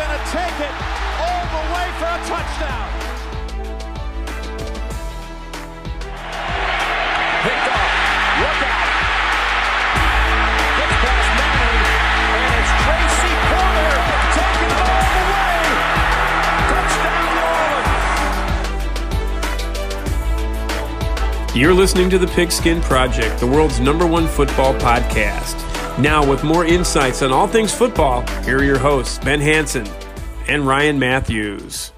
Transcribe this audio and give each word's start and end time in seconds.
going 0.00 0.18
to 0.18 0.24
take 0.32 0.60
it 0.60 0.74
all 1.20 1.44
the 1.52 1.64
way 1.74 1.86
for 1.98 2.08
a 2.08 2.20
touchdown. 2.24 2.88
You're 21.54 21.74
listening 21.74 22.08
to 22.08 22.18
the 22.18 22.28
Pigskin 22.28 22.80
Project, 22.80 23.38
the 23.38 23.46
world's 23.46 23.80
number 23.80 24.06
one 24.06 24.26
football 24.26 24.72
podcast. 24.74 25.69
Now, 26.00 26.26
with 26.26 26.42
more 26.42 26.64
insights 26.64 27.20
on 27.20 27.30
all 27.30 27.46
things 27.46 27.74
football, 27.74 28.26
here 28.44 28.56
are 28.56 28.64
your 28.64 28.78
hosts, 28.78 29.18
Ben 29.18 29.38
Hanson 29.38 29.86
and 30.48 30.66
Ryan 30.66 30.98
Matthews. 30.98 31.92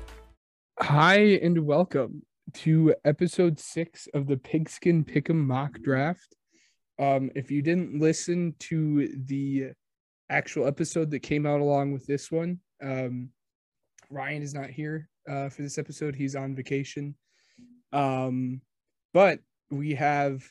Hi, 0.80 1.18
and 1.40 1.64
welcome 1.64 2.22
to 2.54 2.96
episode 3.04 3.60
six 3.60 4.08
of 4.12 4.26
the 4.26 4.36
Pigskin 4.36 5.04
Pick'em 5.04 5.46
mock 5.46 5.80
draft. 5.82 6.34
Um, 6.98 7.30
if 7.36 7.52
you 7.52 7.62
didn't 7.62 8.00
listen 8.00 8.56
to 8.58 9.08
the 9.24 9.66
actual 10.28 10.66
episode 10.66 11.12
that 11.12 11.20
came 11.20 11.46
out 11.46 11.60
along 11.60 11.92
with 11.92 12.04
this 12.04 12.28
one, 12.28 12.58
um, 12.82 13.28
Ryan 14.10 14.42
is 14.42 14.52
not 14.52 14.70
here 14.70 15.08
uh, 15.30 15.48
for 15.48 15.62
this 15.62 15.78
episode. 15.78 16.16
He's 16.16 16.34
on 16.34 16.56
vacation. 16.56 17.14
Um, 17.92 18.62
but 19.14 19.38
we 19.70 19.94
have, 19.94 20.42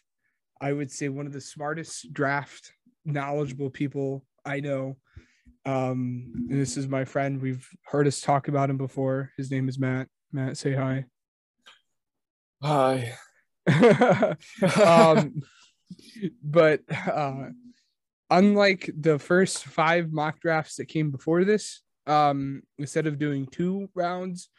I 0.61 0.71
would 0.71 0.89
say, 0.89 1.09
one 1.09 1.27
of 1.27 1.33
the 1.33 1.41
smartest 1.41 2.13
draft 2.13 2.71
knowledgeable 3.05 3.69
people 3.69 4.23
I 4.45 4.59
know. 4.59 4.97
Um, 5.65 6.31
and 6.49 6.59
this 6.59 6.77
is 6.77 6.87
my 6.87 7.05
friend. 7.05 7.41
We've 7.41 7.67
heard 7.83 8.07
us 8.07 8.21
talk 8.21 8.47
about 8.47 8.69
him 8.69 8.77
before. 8.77 9.31
His 9.37 9.51
name 9.51 9.69
is 9.69 9.77
Matt. 9.77 10.07
Matt, 10.31 10.57
say 10.57 10.73
hi. 10.73 11.05
Hi. 12.63 13.13
um, 14.85 15.41
but 16.43 16.81
uh, 16.89 17.49
unlike 18.29 18.89
the 18.97 19.19
first 19.19 19.65
five 19.65 20.11
mock 20.11 20.39
drafts 20.39 20.77
that 20.77 20.87
came 20.87 21.11
before 21.11 21.43
this, 21.43 21.81
um, 22.07 22.63
instead 22.79 23.05
of 23.05 23.19
doing 23.19 23.45
two 23.45 23.89
rounds, 23.93 24.49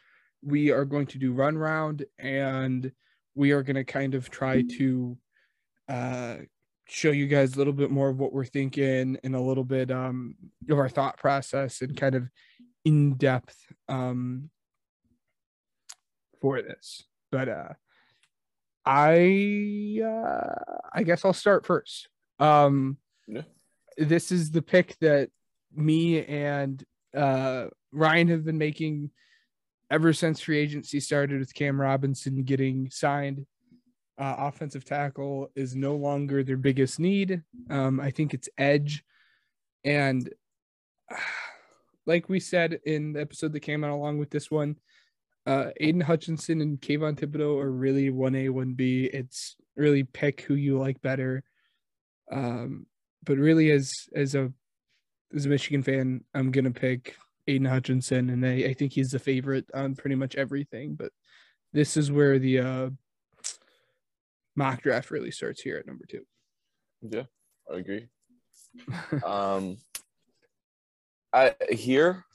we 0.41 0.71
are 0.71 0.85
going 0.85 1.07
to 1.07 1.17
do 1.17 1.33
run 1.33 1.57
round 1.57 2.05
and 2.19 2.91
we 3.35 3.51
are 3.51 3.63
going 3.63 3.75
to 3.75 3.83
kind 3.83 4.15
of 4.15 4.29
try 4.29 4.63
to 4.77 5.17
uh, 5.89 6.37
show 6.87 7.11
you 7.11 7.27
guys 7.27 7.55
a 7.55 7.57
little 7.57 7.73
bit 7.73 7.91
more 7.91 8.09
of 8.09 8.19
what 8.19 8.33
we're 8.33 8.45
thinking 8.45 9.17
and 9.23 9.35
a 9.35 9.41
little 9.41 9.63
bit 9.63 9.91
um, 9.91 10.35
of 10.69 10.77
our 10.77 10.89
thought 10.89 11.17
process 11.17 11.81
and 11.81 11.95
kind 11.97 12.15
of 12.15 12.29
in 12.85 13.15
depth 13.15 13.57
um, 13.87 14.49
for 16.41 16.61
this. 16.61 17.03
But 17.31 17.49
uh, 17.49 17.69
I 18.85 20.01
uh, 20.03 20.79
I 20.93 21.03
guess 21.03 21.23
I'll 21.25 21.33
start 21.33 21.65
first. 21.65 22.09
Um, 22.39 22.97
Yeah. 23.27 23.43
This 23.97 24.31
is 24.31 24.51
the 24.51 24.61
pick 24.61 24.97
that 24.99 25.29
me 25.73 26.25
and 26.25 26.83
uh, 27.15 27.67
Ryan 27.91 28.27
have 28.29 28.43
been 28.43 28.57
making 28.57 29.11
ever 29.91 30.13
since 30.13 30.41
free 30.41 30.57
agency 30.57 30.99
started 30.99 31.39
with 31.39 31.53
Cam 31.53 31.79
Robinson 31.79 32.43
getting 32.43 32.89
signed. 32.89 33.45
Uh, 34.17 34.35
offensive 34.37 34.85
tackle 34.85 35.49
is 35.55 35.75
no 35.75 35.95
longer 35.95 36.43
their 36.43 36.57
biggest 36.57 36.99
need. 36.99 37.41
Um, 37.69 37.99
I 37.99 38.11
think 38.11 38.33
it's 38.33 38.49
edge. 38.57 39.03
And 39.83 40.29
like 42.05 42.29
we 42.29 42.39
said 42.39 42.79
in 42.85 43.13
the 43.13 43.21
episode 43.21 43.53
that 43.53 43.61
came 43.61 43.83
out 43.83 43.91
along 43.91 44.19
with 44.19 44.29
this 44.29 44.51
one, 44.51 44.75
uh, 45.45 45.71
Aidan 45.79 46.01
Hutchinson 46.01 46.61
and 46.61 46.79
Kayvon 46.79 47.19
Thibodeaux 47.19 47.61
are 47.61 47.71
really 47.71 48.09
1A, 48.09 48.49
1B. 48.49 49.09
It's 49.13 49.55
really 49.75 50.03
pick 50.03 50.41
who 50.41 50.55
you 50.55 50.77
like 50.79 51.01
better. 51.01 51.43
Um, 52.31 52.85
but 53.25 53.37
really, 53.37 53.71
as 53.71 53.91
as 54.15 54.35
a 54.35 54.51
as 55.35 55.45
a 55.45 55.49
Michigan 55.49 55.83
fan, 55.83 56.23
I'm 56.33 56.51
gonna 56.51 56.71
pick 56.71 57.15
Aidan 57.47 57.67
Hutchinson, 57.67 58.29
and 58.29 58.45
I, 58.45 58.69
I 58.69 58.73
think 58.73 58.93
he's 58.93 59.11
the 59.11 59.19
favorite 59.19 59.65
on 59.73 59.95
pretty 59.95 60.15
much 60.15 60.35
everything. 60.35 60.95
But 60.95 61.11
this 61.73 61.97
is 61.97 62.11
where 62.11 62.39
the 62.39 62.59
uh, 62.59 62.89
mock 64.55 64.81
draft 64.81 65.11
really 65.11 65.31
starts 65.31 65.61
here 65.61 65.77
at 65.77 65.87
number 65.87 66.05
two. 66.09 66.23
Yeah, 67.01 67.23
I 67.71 67.77
agree. 67.77 68.07
um, 69.25 69.77
I 71.31 71.55
here 71.69 72.25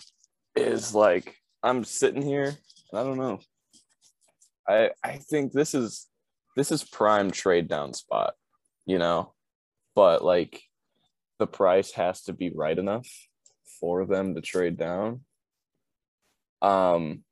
is 0.55 0.95
like 0.95 1.37
I'm 1.63 1.85
sitting 1.85 2.23
here. 2.23 2.57
and 2.93 3.01
I 3.01 3.05
don't 3.05 3.19
know. 3.19 3.41
I 4.69 4.91
I 5.03 5.17
think 5.17 5.53
this 5.53 5.75
is 5.75 6.07
this 6.57 6.73
is 6.73 6.85
prime 6.85 7.31
trade 7.31 7.69
down 7.69 7.95
spot, 7.95 8.35
you 8.87 8.99
know, 8.99 9.35
but 9.95 10.25
like 10.25 10.61
the 11.39 11.47
price 11.47 11.93
has 11.93 12.23
to 12.25 12.33
be 12.33 12.51
right 12.55 12.77
enough 12.77 13.09
for 13.81 14.05
them 14.05 14.35
to 14.35 14.41
trade 14.41 14.77
down. 14.77 15.21
Um, 16.61 17.23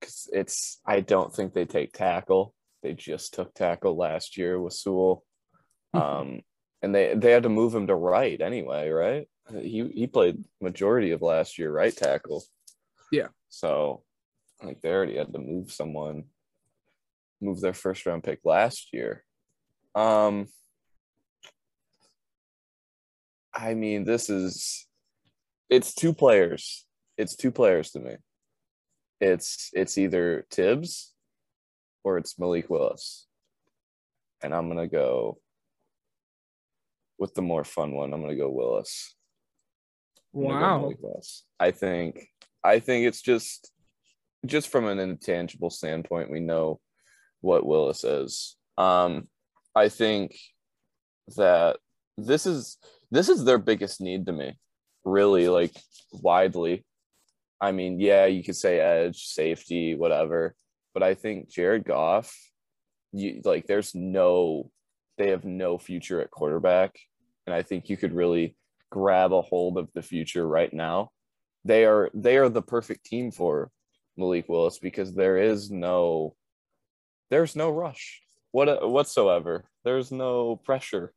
because 0.00 0.28
it's 0.32 0.80
I 0.86 1.00
don't 1.00 1.34
think 1.34 1.52
they 1.52 1.64
take 1.64 1.92
tackle. 1.92 2.54
They 2.82 2.92
just 2.94 3.34
took 3.34 3.54
tackle 3.54 3.96
last 3.96 4.36
year 4.36 4.60
with 4.60 4.74
Sewell. 4.74 5.24
Um, 5.94 6.42
and 6.82 6.94
they 6.94 7.14
they 7.14 7.32
had 7.32 7.44
to 7.44 7.48
move 7.48 7.74
him 7.74 7.86
to 7.86 7.94
right 7.94 8.40
anyway, 8.40 8.90
right? 8.90 9.28
He 9.50 9.88
he 9.94 10.06
played 10.06 10.44
majority 10.60 11.12
of 11.12 11.22
last 11.22 11.58
year 11.58 11.72
right 11.72 11.94
tackle. 11.96 12.44
Yeah. 13.10 13.28
So 13.48 14.02
like 14.62 14.80
they 14.80 14.90
already 14.90 15.16
had 15.16 15.32
to 15.32 15.38
move 15.38 15.72
someone, 15.72 16.24
move 17.40 17.60
their 17.60 17.74
first 17.74 18.06
round 18.06 18.24
pick 18.24 18.40
last 18.44 18.92
year. 18.92 19.24
Um 19.94 20.48
I 23.54 23.74
mean, 23.74 24.04
this 24.04 24.28
is 24.28 24.86
it's 25.70 25.94
two 25.94 26.12
players. 26.12 26.84
It's 27.16 27.36
two 27.36 27.50
players 27.50 27.90
to 27.92 28.00
me. 28.00 28.16
It's 29.20 29.70
it's 29.72 29.96
either 29.96 30.46
Tibbs 30.50 31.14
or 32.06 32.18
it's 32.18 32.38
Malik 32.38 32.70
Willis. 32.70 33.26
And 34.40 34.54
I'm 34.54 34.68
gonna 34.68 34.86
go 34.86 35.38
with 37.18 37.34
the 37.34 37.42
more 37.42 37.64
fun 37.64 37.90
one. 37.94 38.14
I'm 38.14 38.20
gonna 38.20 38.36
go 38.36 38.48
Willis. 38.48 39.16
I'm 40.32 40.42
go 40.42 40.48
Wow. 40.48 40.92
Willis. 41.00 41.44
I 41.58 41.72
think 41.72 42.28
I 42.62 42.78
think 42.78 43.06
it's 43.08 43.22
just 43.22 43.72
just 44.46 44.68
from 44.68 44.86
an 44.86 45.00
intangible 45.00 45.70
standpoint, 45.70 46.30
we 46.30 46.38
know 46.38 46.78
what 47.40 47.66
Willis 47.66 48.04
is. 48.04 48.56
Um, 48.78 49.26
I 49.74 49.88
think 49.88 50.38
that 51.36 51.78
this 52.16 52.46
is 52.46 52.78
this 53.10 53.28
is 53.28 53.44
their 53.44 53.58
biggest 53.58 54.00
need 54.00 54.26
to 54.26 54.32
me, 54.32 54.56
really, 55.04 55.48
like 55.48 55.74
widely. 56.12 56.86
I 57.60 57.72
mean, 57.72 57.98
yeah, 57.98 58.26
you 58.26 58.44
could 58.44 58.54
say 58.54 58.78
edge, 58.78 59.24
safety, 59.26 59.96
whatever, 59.96 60.54
but 60.96 61.02
I 61.02 61.12
think 61.12 61.50
Jared 61.50 61.84
Goff, 61.84 62.34
you 63.12 63.42
like, 63.44 63.66
there's 63.66 63.94
no, 63.94 64.70
they 65.18 65.28
have 65.28 65.44
no 65.44 65.76
future 65.76 66.22
at 66.22 66.30
quarterback, 66.30 66.98
and 67.46 67.54
I 67.54 67.60
think 67.60 67.90
you 67.90 67.98
could 67.98 68.14
really 68.14 68.56
grab 68.90 69.34
a 69.34 69.42
hold 69.42 69.76
of 69.76 69.90
the 69.92 70.00
future 70.00 70.48
right 70.48 70.72
now. 70.72 71.10
They 71.66 71.84
are 71.84 72.08
they 72.14 72.38
are 72.38 72.48
the 72.48 72.62
perfect 72.62 73.04
team 73.04 73.30
for 73.30 73.70
Malik 74.16 74.48
Willis 74.48 74.78
because 74.78 75.14
there 75.14 75.36
is 75.36 75.70
no 75.70 76.34
there's 77.28 77.54
no 77.54 77.68
rush 77.68 78.22
what 78.52 78.88
whatsoever. 78.88 79.66
There's 79.84 80.10
no 80.10 80.56
pressure 80.56 81.12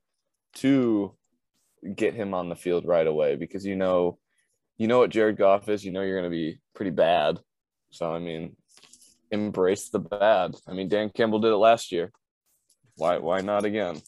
to 0.56 1.16
get 1.96 2.14
him 2.14 2.34
on 2.34 2.50
the 2.50 2.56
field 2.58 2.86
right 2.86 3.08
away 3.08 3.38
because 3.38 3.66
you 3.66 3.78
know 3.78 4.20
you 4.78 4.90
know 4.90 5.00
what 5.00 5.10
Jared 5.10 5.38
Goff 5.38 5.70
is, 5.70 5.86
you 5.86 5.94
know 5.94 6.02
you're 6.02 6.20
going 6.20 6.30
to 6.30 6.38
be 6.38 6.60
pretty 6.76 6.92
bad. 6.92 7.40
So 7.92 8.14
I 8.14 8.20
mean, 8.20 8.58
embrace 9.32 9.90
the 9.90 10.00
bad. 10.00 10.56
I 10.68 10.74
mean, 10.74 10.88
Dan 10.90 11.10
Campbell 11.10 11.40
did 11.40 11.52
it 11.52 11.58
last 11.58 11.92
year. 11.92 12.12
Why 12.96 13.18
why 13.18 13.42
not 13.42 13.66
again? 13.66 14.02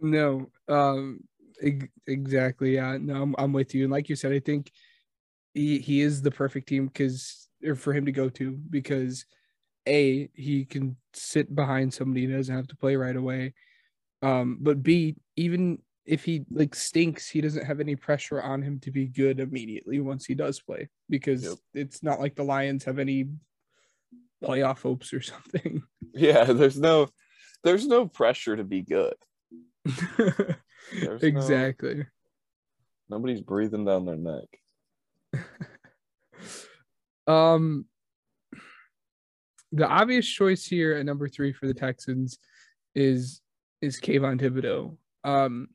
No, 0.00 0.50
um, 0.68 1.20
ex- 1.62 1.86
exactly. 2.06 2.74
Yeah, 2.74 2.98
no, 3.00 3.22
I'm, 3.22 3.34
I'm 3.38 3.52
with 3.52 3.74
you. 3.74 3.84
And 3.84 3.92
like 3.92 4.08
you 4.08 4.16
said, 4.16 4.32
I 4.32 4.40
think 4.40 4.70
he, 5.54 5.78
he 5.78 6.00
is 6.00 6.22
the 6.22 6.30
perfect 6.30 6.68
team 6.68 6.86
because 6.86 7.48
for 7.76 7.92
him 7.92 8.06
to 8.06 8.12
go 8.12 8.28
to 8.28 8.52
because 8.70 9.24
a 9.86 10.28
he 10.34 10.64
can 10.64 10.96
sit 11.12 11.54
behind 11.54 11.92
somebody 11.94 12.26
he 12.26 12.32
doesn't 12.32 12.54
have 12.54 12.68
to 12.68 12.76
play 12.76 12.96
right 12.96 13.16
away. 13.16 13.54
Um, 14.22 14.58
but 14.60 14.82
b 14.82 15.16
even 15.36 15.78
if 16.04 16.24
he 16.24 16.44
like 16.50 16.74
stinks, 16.74 17.28
he 17.28 17.40
doesn't 17.40 17.64
have 17.64 17.78
any 17.78 17.94
pressure 17.94 18.42
on 18.42 18.62
him 18.62 18.80
to 18.80 18.90
be 18.90 19.06
good 19.06 19.38
immediately 19.38 20.00
once 20.00 20.24
he 20.24 20.34
does 20.34 20.60
play 20.60 20.88
because 21.08 21.44
Yep. 21.44 21.54
it's 21.74 22.02
not 22.02 22.18
like 22.18 22.34
the 22.34 22.42
Lions 22.42 22.84
have 22.84 22.98
any 22.98 23.28
playoff 24.42 24.82
hopes 24.82 25.12
or 25.12 25.20
something. 25.22 25.82
Yeah, 26.14 26.44
there's 26.52 26.78
no 26.78 27.08
there's 27.64 27.86
no 27.86 28.06
pressure 28.06 28.54
to 28.54 28.64
be 28.64 28.82
good. 28.82 29.14
There's 29.86 31.22
no- 31.22 31.26
exactly. 31.26 32.04
Nobody's 33.08 33.40
breathing 33.40 33.86
down 33.86 34.04
their 34.04 34.16
neck. 34.16 34.48
Um, 37.26 37.86
the 39.70 39.86
obvious 39.86 40.26
choice 40.26 40.66
here 40.66 40.94
at 40.94 41.06
number 41.06 41.28
three 41.28 41.52
for 41.52 41.66
the 41.66 41.74
Texans 41.74 42.38
is 42.94 43.40
is 43.80 44.00
Kayvon 44.00 44.40
Thibodeaux. 44.40 44.96
Um, 45.24 45.68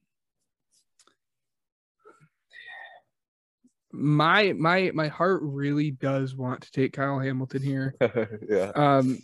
my 3.92 4.54
my 4.54 4.92
my 4.94 5.08
heart 5.08 5.42
really 5.44 5.92
does 5.92 6.36
want 6.36 6.62
to 6.62 6.72
take 6.72 6.94
Kyle 6.94 7.20
Hamilton 7.20 7.62
here. 7.62 7.96
yeah. 8.50 8.72
Um, 8.76 9.20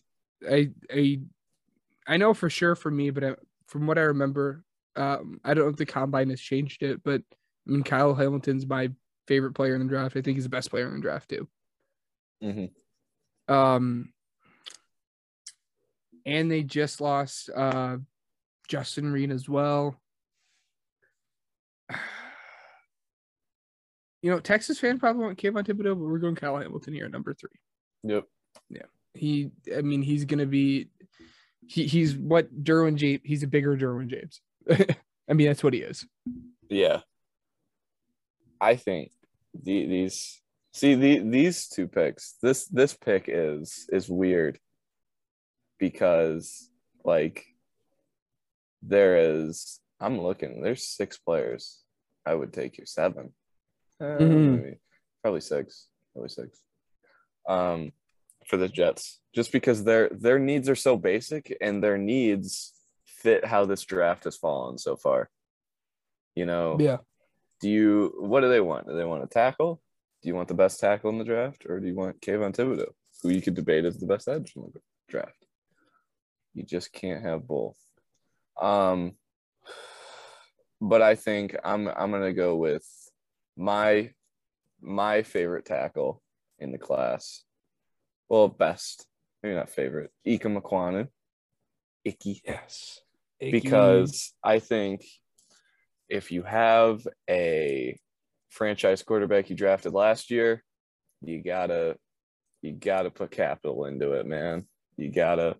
I 0.49 0.69
I 0.91 1.19
I 2.07 2.17
know 2.17 2.33
for 2.33 2.49
sure 2.49 2.75
for 2.75 2.91
me, 2.91 3.09
but 3.09 3.23
I, 3.23 3.35
from 3.67 3.87
what 3.87 3.97
I 3.97 4.01
remember, 4.01 4.63
um, 4.95 5.39
I 5.43 5.53
don't 5.53 5.65
know 5.65 5.69
if 5.71 5.77
the 5.77 5.85
combine 5.85 6.29
has 6.29 6.41
changed 6.41 6.83
it, 6.83 7.03
but 7.03 7.21
I 7.67 7.71
mean 7.71 7.83
Kyle 7.83 8.13
Hamilton's 8.13 8.65
my 8.65 8.89
favorite 9.27 9.53
player 9.53 9.75
in 9.75 9.81
the 9.81 9.87
draft. 9.87 10.15
I 10.15 10.21
think 10.21 10.35
he's 10.37 10.43
the 10.43 10.49
best 10.49 10.69
player 10.69 10.87
in 10.87 10.95
the 10.95 11.01
draft 11.01 11.29
too. 11.29 11.47
hmm 12.41 12.65
Um, 13.53 14.13
and 16.25 16.49
they 16.49 16.63
just 16.63 17.01
lost 17.01 17.49
uh 17.53 17.97
Justin 18.67 19.11
Reid 19.11 19.31
as 19.31 19.49
well. 19.49 19.99
You 24.23 24.31
know, 24.31 24.39
Texas 24.39 24.79
fan 24.79 24.99
probably 24.99 25.25
want 25.25 25.37
Kayvon 25.37 25.65
Thibodeaux, 25.65 25.99
but 25.99 26.07
we're 26.07 26.17
going 26.17 26.35
Kyle 26.35 26.57
Hamilton 26.57 26.93
here 26.93 27.05
at 27.05 27.11
number 27.11 27.33
three. 27.33 27.49
Yep. 28.03 28.23
Yeah. 28.69 28.85
He, 29.13 29.51
I 29.75 29.81
mean, 29.81 30.01
he's 30.01 30.25
gonna 30.25 30.45
be, 30.45 30.89
he, 31.67 31.85
he's 31.85 32.15
what 32.15 32.63
Derwin 32.63 32.95
James. 32.95 33.21
He's 33.23 33.43
a 33.43 33.47
bigger 33.47 33.77
Derwin 33.77 34.07
James. 34.07 34.41
I 35.29 35.33
mean, 35.33 35.47
that's 35.47 35.63
what 35.63 35.73
he 35.73 35.81
is. 35.81 36.07
Yeah. 36.69 37.01
I 38.59 38.77
think 38.77 39.11
the, 39.61 39.85
these 39.85 40.41
see 40.71 40.95
the 40.95 41.19
these 41.19 41.67
two 41.67 41.87
picks. 41.87 42.35
This 42.41 42.65
this 42.67 42.93
pick 42.93 43.25
is 43.27 43.89
is 43.91 44.09
weird 44.09 44.57
because 45.79 46.69
like 47.03 47.45
there 48.81 49.17
is 49.17 49.79
I'm 49.99 50.19
looking. 50.19 50.61
There's 50.61 50.87
six 50.87 51.17
players. 51.17 51.81
I 52.25 52.33
would 52.33 52.53
take 52.53 52.77
your 52.77 52.87
seven. 52.87 53.33
Mhm. 54.03 54.79
probably 55.21 55.41
six. 55.41 55.87
Probably 56.13 56.29
six. 56.29 56.61
Um, 57.47 57.91
for 58.47 58.57
the 58.57 58.67
Jets, 58.67 59.21
just 59.33 59.51
because 59.51 59.83
their 59.83 60.09
their 60.09 60.39
needs 60.39 60.67
are 60.69 60.75
so 60.75 60.97
basic 60.97 61.55
and 61.61 61.81
their 61.83 61.97
needs 61.97 62.73
fit 63.05 63.45
how 63.45 63.65
this 63.65 63.83
draft 63.83 64.25
has 64.25 64.35
fallen 64.37 64.77
so 64.77 64.95
far. 64.97 65.29
You 66.35 66.45
know, 66.45 66.77
Yeah. 66.79 66.97
do 67.61 67.69
you 67.69 68.13
what 68.19 68.41
do 68.41 68.49
they 68.49 68.59
want? 68.61 68.87
Do 68.87 68.95
they 68.95 69.05
want 69.05 69.23
a 69.23 69.27
tackle? 69.27 69.81
Do 70.21 70.27
you 70.29 70.35
want 70.35 70.47
the 70.49 70.53
best 70.53 70.79
tackle 70.79 71.09
in 71.09 71.17
the 71.19 71.23
draft, 71.25 71.65
or 71.65 71.79
do 71.79 71.87
you 71.87 71.95
want 71.95 72.19
Kayvon 72.21 72.53
Thibodeaux, 72.55 72.93
who 73.21 73.29
you 73.29 73.41
could 73.41 73.55
debate 73.55 73.85
as 73.85 73.97
the 73.97 74.07
best 74.07 74.27
edge 74.27 74.53
in 74.55 74.63
the 74.73 74.81
draft? 75.07 75.45
You 76.53 76.63
just 76.63 76.91
can't 76.93 77.23
have 77.23 77.47
both. 77.47 77.77
Um, 78.59 79.17
but 80.81 81.01
I 81.01 81.15
think 81.15 81.55
I'm 81.63 81.87
I'm 81.87 82.11
gonna 82.11 82.33
go 82.33 82.55
with 82.57 82.85
my 83.55 84.11
my 84.81 85.23
favorite 85.23 85.65
tackle 85.65 86.21
in 86.59 86.71
the 86.71 86.77
class. 86.77 87.43
Well, 88.29 88.47
best, 88.47 89.05
maybe 89.41 89.55
not 89.55 89.69
favorite. 89.69 90.11
Ikem 90.27 90.61
Ekwonu. 90.61 91.07
Icky 92.03 92.41
Yes. 92.45 92.99
because 93.39 94.33
I 94.43 94.59
think 94.59 95.05
if 96.09 96.31
you 96.31 96.43
have 96.43 97.07
a 97.29 97.97
franchise 98.49 99.01
quarterback 99.03 99.49
you 99.49 99.55
drafted 99.55 99.93
last 99.93 100.29
year, 100.29 100.63
you 101.21 101.41
gotta 101.41 101.97
you 102.61 102.71
gotta 102.73 103.09
put 103.09 103.31
capital 103.31 103.85
into 103.85 104.13
it, 104.13 104.25
man. 104.25 104.65
You 104.97 105.11
gotta 105.11 105.55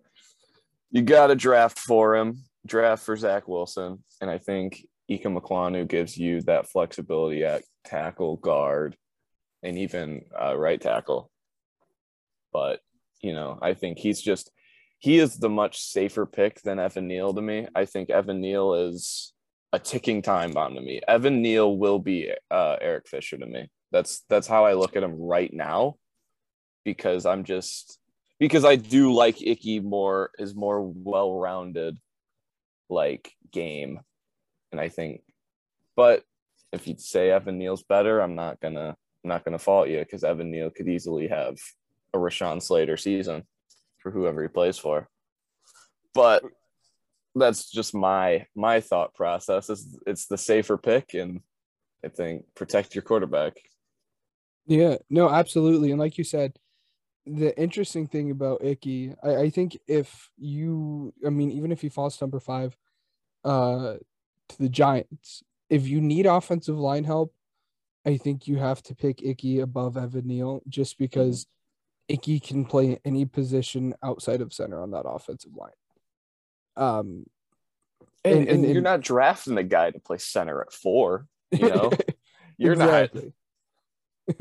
you 0.90 1.02
gotta 1.02 1.34
draft 1.34 1.78
for 1.78 2.14
him, 2.14 2.38
draft 2.66 3.04
for 3.04 3.16
Zach 3.16 3.48
Wilson, 3.48 4.04
and 4.20 4.30
I 4.30 4.38
think 4.38 4.86
Ikem 5.10 5.40
Ekwonu 5.40 5.86
gives 5.88 6.16
you 6.16 6.40
that 6.42 6.68
flexibility 6.68 7.44
at 7.44 7.62
tackle, 7.84 8.36
guard, 8.36 8.96
and 9.62 9.78
even 9.78 10.24
uh, 10.40 10.56
right 10.56 10.80
tackle. 10.80 11.30
But 12.52 12.80
you 13.20 13.32
know, 13.32 13.58
I 13.60 13.74
think 13.74 13.98
he's 13.98 14.20
just 14.20 14.50
he 14.98 15.18
is 15.18 15.36
the 15.36 15.48
much 15.48 15.80
safer 15.80 16.26
pick 16.26 16.62
than 16.62 16.78
Evan 16.78 17.08
Neal 17.08 17.34
to 17.34 17.42
me. 17.42 17.66
I 17.74 17.84
think 17.84 18.10
Evan 18.10 18.40
Neal 18.40 18.74
is 18.74 19.32
a 19.72 19.78
ticking 19.78 20.22
time 20.22 20.52
bomb 20.52 20.74
to 20.74 20.80
me. 20.80 21.00
Evan 21.08 21.42
Neal 21.42 21.76
will 21.76 21.98
be 21.98 22.30
uh, 22.50 22.76
Eric 22.80 23.08
Fisher 23.08 23.36
to 23.36 23.46
me. 23.46 23.68
That's 23.90 24.22
that's 24.28 24.46
how 24.46 24.64
I 24.64 24.74
look 24.74 24.96
at 24.96 25.02
him 25.02 25.20
right 25.20 25.52
now, 25.52 25.96
because 26.84 27.26
I'm 27.26 27.44
just 27.44 27.98
because 28.38 28.64
I 28.64 28.76
do 28.76 29.12
like 29.12 29.42
Icky 29.42 29.80
more 29.80 30.30
is 30.38 30.54
more 30.54 30.80
well 30.82 31.38
rounded, 31.38 31.98
like 32.88 33.32
game, 33.52 34.00
and 34.72 34.80
I 34.80 34.88
think, 34.88 35.22
but 35.96 36.24
if 36.74 36.88
you'd 36.88 37.00
say 37.00 37.30
Evan 37.30 37.58
Neal's 37.58 37.84
better, 37.84 38.20
I'm 38.20 38.34
not 38.34 38.60
gonna 38.60 38.96
I'm 39.24 39.28
not 39.28 39.44
gonna 39.44 39.58
fault 39.58 39.88
you 39.88 40.00
because 40.00 40.24
Evan 40.24 40.50
Neal 40.50 40.70
could 40.70 40.88
easily 40.88 41.28
have 41.28 41.56
a 42.12 42.18
Rashawn 42.18 42.60
Slater 42.60 42.96
season 42.96 43.44
for 43.98 44.10
whoever 44.10 44.42
he 44.42 44.48
plays 44.48 44.76
for. 44.76 45.08
But 46.12 46.42
that's 47.34 47.70
just 47.70 47.94
my 47.94 48.46
my 48.54 48.80
thought 48.80 49.14
process. 49.14 49.70
Is 49.70 49.98
it's 50.06 50.26
the 50.26 50.36
safer 50.36 50.76
pick, 50.76 51.14
and 51.14 51.40
I 52.04 52.08
think 52.08 52.44
protect 52.54 52.94
your 52.94 53.02
quarterback. 53.02 53.54
Yeah, 54.66 54.96
no, 55.08 55.30
absolutely. 55.30 55.90
And 55.90 56.00
like 56.00 56.18
you 56.18 56.24
said, 56.24 56.58
the 57.26 57.58
interesting 57.60 58.06
thing 58.06 58.30
about 58.30 58.64
Icky, 58.64 59.14
I, 59.22 59.36
I 59.36 59.50
think 59.50 59.78
if 59.86 60.30
you, 60.38 61.12
I 61.26 61.30
mean, 61.30 61.50
even 61.50 61.70
if 61.70 61.82
he 61.82 61.90
falls 61.90 62.16
to 62.16 62.24
number 62.24 62.40
five, 62.40 62.76
uh, 63.44 63.96
to 64.48 64.58
the 64.58 64.70
Giants, 64.70 65.42
if 65.70 65.86
you 65.88 66.00
need 66.00 66.26
offensive 66.26 66.76
line 66.78 67.04
help, 67.04 67.34
I 68.06 68.16
think 68.18 68.46
you 68.46 68.58
have 68.58 68.82
to 68.84 68.94
pick 68.94 69.22
Icky 69.22 69.60
above 69.60 69.96
Evan 69.96 70.26
Neal 70.26 70.62
just 70.68 70.98
because 70.98 71.46
Icky 72.08 72.38
can 72.40 72.64
play 72.66 72.98
any 73.04 73.24
position 73.24 73.94
outside 74.02 74.40
of 74.42 74.52
center 74.52 74.82
on 74.82 74.90
that 74.90 75.06
offensive 75.08 75.52
line. 75.56 75.70
Um, 76.76 77.24
And, 78.24 78.40
And- 78.40 78.48
and, 78.48 78.64
and- 78.64 78.72
you're 78.74 78.82
not 78.82 79.00
drafting 79.00 79.56
a 79.58 79.62
guy 79.62 79.90
to 79.90 79.98
play 80.00 80.18
center 80.18 80.60
at 80.62 80.72
four. 80.72 81.26
You 81.50 81.68
know, 81.70 81.90
you're 82.58 82.76
not. 82.76 83.10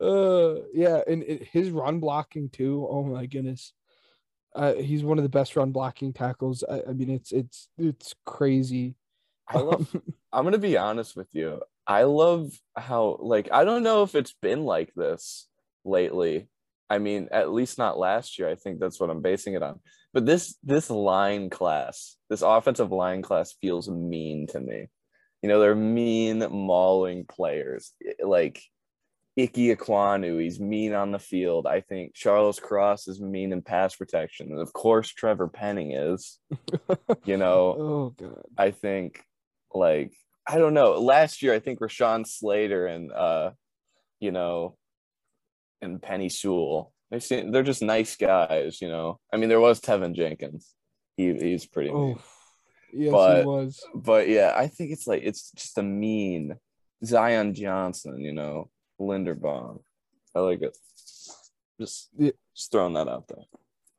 uh 0.00 0.54
yeah 0.72 1.00
and 1.06 1.22
it, 1.22 1.42
his 1.44 1.70
run 1.70 2.00
blocking 2.00 2.48
too 2.48 2.86
oh 2.90 3.02
my 3.02 3.26
goodness 3.26 3.72
uh 4.54 4.74
he's 4.74 5.02
one 5.04 5.18
of 5.18 5.22
the 5.24 5.28
best 5.28 5.56
run 5.56 5.72
blocking 5.72 6.12
tackles 6.12 6.62
i, 6.70 6.82
I 6.88 6.92
mean 6.92 7.10
it's 7.10 7.32
it's 7.32 7.68
it's 7.78 8.14
crazy. 8.24 8.94
I 9.48 9.58
love. 9.58 9.94
Um, 9.94 10.02
I'm 10.32 10.44
gonna 10.44 10.58
be 10.58 10.76
honest 10.76 11.16
with 11.16 11.28
you. 11.32 11.62
I 11.86 12.02
love 12.02 12.52
how 12.76 13.18
like 13.20 13.48
I 13.52 13.64
don't 13.64 13.82
know 13.82 14.02
if 14.02 14.14
it's 14.14 14.34
been 14.42 14.64
like 14.64 14.92
this 14.94 15.48
lately. 15.84 16.48
I 16.90 16.98
mean, 16.98 17.28
at 17.32 17.52
least 17.52 17.78
not 17.78 17.98
last 17.98 18.38
year. 18.38 18.48
I 18.48 18.54
think 18.54 18.80
that's 18.80 19.00
what 19.00 19.10
I'm 19.10 19.22
basing 19.22 19.54
it 19.54 19.62
on. 19.62 19.80
But 20.12 20.26
this 20.26 20.56
this 20.62 20.90
line 20.90 21.50
class, 21.50 22.16
this 22.30 22.42
offensive 22.42 22.92
line 22.92 23.22
class 23.22 23.54
feels 23.60 23.88
mean 23.88 24.46
to 24.48 24.60
me. 24.60 24.88
You 25.42 25.48
know, 25.48 25.60
they're 25.60 25.74
mean 25.74 26.40
mauling 26.50 27.24
players. 27.24 27.92
Like 28.22 28.62
Icky 29.36 29.74
Ekwonu, 29.74 30.42
he's 30.42 30.58
mean 30.58 30.94
on 30.94 31.12
the 31.12 31.18
field. 31.18 31.66
I 31.66 31.80
think 31.80 32.14
Charles 32.14 32.58
Cross 32.58 33.06
is 33.06 33.20
mean 33.20 33.52
in 33.52 33.62
pass 33.62 33.94
protection. 33.94 34.50
And 34.50 34.60
of 34.60 34.72
course 34.72 35.08
Trevor 35.08 35.48
Penning 35.48 35.92
is. 35.92 36.38
You 37.24 37.36
know, 37.36 37.76
oh 37.78 38.14
god 38.16 38.44
I 38.56 38.70
think 38.70 39.22
like 39.74 40.12
I 40.46 40.56
don't 40.58 40.74
know. 40.74 40.92
Last 40.92 41.42
year, 41.42 41.52
I 41.52 41.58
think 41.60 41.80
Rashawn 41.80 42.26
Slater 42.26 42.86
and 42.86 43.12
uh, 43.12 43.50
you 44.20 44.30
know, 44.32 44.76
and 45.82 46.00
Penei 46.00 46.30
Sewell. 46.32 46.92
They 47.10 47.20
seem 47.20 47.52
they're 47.52 47.62
just 47.62 47.82
nice 47.82 48.16
guys, 48.16 48.80
you 48.82 48.88
know. 48.88 49.18
I 49.32 49.36
mean, 49.36 49.48
there 49.48 49.60
was 49.60 49.80
Teven 49.80 50.14
Jenkins. 50.14 50.74
He 51.16 51.32
he's 51.34 51.66
pretty 51.66 51.90
mean. 51.90 52.16
oh 52.18 52.22
yes 52.92 53.12
But- 53.12 53.40
he 53.40 53.46
was 53.46 53.82
But 53.94 54.28
yeah, 54.28 54.52
I 54.56 54.66
think 54.68 54.92
it's 54.92 55.06
like 55.06 55.22
it's 55.24 55.50
just 55.52 55.78
a 55.78 55.82
mean 55.82 56.56
Zion 57.04 57.54
Johnson, 57.54 58.20
you 58.20 58.32
know, 58.32 58.70
Linderbaum. 59.00 59.80
I 60.34 60.40
like 60.40 60.62
it. 60.62 60.76
Just 61.80 62.08
Yeah. 62.16 62.32
just 62.54 62.70
throwing 62.72 62.94
that 62.94 63.08
out 63.08 63.28
there. 63.28 63.44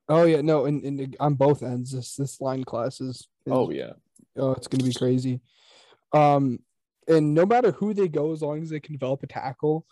oh 0.10 0.24
yeah 0.24 0.42
no 0.42 0.66
and, 0.66 0.84
and 0.84 1.16
on 1.20 1.34
both 1.36 1.62
ends 1.64 1.92
this 1.92 2.16
this 2.16 2.42
line 2.42 2.64
class 2.64 3.00
is, 3.02 3.18
is 3.18 3.28
Oh 3.48 3.70
yeah. 3.72 3.94
Oh 4.38 4.52
it's 4.52 4.68
gonna 4.68 4.84
be 4.84 4.94
crazy 4.94 5.42
um 6.14 6.60
and 7.08 7.34
no 7.34 7.46
matter 7.46 7.72
who 7.72 7.94
they 7.94 8.08
go 8.08 8.32
as 8.32 8.42
long 8.42 8.62
as 8.62 8.70
they 8.70 8.80
can 8.80 8.94
develop 8.94 9.24
a 9.24 9.28
tackle 9.28 9.86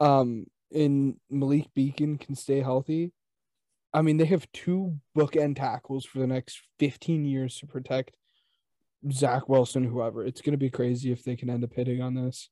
um 0.00 0.46
and 0.74 1.16
malik 1.30 1.68
beacon 1.74 2.16
can 2.16 2.34
stay 2.34 2.60
healthy 2.60 3.12
i 3.92 4.02
mean 4.02 4.16
they 4.16 4.24
have 4.24 4.50
two 4.52 4.96
bookend 5.16 5.56
tackles 5.56 6.04
for 6.04 6.18
the 6.18 6.26
next 6.26 6.62
15 6.78 7.24
years 7.24 7.58
to 7.58 7.66
protect 7.66 8.16
Zach 9.10 9.48
Wilson, 9.48 9.84
whoever. 9.84 10.24
It's 10.24 10.40
gonna 10.40 10.56
be 10.56 10.70
crazy 10.70 11.10
if 11.10 11.24
they 11.24 11.34
can 11.34 11.50
end 11.50 11.64
up 11.64 11.72
hitting 11.72 12.00
on 12.00 12.14
this. 12.14 12.48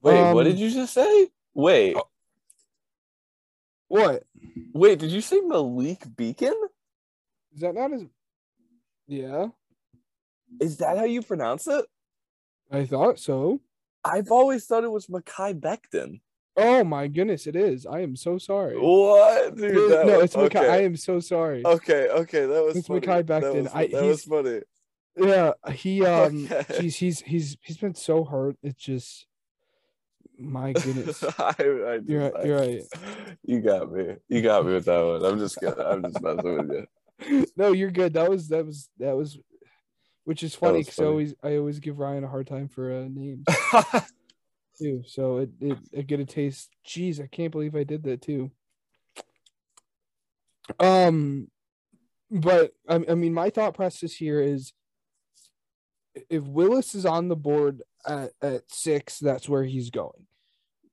Wait, 0.00 0.20
Um, 0.20 0.34
what 0.34 0.44
did 0.44 0.58
you 0.58 0.70
just 0.70 0.94
say? 0.94 1.28
Wait, 1.54 1.96
oh. 1.96 2.08
What 3.88 4.22
wait, 4.74 4.98
did 4.98 5.10
you 5.10 5.20
say 5.20 5.40
Malik 5.40 6.04
Beacon? 6.16 6.54
is 7.54 7.62
that 7.62 7.74
not 7.74 7.90
his? 7.90 8.04
Yeah, 9.06 9.48
Is 10.60 10.78
that 10.78 10.96
how 10.98 11.04
you 11.04 11.22
pronounce 11.22 11.66
it? 11.66 11.84
I 12.70 12.84
thought 12.84 13.18
so. 13.18 13.60
I've 14.04 14.30
always 14.30 14.66
thought 14.66 14.84
it 14.84 14.90
was 14.92 15.06
Mekhi 15.06 15.58
Becton. 15.58 16.20
Oh 16.56 16.82
my 16.82 17.06
goodness, 17.06 17.46
it 17.46 17.54
is. 17.54 17.86
I 17.86 18.00
am 18.00 18.16
so 18.16 18.36
sorry. 18.38 18.76
What, 18.78 19.54
dude? 19.56 19.74
no, 20.06 20.20
it's 20.20 20.34
Makai. 20.34 20.44
okay. 20.46 20.68
I 20.68 20.82
am 20.82 20.96
so 20.96 21.20
sorry. 21.20 21.64
Okay, 21.64 22.08
okay, 22.08 22.46
that 22.46 22.64
was 22.64 22.76
It's 22.76 22.88
funny. 22.88 23.00
That 23.00 23.26
Becton. 23.26 23.62
was, 23.64 23.72
I- 23.74 23.86
that 23.88 24.04
was 24.04 24.24
funny. 24.24 24.60
Yeah, 25.16 25.52
he 25.72 26.04
um, 26.06 26.48
Okay. 26.50 26.80
he's 26.80 26.96
he's 26.96 27.20
he's 27.20 27.56
he's 27.62 27.76
been 27.78 27.94
so 27.94 28.24
hurt. 28.24 28.56
It's 28.62 28.82
just, 28.82 29.26
my 30.38 30.72
goodness. 30.72 31.22
I, 31.38 31.54
I 31.58 32.00
You're 32.04 32.30
right- 32.30 32.44
you're 32.46 32.58
right. 32.58 32.82
You 33.44 33.60
got 33.60 33.92
me. 33.92 34.16
You 34.28 34.42
got 34.42 34.66
me 34.66 34.72
with 34.74 34.84
that 34.86 35.00
one. 35.04 35.24
I'm 35.24 35.38
just 35.38 35.58
kidding. 35.60 35.78
I'm 35.78 36.02
just 36.02 36.20
messing 36.22 36.56
with 36.68 36.86
you. 37.30 37.46
no, 37.56 37.72
you're 37.72 37.90
good. 37.90 38.14
That 38.14 38.30
was 38.30 38.48
that 38.48 38.64
was 38.66 38.88
that 38.98 39.16
was, 39.16 39.38
which 40.28 40.42
is 40.42 40.54
funny 40.54 40.80
because 40.80 40.98
I 40.98 41.04
always 41.06 41.34
I 41.42 41.56
always 41.56 41.78
give 41.78 41.98
Ryan 41.98 42.22
a 42.22 42.28
hard 42.28 42.46
time 42.46 42.68
for 42.68 42.92
uh, 42.92 43.08
names 43.08 43.46
too. 44.78 45.02
So 45.06 45.38
it 45.38 45.50
it 45.58 45.78
I 45.96 46.02
get 46.02 46.20
a 46.20 46.26
taste. 46.26 46.68
Jeez, 46.86 47.18
I 47.18 47.26
can't 47.28 47.50
believe 47.50 47.74
I 47.74 47.82
did 47.82 48.02
that 48.02 48.20
too. 48.20 48.50
Um, 50.78 51.48
but 52.30 52.72
I, 52.86 52.96
I 53.08 53.14
mean, 53.14 53.32
my 53.32 53.48
thought 53.48 53.72
process 53.72 54.12
here 54.12 54.38
is, 54.42 54.74
if 56.28 56.42
Willis 56.42 56.94
is 56.94 57.06
on 57.06 57.28
the 57.28 57.36
board 57.36 57.80
at 58.06 58.32
at 58.42 58.70
six, 58.70 59.20
that's 59.20 59.48
where 59.48 59.64
he's 59.64 59.88
going. 59.88 60.26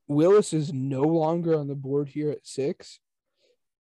Willis 0.07 0.53
is 0.53 0.71
no 0.71 1.01
longer 1.01 1.59
on 1.59 1.67
the 1.67 1.75
board 1.75 2.07
here 2.07 2.31
at 2.31 2.47
six, 2.47 3.01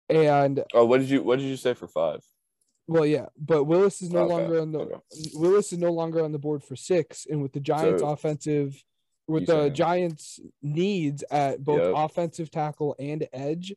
and 0.09 0.63
oh, 0.75 0.85
what 0.85 0.99
did 0.99 1.09
you 1.09 1.23
what 1.23 1.39
did 1.39 1.45
you 1.45 1.57
say 1.57 1.73
for 1.73 1.87
five? 1.87 2.21
Well, 2.89 3.05
yeah, 3.05 3.27
but 3.37 3.65
Willis 3.65 4.01
is 4.01 4.09
no 4.11 4.21
Okay, 4.21 4.33
longer 4.33 4.59
on 4.61 4.71
the 4.71 4.79
okay. 4.79 4.95
Willis 5.35 5.71
is 5.71 5.79
no 5.79 5.91
longer 5.91 6.23
on 6.23 6.31
the 6.31 6.39
board 6.39 6.63
for 6.63 6.75
six, 6.75 7.25
and 7.29 7.41
with 7.41 7.53
the 7.53 7.59
Giants' 7.59 8.01
So, 8.01 8.09
offensive, 8.09 8.83
with 9.27 9.45
the 9.45 9.53
saying- 9.63 9.73
Giants' 9.75 10.39
needs 10.61 11.23
at 11.29 11.63
both 11.63 11.81
Yep. 11.81 11.93
offensive 11.95 12.49
tackle 12.49 12.95
and 12.99 13.27
edge, 13.31 13.73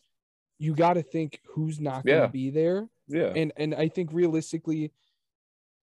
you 0.59 0.75
got 0.75 0.95
to 0.95 1.03
think 1.03 1.41
who's 1.47 1.79
not 1.81 2.05
going 2.07 2.19
to 2.19 2.25
Yeah. 2.25 2.27
be 2.29 2.51
there, 2.51 2.89
Yeah. 3.09 3.33
and 3.37 3.53
and 3.57 3.75
I 3.75 3.89
think 3.89 4.13
realistically, 4.13 4.93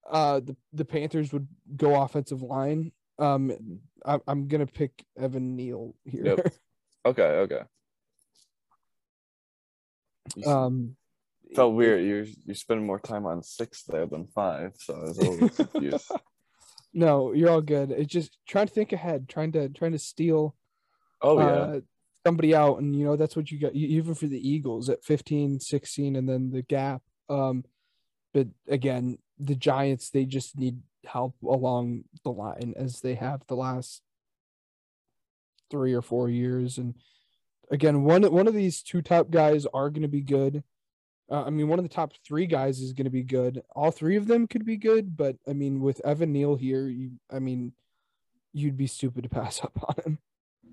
uh, 0.10 0.40
the 0.40 0.56
the 0.74 0.86
Panthers 0.86 1.32
would 1.32 1.48
go 1.76 2.02
offensive 2.02 2.42
line. 2.42 2.92
Um, 3.20 3.82
I, 4.06 4.20
I'm 4.28 4.48
gonna 4.48 4.66
pick 4.66 5.06
Evan 5.18 5.56
Neal 5.56 5.94
here. 6.06 6.26
Yep. 6.26 6.54
Okay, 7.06 7.24
okay. 7.46 7.62
Um, 10.46 10.96
felt 11.56 11.74
weird. 11.76 12.04
You're 12.06 12.26
you're 12.46 12.56
spending 12.56 12.86
more 12.86 13.00
time 13.00 13.26
on 13.26 13.44
six 13.44 13.84
there 13.84 14.06
than 14.06 14.28
five, 14.28 14.74
so 14.78 14.96
I 14.96 15.00
was 15.04 15.18
a 15.18 15.30
little 15.30 15.50
confused. 15.66 16.12
no, 16.94 17.34
you're 17.34 17.50
all 17.50 17.62
good. 17.62 17.92
It's 17.92 18.12
just 18.12 18.38
trying 18.48 18.68
to 18.68 18.74
think 18.74 18.94
ahead, 18.94 19.28
trying 19.30 19.52
to 19.54 19.70
trying 19.70 19.92
to 19.94 20.00
steal 20.00 20.56
Oh 21.22 21.40
yeah. 21.40 21.46
uh, 21.46 21.80
somebody 22.26 22.54
out 22.56 22.80
and 22.80 22.96
you 22.96 23.04
know 23.06 23.16
that's 23.16 23.36
what 23.36 23.50
you 23.52 23.60
got 23.60 23.74
even 23.74 24.14
for 24.14 24.28
the 24.28 24.50
eagles 24.50 24.90
at 24.90 25.04
15 25.04 25.60
16 25.60 26.16
and 26.16 26.28
then 26.30 26.52
the 26.52 26.62
gap 26.62 27.02
um 27.30 27.64
but 28.34 28.48
again 28.68 29.18
the 29.38 29.56
giants 29.56 30.10
they 30.10 30.26
just 30.26 30.58
need 30.58 30.80
help 31.06 31.34
along 31.44 32.04
the 32.24 32.30
line 32.30 32.74
as 32.78 33.00
they 33.02 33.16
have 33.16 33.42
the 33.48 33.56
last 33.56 34.02
three 35.72 35.94
or 35.94 36.02
four 36.02 36.30
years 36.30 36.78
and 36.78 36.96
again 37.72 38.04
one 38.04 38.24
one 38.32 38.48
of 38.48 38.54
these 38.54 38.82
two 38.82 39.02
top 39.02 39.30
guys 39.30 39.66
are 39.74 39.90
going 39.90 40.02
to 40.02 40.08
be 40.08 40.22
good 40.22 40.64
uh, 41.32 41.44
i 41.44 41.50
mean 41.50 41.68
one 41.68 41.80
of 41.80 41.84
the 41.84 41.90
top 41.90 42.14
three 42.26 42.46
guys 42.46 42.80
is 42.80 42.94
going 42.94 43.06
to 43.06 43.12
be 43.12 43.24
good. 43.24 43.62
All 43.76 43.92
three 43.92 44.16
of 44.16 44.28
them 44.28 44.48
could 44.48 44.66
be 44.66 44.78
good 44.78 45.16
but 45.16 45.36
i 45.48 45.54
mean 45.54 45.82
with 45.82 46.02
evan 46.06 46.32
neal 46.32 46.56
here 46.56 46.88
you 46.88 47.12
i 47.32 47.40
mean 47.40 47.74
you'd 48.54 48.78
be 48.78 48.88
stupid 48.88 49.24
to 49.24 49.30
pass 49.30 49.60
up 49.64 49.78
on 49.84 49.96
him. 50.04 50.20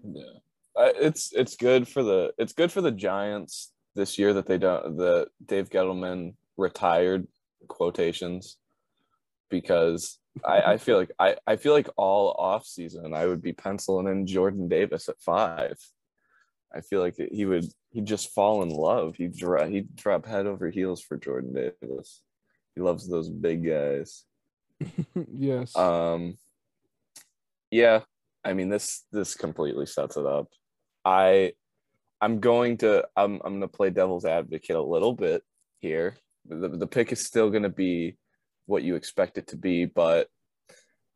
Yeah, 0.05 0.39
I, 0.77 0.93
it's 0.97 1.33
it's 1.33 1.57
good 1.57 1.89
for 1.89 2.03
the 2.03 2.33
it's 2.39 2.53
good 2.53 2.71
for 2.73 2.81
the 2.81 2.93
Giants 2.93 3.73
this 3.95 4.19
year 4.19 4.35
that 4.35 4.47
they 4.47 4.59
don't 4.59 4.97
that 4.99 5.29
Dave 5.45 5.71
Gettleman 5.71 6.35
retired 6.57 7.27
quotations 7.69 8.57
because 9.51 10.19
I, 10.45 10.61
I 10.73 10.77
feel 10.79 10.97
like 10.97 11.11
I, 11.19 11.37
I 11.47 11.57
feel 11.57 11.73
like 11.73 11.89
all 11.97 12.33
off 12.39 12.67
season 12.67 13.15
I 13.15 13.27
would 13.27 13.43
be 13.43 13.53
penciling 13.53 14.07
in 14.07 14.27
Jordan 14.27 14.69
Davis 14.69 15.09
at 15.09 15.21
five. 15.21 15.79
I 16.75 16.81
feel 16.83 17.01
like 17.01 17.17
he 17.17 17.47
would 17.47 17.65
he'd 17.97 18.05
just 18.05 18.35
fall 18.35 18.63
in 18.63 18.69
love. 18.69 19.17
He'd 19.17 19.35
drop 19.35 19.69
he'd 19.69 19.97
drop 19.97 20.27
head 20.27 20.47
over 20.47 20.69
heels 20.69 21.01
for 21.01 21.17
Jordan 21.17 21.55
Davis. 21.55 22.21
He 22.75 22.83
loves 22.83 23.09
those 23.09 23.31
big 23.31 23.65
guys. 23.67 24.25
yes 25.33 25.75
Um, 25.75 26.37
yeah, 27.71 28.01
I 28.45 28.53
mean 28.53 28.69
this 28.69 29.05
this 29.13 29.35
completely 29.35 29.87
sets 29.87 30.19
it 30.19 30.27
up. 30.27 30.49
I 31.07 31.55
I'm 32.21 32.39
going 32.39 32.77
to 32.79 33.07
I'm 33.17 33.41
I'm 33.43 33.55
gonna 33.55 33.67
play 33.69 33.89
devil's 33.89 34.27
advocate 34.27 34.77
a 34.77 34.83
little 34.83 35.15
bit 35.15 35.43
here. 35.81 36.19
The 36.47 36.69
the 36.69 36.87
pick 36.87 37.13
is 37.13 37.25
still 37.25 37.49
gonna 37.49 37.71
be 37.71 38.19
what 38.67 38.83
you 38.83 38.97
expect 38.97 39.39
it 39.39 39.47
to 39.49 39.57
be, 39.57 39.87
but 39.87 40.29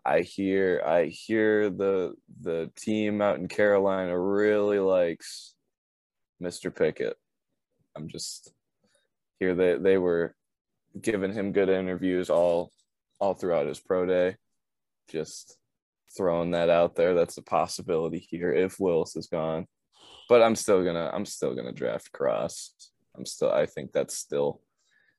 I 0.02 0.20
hear 0.20 0.82
I 0.86 1.04
hear 1.06 1.68
the 1.68 2.14
the 2.40 2.70
team 2.74 3.20
out 3.20 3.36
in 3.36 3.48
Carolina 3.48 4.18
really 4.18 4.78
likes 4.78 5.54
Mr. 6.42 6.74
Pickett. 6.74 7.16
I'm 7.96 8.08
just 8.08 8.52
here 9.38 9.54
they 9.54 9.76
they 9.76 9.98
were 9.98 10.34
giving 11.00 11.32
him 11.32 11.52
good 11.52 11.68
interviews 11.68 12.30
all 12.30 12.72
all 13.18 13.34
throughout 13.34 13.66
his 13.66 13.80
pro 13.80 14.06
day. 14.06 14.36
Just 15.08 15.56
throwing 16.16 16.52
that 16.52 16.70
out 16.70 16.96
there. 16.96 17.14
That's 17.14 17.36
a 17.36 17.42
possibility 17.42 18.18
here 18.18 18.52
if 18.52 18.78
Willis 18.78 19.16
is 19.16 19.26
gone. 19.26 19.66
But 20.28 20.42
I'm 20.42 20.56
still 20.56 20.84
gonna 20.84 21.10
I'm 21.12 21.26
still 21.26 21.54
gonna 21.54 21.72
draft 21.72 22.12
Cross. 22.12 22.72
I'm 23.16 23.26
still 23.26 23.50
I 23.50 23.66
think 23.66 23.92
that's 23.92 24.16
still 24.16 24.60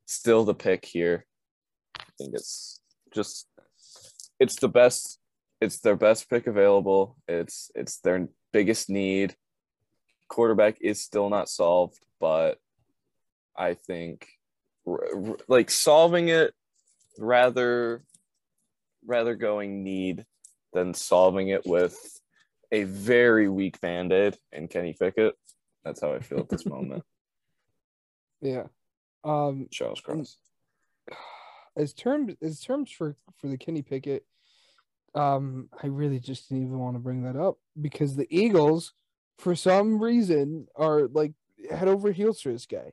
still 0.05 0.45
the 0.45 0.53
pick 0.53 0.85
here. 0.85 1.25
I 1.99 2.03
think 2.17 2.33
it's 2.33 2.81
just 3.13 3.47
it's 4.39 4.59
the 4.59 4.69
best 4.69 5.19
it's 5.59 5.79
their 5.79 5.95
best 5.95 6.29
pick 6.29 6.47
available. 6.47 7.17
It's 7.27 7.71
it's 7.75 7.99
their 7.99 8.27
biggest 8.51 8.89
need. 8.89 9.35
Quarterback 10.31 10.77
is 10.79 11.01
still 11.01 11.29
not 11.29 11.49
solved, 11.49 11.99
but 12.21 12.57
I 13.53 13.73
think 13.73 14.29
r- 14.87 15.03
r- 15.13 15.37
like 15.49 15.69
solving 15.69 16.29
it 16.29 16.53
rather 17.19 18.01
rather 19.05 19.35
going 19.35 19.83
need 19.83 20.25
than 20.71 20.93
solving 20.93 21.49
it 21.49 21.65
with 21.65 21.97
a 22.71 22.85
very 22.85 23.49
weak 23.49 23.81
band-aid 23.81 24.37
and 24.53 24.69
Kenny 24.69 24.95
Pickett. 24.97 25.35
That's 25.83 25.99
how 25.99 26.13
I 26.13 26.19
feel 26.19 26.39
at 26.39 26.47
this 26.47 26.65
moment. 26.65 27.03
yeah 28.41 28.67
um 29.25 29.67
Charles 29.69 29.99
Cross. 29.99 30.37
as 31.75 31.91
terms 31.91 32.35
as 32.41 32.61
terms 32.61 32.89
for 32.89 33.17
for 33.35 33.49
the 33.49 33.57
Kenny 33.57 33.81
Pickett, 33.81 34.25
um, 35.13 35.67
I 35.83 35.87
really 35.87 36.21
just 36.21 36.47
didn't 36.47 36.67
even 36.67 36.79
want 36.79 36.95
to 36.95 36.99
bring 36.99 37.23
that 37.23 37.35
up 37.35 37.57
because 37.81 38.15
the 38.15 38.27
Eagles, 38.33 38.93
for 39.37 39.55
some 39.55 40.01
reason, 40.01 40.67
are 40.75 41.07
like 41.07 41.33
head 41.69 41.87
over 41.87 42.11
heels 42.11 42.41
for 42.41 42.51
this 42.51 42.65
guy. 42.65 42.91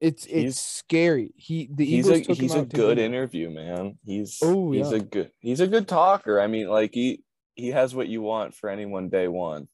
It's 0.00 0.24
it's 0.26 0.32
He's- 0.32 0.60
scary. 0.60 1.32
He 1.36 1.68
the 1.72 1.84
He's 1.84 2.06
Eagles 2.06 2.20
a 2.20 2.24
took 2.24 2.38
he's 2.38 2.54
a 2.54 2.64
good 2.64 2.98
interview, 2.98 3.50
man. 3.50 3.98
He's 4.04 4.38
Oh, 4.42 4.70
he's 4.72 4.90
yeah. 4.92 4.98
a 4.98 5.00
good 5.00 5.30
he's 5.40 5.60
a 5.60 5.66
good 5.66 5.88
talker. 5.88 6.40
I 6.40 6.46
mean, 6.46 6.68
like 6.68 6.94
he 6.94 7.22
he 7.56 7.68
has 7.68 7.94
what 7.94 8.06
you 8.08 8.22
want 8.22 8.54
for 8.54 8.70
anyone 8.70 9.08
day 9.08 9.26
one. 9.26 9.66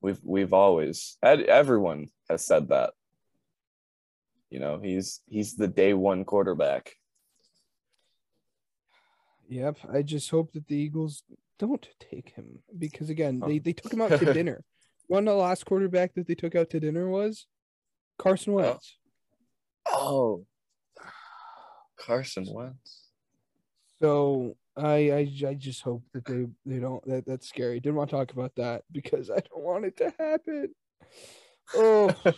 We've 0.00 0.18
we've 0.24 0.52
always 0.54 1.18
everyone 1.22 2.08
has 2.30 2.46
said 2.46 2.68
that. 2.70 2.94
You 4.48 4.60
know, 4.60 4.80
he's 4.82 5.20
he's 5.26 5.56
the 5.56 5.68
day 5.68 5.92
one 5.92 6.24
quarterback. 6.24 6.96
Yep. 9.48 9.76
I 9.92 10.02
just 10.02 10.30
hope 10.30 10.52
that 10.52 10.66
the 10.68 10.76
Eagles 10.76 11.22
don't 11.58 11.86
take 12.10 12.30
him 12.30 12.58
because 12.76 13.10
again, 13.10 13.40
they, 13.46 13.58
they 13.58 13.72
took 13.72 13.92
him 13.92 14.02
out 14.02 14.18
to 14.18 14.32
dinner. 14.32 14.64
One 15.06 15.28
of 15.28 15.34
the 15.34 15.40
last 15.40 15.66
quarterback 15.66 16.14
that 16.14 16.26
they 16.26 16.34
took 16.34 16.54
out 16.54 16.70
to 16.70 16.80
dinner 16.80 17.08
was 17.08 17.46
Carson 18.18 18.54
Wentz. 18.54 18.96
Oh, 19.86 20.46
Carson 21.98 22.46
Wentz. 22.48 23.08
So 24.00 24.56
I, 24.76 25.10
I 25.10 25.48
I 25.48 25.54
just 25.54 25.82
hope 25.82 26.02
that 26.12 26.24
they 26.24 26.46
they 26.64 26.80
don't 26.80 27.04
that 27.06 27.26
that's 27.26 27.48
scary. 27.48 27.80
Didn't 27.80 27.96
want 27.96 28.10
to 28.10 28.16
talk 28.16 28.32
about 28.32 28.54
that 28.56 28.82
because 28.90 29.30
I 29.30 29.40
don't 29.40 29.62
want 29.62 29.84
it 29.84 29.96
to 29.98 30.12
happen. 30.18 30.74
Oh, 31.74 32.14
all 32.24 32.34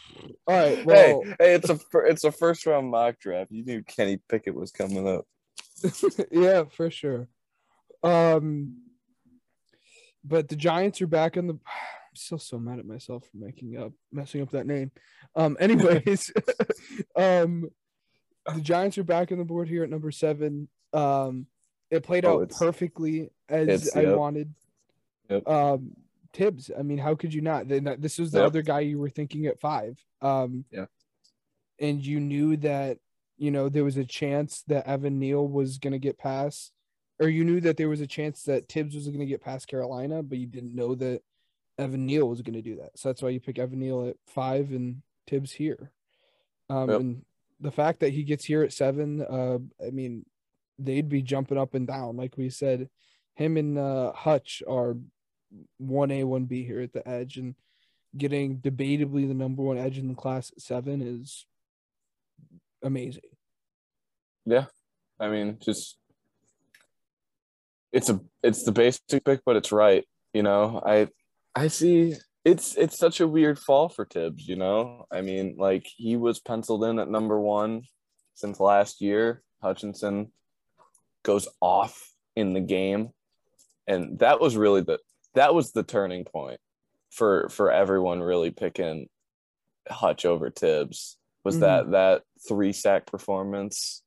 right. 0.46 0.84
Well, 0.84 1.22
hey, 1.22 1.36
hey, 1.38 1.54
it's 1.54 1.70
a 1.70 1.78
it's 2.06 2.24
a 2.24 2.32
first 2.32 2.66
round 2.66 2.90
mock 2.90 3.18
draft. 3.18 3.50
You 3.50 3.64
knew 3.64 3.82
Kenny 3.82 4.18
Pickett 4.28 4.54
was 4.54 4.70
coming 4.70 5.08
up. 5.08 5.26
yeah, 6.30 6.64
for 6.70 6.90
sure. 6.90 7.28
Um, 8.02 8.82
but 10.24 10.48
the 10.48 10.56
Giants 10.56 11.00
are 11.02 11.06
back 11.06 11.36
in 11.36 11.46
the. 11.46 11.54
I'm 12.14 12.16
still 12.16 12.38
so 12.38 12.60
mad 12.60 12.78
at 12.78 12.86
myself 12.86 13.24
for 13.24 13.36
making 13.38 13.76
up 13.76 13.92
messing 14.12 14.40
up 14.40 14.50
that 14.52 14.66
name. 14.68 14.92
Um, 15.34 15.56
anyways, 15.60 16.32
um, 17.16 17.68
the 18.54 18.60
Giants 18.60 18.98
are 18.98 19.04
back 19.04 19.32
on 19.32 19.38
the 19.38 19.44
board 19.44 19.68
here 19.68 19.82
at 19.82 19.90
number 19.90 20.12
seven. 20.12 20.68
Um, 20.92 21.46
it 21.90 22.04
played 22.04 22.24
Oh, 22.24 22.42
out 22.42 22.50
perfectly 22.50 23.30
as 23.48 23.90
I 23.96 24.02
yep. 24.02 24.16
wanted. 24.16 24.54
Yep. 25.28 25.48
Um, 25.48 25.90
Tibbs. 26.32 26.70
I 26.76 26.82
mean, 26.82 26.98
how 26.98 27.14
could 27.16 27.32
you 27.34 27.40
not? 27.40 27.66
Then 27.68 27.96
this 27.98 28.18
was 28.18 28.30
the 28.30 28.38
Yep. 28.38 28.46
other 28.46 28.62
guy 28.62 28.80
you 28.80 28.98
were 28.98 29.10
thinking 29.10 29.46
at 29.46 29.58
five. 29.60 29.98
Um, 30.20 30.64
Yeah. 30.70 30.86
and 31.80 32.04
you 32.04 32.20
knew 32.20 32.56
that 32.58 32.98
you 33.38 33.50
know 33.50 33.68
there 33.68 33.82
was 33.84 33.96
a 33.96 34.04
chance 34.04 34.62
that 34.68 34.86
Evan 34.86 35.18
Neal 35.18 35.46
was 35.48 35.78
going 35.78 35.92
to 35.94 35.98
get 35.98 36.16
past, 36.18 36.72
or 37.20 37.28
you 37.28 37.44
knew 37.44 37.60
that 37.60 37.76
there 37.76 37.88
was 37.88 38.00
a 38.00 38.06
chance 38.06 38.42
that 38.44 38.68
Tibbs 38.68 38.94
was 38.94 39.06
going 39.06 39.20
to 39.20 39.26
get 39.26 39.40
past 39.42 39.68
Carolina, 39.68 40.22
but 40.22 40.38
you 40.38 40.46
didn't 40.46 40.74
know 40.74 40.94
that 40.96 41.22
Evan 41.78 42.06
Neal 42.06 42.28
was 42.28 42.42
going 42.42 42.54
to 42.54 42.62
do 42.62 42.76
that. 42.76 42.98
So 42.98 43.08
that's 43.08 43.22
why 43.22 43.30
you 43.30 43.40
pick 43.40 43.58
Evan 43.58 43.80
Neal 43.80 44.08
at 44.08 44.16
five 44.26 44.70
and 44.70 45.02
Tibbs 45.26 45.52
here. 45.52 45.92
Um, 46.68 46.90
Yep. 46.90 47.00
and 47.00 47.24
the 47.60 47.70
fact 47.70 48.00
that 48.00 48.12
he 48.12 48.24
gets 48.24 48.44
here 48.44 48.62
at 48.62 48.72
seven, 48.72 49.22
uh, 49.22 49.58
I 49.84 49.90
mean, 49.90 50.26
they'd 50.78 51.08
be 51.08 51.22
jumping 51.22 51.58
up 51.58 51.74
and 51.74 51.86
down, 51.86 52.16
like 52.16 52.36
we 52.36 52.50
said. 52.50 52.88
Him 53.36 53.56
and 53.56 53.78
uh, 53.78 54.12
Hutch 54.12 54.62
are 54.68 54.96
one 55.78 56.10
A, 56.10 56.24
one 56.24 56.44
B 56.44 56.64
here 56.64 56.80
at 56.80 56.92
the 56.92 57.06
edge, 57.08 57.36
and 57.36 57.54
getting 58.16 58.58
debatably 58.58 59.26
the 59.26 59.34
number 59.34 59.62
one 59.62 59.78
edge 59.78 59.98
in 59.98 60.08
the 60.08 60.14
class 60.14 60.50
at 60.50 60.60
seven 60.60 61.00
is 61.00 61.46
amazing. 62.82 63.22
Yeah, 64.46 64.66
I 65.18 65.28
mean, 65.28 65.58
just 65.60 65.96
it's 67.94 68.10
a 68.10 68.20
it's 68.42 68.64
the 68.64 68.72
basic 68.72 69.24
pick, 69.24 69.40
but 69.46 69.56
it's 69.56 69.72
right. 69.72 70.04
You 70.34 70.42
know, 70.42 70.82
I 70.84 71.08
I 71.54 71.68
see 71.68 72.14
it's 72.44 72.76
it's 72.76 72.98
such 72.98 73.20
a 73.20 73.28
weird 73.28 73.58
fall 73.58 73.88
for 73.88 74.04
Tibbs. 74.04 74.46
You 74.48 74.56
know, 74.56 75.06
I 75.10 75.22
mean, 75.22 75.54
like 75.58 75.86
he 75.96 76.16
was 76.16 76.40
penciled 76.40 76.84
in 76.84 76.98
at 76.98 77.08
number 77.08 77.40
one 77.40 77.82
since 78.34 78.60
last 78.60 79.00
year. 79.00 79.42
Hutchinson 79.62 80.32
goes 81.22 81.48
off 81.60 82.10
in 82.36 82.52
the 82.52 82.60
game, 82.60 83.10
and 83.86 84.18
that 84.18 84.40
was 84.40 84.56
really 84.56 84.82
the 84.82 84.98
that 85.34 85.54
was 85.54 85.72
the 85.72 85.84
turning 85.84 86.24
point 86.24 86.60
for 87.12 87.48
for 87.48 87.70
everyone 87.70 88.20
really 88.20 88.50
picking 88.50 89.08
Hutch 89.88 90.24
over 90.24 90.50
Tibbs. 90.50 91.16
Was 91.44 91.56
Mhm. 91.56 91.60
that 91.60 91.90
that 91.92 92.22
three 92.48 92.72
sack 92.72 93.06
performance 93.06 94.02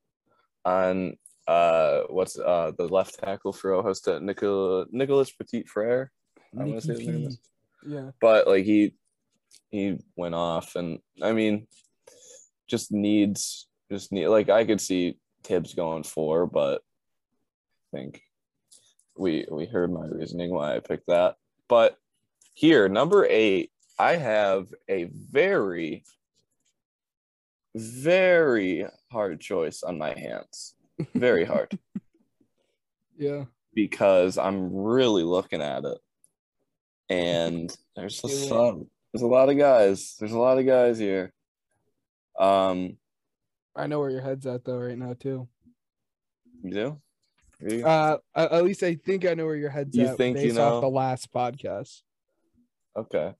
on 0.65 1.17
uh 1.47 2.01
what's 2.09 2.37
uh 2.37 2.71
the 2.77 2.87
left 2.87 3.19
tackle 3.19 3.53
for 3.53 3.73
Ohio 3.73 3.93
State 3.93 4.21
Nicola 4.21 4.85
Nicholas 4.91 5.31
Petit 5.31 5.63
Frere 5.63 6.11
I 6.59 6.63
wanna 6.63 6.81
say 6.81 6.93
his 6.93 7.07
name 7.07 7.27
is. 7.27 7.39
Yeah. 7.85 8.11
but 8.19 8.47
like 8.47 8.65
he 8.65 8.93
he 9.69 9.97
went 10.15 10.35
off 10.35 10.75
and 10.75 10.99
I 11.21 11.31
mean 11.31 11.67
just 12.67 12.91
needs 12.91 13.67
just 13.91 14.11
need 14.11 14.27
like 14.27 14.49
I 14.49 14.65
could 14.65 14.81
see 14.81 15.17
Tibbs 15.43 15.73
going 15.73 16.03
four 16.03 16.47
but 16.47 16.81
I 17.93 17.97
think 17.97 18.21
we 19.17 19.45
we 19.49 19.65
heard 19.65 19.91
my 19.91 20.05
reasoning 20.05 20.51
why 20.51 20.75
I 20.75 20.79
picked 20.79 21.07
that 21.07 21.35
but 21.69 21.97
here 22.53 22.89
number 22.89 23.25
eight 23.29 23.71
I 23.97 24.15
have 24.17 24.67
a 24.89 25.05
very 25.05 26.03
very 27.75 28.86
hard 29.12 29.39
choice 29.39 29.83
on 29.83 29.97
my 29.97 30.17
hands 30.17 30.73
very 31.15 31.45
hard 31.45 31.77
Yeah. 33.17 33.45
because 33.73 34.38
I'm 34.38 34.73
really 34.73 35.23
looking 35.23 35.62
at 35.62 35.83
it. 35.86 35.97
And 37.10 37.75
there's 37.95 38.23
a, 38.23 38.29
some, 38.29 38.88
there's 39.13 39.21
a 39.23 39.27
lot 39.27 39.49
of 39.49 39.57
guys. 39.57 40.15
There's 40.19 40.33
a 40.33 40.38
lot 40.39 40.57
of 40.60 40.65
guys 40.65 40.97
here. 40.99 41.33
Um, 42.38 42.97
I 43.75 43.88
know 43.88 43.99
where 43.99 44.10
your 44.10 44.21
head's 44.21 44.45
at 44.45 44.63
though 44.65 44.77
right 44.77 44.97
now 44.97 45.13
too. 45.13 45.47
you 46.63 46.71
do? 46.71 47.01
You- 47.62 47.86
Uh, 47.86 48.17
at 48.36 48.63
least 48.63 48.83
I 48.83 48.95
think 48.95 49.25
I 49.25 49.33
know 49.33 49.45
where 49.45 49.55
your 49.55 49.69
head's 49.71 49.95
You 49.97 50.07
at 50.07 50.17
think 50.17 50.38
you 50.39 50.53
know? 50.53 50.75
off 50.75 50.81
the 50.81 50.89
last 50.89 51.31
podcast. 51.33 52.01
okay. 52.95 53.33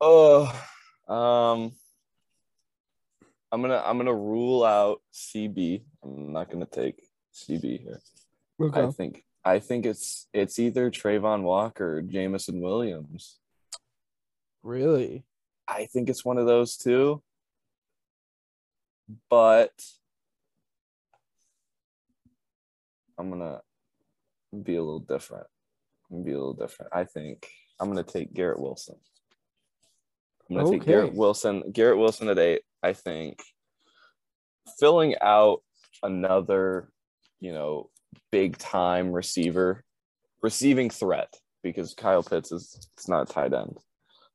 Oh, 0.00 0.46
um, 1.08 1.72
I'm 3.52 3.62
gonna 3.62 3.82
I'm 3.84 3.98
gonna 3.98 4.14
rule 4.14 4.64
out 4.64 5.00
CB. 5.12 5.82
I'm 6.04 6.32
not 6.32 6.50
gonna 6.50 6.66
take 6.66 7.02
CB 7.34 7.82
here. 7.82 8.00
Okay. 8.60 8.82
I 8.82 8.90
think 8.90 9.24
I 9.44 9.58
think 9.58 9.86
it's 9.86 10.28
it's 10.32 10.58
either 10.58 10.90
Trayvon 10.90 11.42
Walker 11.42 11.98
or 11.98 12.02
Jameson 12.02 12.60
Williams. 12.60 13.38
Really? 14.62 15.24
I 15.66 15.86
think 15.86 16.08
it's 16.08 16.24
one 16.24 16.38
of 16.38 16.46
those 16.46 16.76
two. 16.76 17.22
But 19.28 19.72
I'm 23.18 23.30
gonna 23.30 23.60
be 24.62 24.76
a 24.76 24.82
little 24.82 25.00
different. 25.00 25.46
Be 26.10 26.32
a 26.32 26.38
little 26.38 26.54
different. 26.54 26.92
I 26.94 27.04
think 27.04 27.48
I'm 27.80 27.88
gonna 27.88 28.04
take 28.04 28.32
Garrett 28.32 28.60
Wilson. 28.60 28.96
I'm 30.48 30.56
gonna 30.56 30.70
take 30.70 30.84
Garrett 30.84 31.14
Wilson. 31.14 31.70
Garrett 31.72 31.98
Wilson 31.98 32.28
at 32.28 32.38
eight. 32.38 32.62
I 32.82 32.92
think 32.92 33.40
filling 34.78 35.16
out 35.20 35.62
another, 36.02 36.90
you 37.40 37.52
know, 37.52 37.90
big 38.32 38.58
time 38.58 39.12
receiver, 39.12 39.84
receiving 40.42 40.90
threat 40.90 41.32
because 41.62 41.94
Kyle 41.94 42.22
Pitts 42.22 42.52
is 42.52 42.88
it's 42.96 43.08
not 43.08 43.30
a 43.30 43.32
tight 43.32 43.52
end 43.52 43.78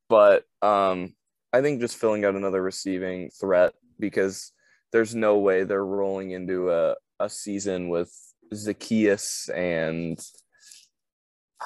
but 0.10 0.44
um, 0.62 1.14
I 1.54 1.62
think 1.62 1.82
just 1.82 1.98
filling 1.98 2.26
out 2.26 2.36
another 2.36 2.62
receiving 2.62 3.30
threat 3.40 3.74
because 4.00 4.52
there's 4.92 5.16
no 5.16 5.38
way 5.38 5.64
they're 5.64 5.86
rolling 5.86 6.32
into 6.32 6.72
a, 6.72 6.96
a 7.20 7.30
season 7.30 7.90
with 7.90 8.12
Zaccheaus 8.54 9.50
and 9.56 10.20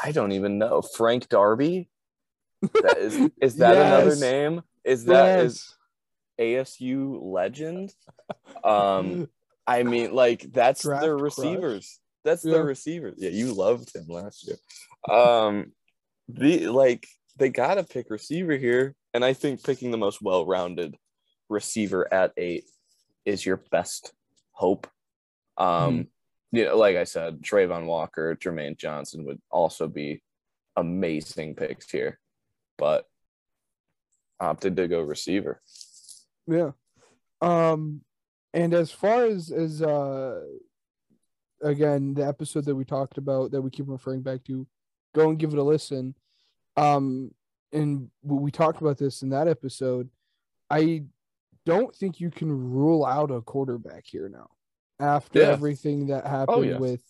I 0.01 0.11
don't 0.11 0.31
even 0.31 0.57
know 0.57 0.81
Frank 0.81 1.27
Darby. 1.29 1.89
That 2.61 2.97
is 2.97 3.29
is 3.41 3.55
that 3.57 3.75
another 3.87 4.15
name? 4.15 4.61
Is 4.83 5.05
that 5.05 5.39
is 5.41 5.55
Yes. 5.55 5.75
ASU 6.39 7.19
legend? 7.21 7.93
Um, 8.63 9.29
I 9.67 9.83
mean, 9.83 10.13
like 10.13 10.51
that's 10.51 10.83
Draft 10.83 11.01
their 11.03 11.17
crush. 11.17 11.37
receivers. 11.37 11.99
That's 12.23 12.43
Yeah. 12.43 12.53
their 12.53 12.63
receivers. 12.63 13.15
Yeah, 13.17 13.29
you 13.31 13.53
loved 13.53 13.95
him 13.95 14.05
last 14.07 14.47
year. 14.47 14.57
Um, 15.09 15.73
the 16.27 16.67
like 16.67 17.07
they 17.37 17.49
gotta 17.49 17.83
pick 17.83 18.09
receiver 18.09 18.57
here, 18.57 18.95
and 19.13 19.23
I 19.23 19.33
think 19.33 19.63
picking 19.63 19.91
the 19.91 19.97
most 19.97 20.21
well-rounded 20.21 20.97
receiver 21.49 22.11
at 22.13 22.33
eight 22.37 22.65
is 23.25 23.45
your 23.45 23.57
best 23.71 24.13
hope. 24.51 24.87
Um, 25.57 26.07
you 26.51 26.65
know, 26.65 26.77
like 26.77 26.95
I 26.97 27.03
said, 27.05 27.41
Trayvon 27.41 27.85
Walker, 27.85 28.35
Jermaine 28.35 28.77
Johnson 28.77 29.23
would 29.25 29.41
also 29.49 29.87
be 29.87 30.21
amazing 30.75 31.55
picks 31.55 31.89
here, 31.91 32.19
but 32.77 33.05
opted 34.39 34.75
to 34.77 34.87
go 34.87 35.01
receiver. 35.01 35.61
Yeah. 36.49 36.71
Um 37.41 38.01
and 38.53 38.73
as 38.73 38.91
far 38.91 39.25
as 39.25 39.51
as 39.51 39.81
uh 39.81 40.41
again 41.61 42.13
the 42.13 42.25
episode 42.25 42.65
that 42.65 42.75
we 42.75 42.85
talked 42.85 43.17
about 43.17 43.51
that 43.51 43.61
we 43.61 43.69
keep 43.69 43.85
referring 43.87 44.21
back 44.21 44.43
to, 44.45 44.65
go 45.13 45.29
and 45.29 45.37
give 45.39 45.53
it 45.53 45.59
a 45.59 45.63
listen. 45.63 46.15
Um 46.75 47.31
and 47.71 48.09
we 48.23 48.49
talked 48.51 48.81
about 48.81 48.97
this 48.97 49.21
in 49.21 49.29
that 49.29 49.47
episode. 49.47 50.09
I 50.69 51.03
don't 51.65 51.95
think 51.95 52.19
you 52.19 52.31
can 52.31 52.49
rule 52.51 53.05
out 53.05 53.29
a 53.31 53.41
quarterback 53.41 54.05
here 54.05 54.27
now 54.29 54.49
after 54.99 55.39
Yeah. 55.39 55.47
everything 55.47 56.07
that 56.07 56.25
happened 56.25 56.65
yes. 56.65 56.79
with 56.79 57.03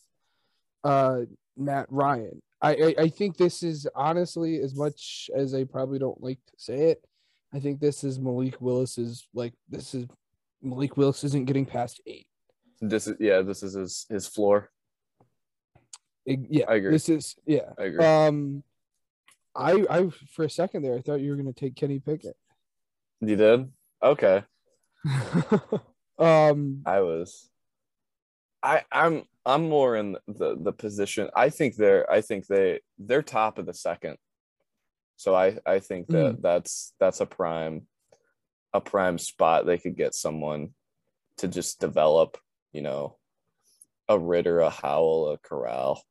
uh 0.84 1.22
Matt 1.58 1.88
Ryan. 1.90 2.42
I, 2.62 2.72
I 2.76 2.96
I 3.04 3.10
think 3.10 3.38
this 3.38 3.64
is 3.64 3.88
honestly 3.96 4.60
as 4.60 4.76
much 4.76 5.30
as 5.34 5.54
I 5.54 5.64
probably 5.64 5.98
don't 6.00 6.22
like 6.22 6.40
to 6.48 6.54
say 6.58 6.92
it. 6.92 7.06
I 7.54 7.60
think 7.60 7.80
this 7.80 8.04
is 8.04 8.20
Malik 8.20 8.62
Willis's 8.62 9.28
like 9.34 9.54
this 9.70 9.94
is 9.94 10.06
Malik 10.62 10.98
Willis 10.98 11.24
isn't 11.24 11.46
getting 11.46 11.66
past 11.66 12.02
eight. 12.06 12.28
This 12.82 13.08
is 13.08 13.16
yeah, 13.20 13.42
this 13.42 13.64
is 13.64 13.74
his 13.74 14.06
his 14.10 14.28
floor. 14.28 14.70
It- 16.26 16.48
yeah, 16.50 16.66
I 16.68 16.76
agree. 16.76 16.92
This 16.92 17.10
is 17.10 17.36
yeah. 17.46 17.72
I 17.78 17.84
agree. 17.84 18.06
Um, 18.06 18.64
I 19.56 19.86
I 19.90 20.10
for 20.34 20.46
a 20.46 20.50
second 20.50 20.84
there 20.84 20.96
I 20.96 21.02
thought 21.02 21.22
you 21.22 21.32
were 21.32 21.38
gonna 21.38 21.54
take 21.54 21.76
Kenny 21.76 22.00
Pickett. 22.00 22.38
you 23.22 23.36
did? 23.36 23.72
Okay. 24.04 24.44
um, 26.20 26.82
I 26.86 27.02
was. 27.02 27.50
I 28.62 28.84
I'm 28.92 29.24
I'm 29.46 29.70
more 29.70 29.96
in 29.96 30.18
the 30.28 30.58
the 30.60 30.74
position. 30.74 31.30
I 31.36 31.50
think 31.50 31.76
they're 31.76 32.10
I 32.12 32.22
think 32.22 32.48
they 32.48 32.82
they're 32.98 33.24
top 33.24 33.58
of 33.58 33.66
the 33.66 33.74
second. 33.74 34.18
So 35.20 35.36
I 35.36 35.58
I 35.66 35.80
think 35.80 36.08
that 36.08 36.36
hmm. 36.36 36.42
that's 36.42 36.94
that's 37.00 37.20
a 37.20 37.26
prime 37.26 37.88
a 38.74 38.80
prime 38.80 39.18
spot 39.18 39.66
they 39.66 39.78
could 39.78 39.98
get 39.98 40.14
someone 40.14 40.70
to 41.38 41.48
just 41.48 41.80
develop 41.80 42.38
you 42.72 42.82
know, 42.82 43.18
a 44.08 44.18
Ridder, 44.18 44.60
a 44.60 44.70
Howell, 44.70 45.32
a 45.32 45.38
Corral, 45.38 46.04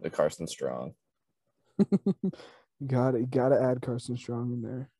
the 0.00 0.10
Carson 0.10 0.46
Strong. 0.46 0.94
got 2.86 3.14
it. 3.14 3.30
Got 3.30 3.50
to 3.50 3.62
add 3.62 3.82
Carson 3.82 4.16
Strong 4.16 4.52
in 4.52 4.62
there. 4.62 4.90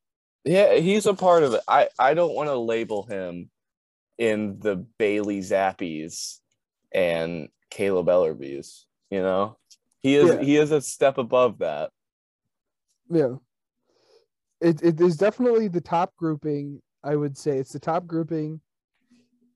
Yeah, 0.43 0.75
he's 0.75 1.05
a 1.05 1.13
part 1.13 1.43
of 1.43 1.53
it. 1.53 1.61
I 1.67 1.89
I 1.99 2.13
don't 2.13 2.33
want 2.33 2.49
to 2.49 2.55
label 2.55 3.03
him 3.03 3.49
in 4.17 4.59
the 4.59 4.75
Bailey 4.97 5.39
Zappes 5.39 6.39
and 6.91 7.49
Caleb 7.69 8.07
Ellerby's. 8.07 8.85
You 9.11 9.21
know, 9.21 9.57
he 9.99 10.15
is 10.15 10.29
Yeah. 10.29 10.41
he 10.41 10.57
is 10.57 10.71
a 10.71 10.81
step 10.81 11.17
above 11.17 11.59
that. 11.59 11.91
Yeah. 13.11 13.35
It 14.61 14.81
it 14.83 15.01
is 15.01 15.17
definitely 15.17 15.67
the 15.67 15.81
top 15.81 16.15
grouping, 16.15 16.81
I 17.03 17.15
would 17.15 17.37
say. 17.37 17.57
It's 17.57 17.73
the 17.73 17.79
top 17.79 18.05
grouping, 18.05 18.61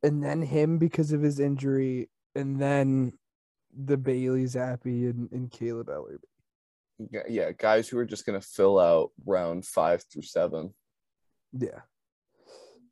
and 0.03 0.23
then 0.23 0.41
him 0.41 0.77
because 0.77 1.11
of 1.11 1.21
his 1.21 1.39
injury, 1.39 2.09
and 2.35 2.59
then 2.59 3.13
the 3.77 3.97
Bailey 3.97 4.45
Zappe 4.45 4.85
and, 5.09 5.31
and 5.31 5.51
Caleb 5.51 5.87
Ellerby. 5.87 6.19
G- 7.11 7.19
Yeah, 7.29 7.51
guys 7.51 7.87
who 7.87 7.97
are 7.99 8.05
just 8.05 8.25
gonna 8.25 8.41
fill 8.41 8.79
out 8.79 9.11
round 9.25 9.65
five 9.65 10.03
through 10.11 10.23
seven 10.23 10.73
Yeah. 11.53 11.81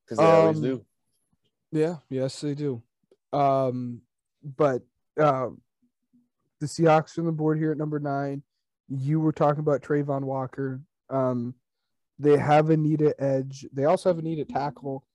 because 0.06 0.20
they 0.20 0.24
always 0.26 0.58
Um, 0.58 0.64
do. 0.64 0.86
Yeah, 1.72 1.98
yes, 2.10 2.40
they 2.42 2.54
do. 2.54 2.84
Um, 3.32 4.02
but 4.44 4.84
um, 5.20 5.62
the 6.60 6.68
Seahawks 6.68 7.18
are 7.18 7.22
on 7.22 7.26
the 7.26 7.32
board 7.32 7.58
here 7.58 7.72
at 7.72 7.78
number 7.78 8.00
nine. 8.00 8.44
You 8.90 9.20
were 9.20 9.32
talking 9.32 9.60
about 9.60 9.82
Trayvon 9.82 10.24
Walker. 10.24 10.82
Um, 11.10 11.56
they 12.20 12.38
have 12.38 12.70
a 12.70 12.78
need 12.78 13.02
at 13.02 13.16
edge. 13.20 13.66
They 13.74 13.86
also 13.86 14.10
have 14.10 14.20
a 14.20 14.22
need 14.22 14.40
at 14.40 14.50
tackle. 14.50 15.06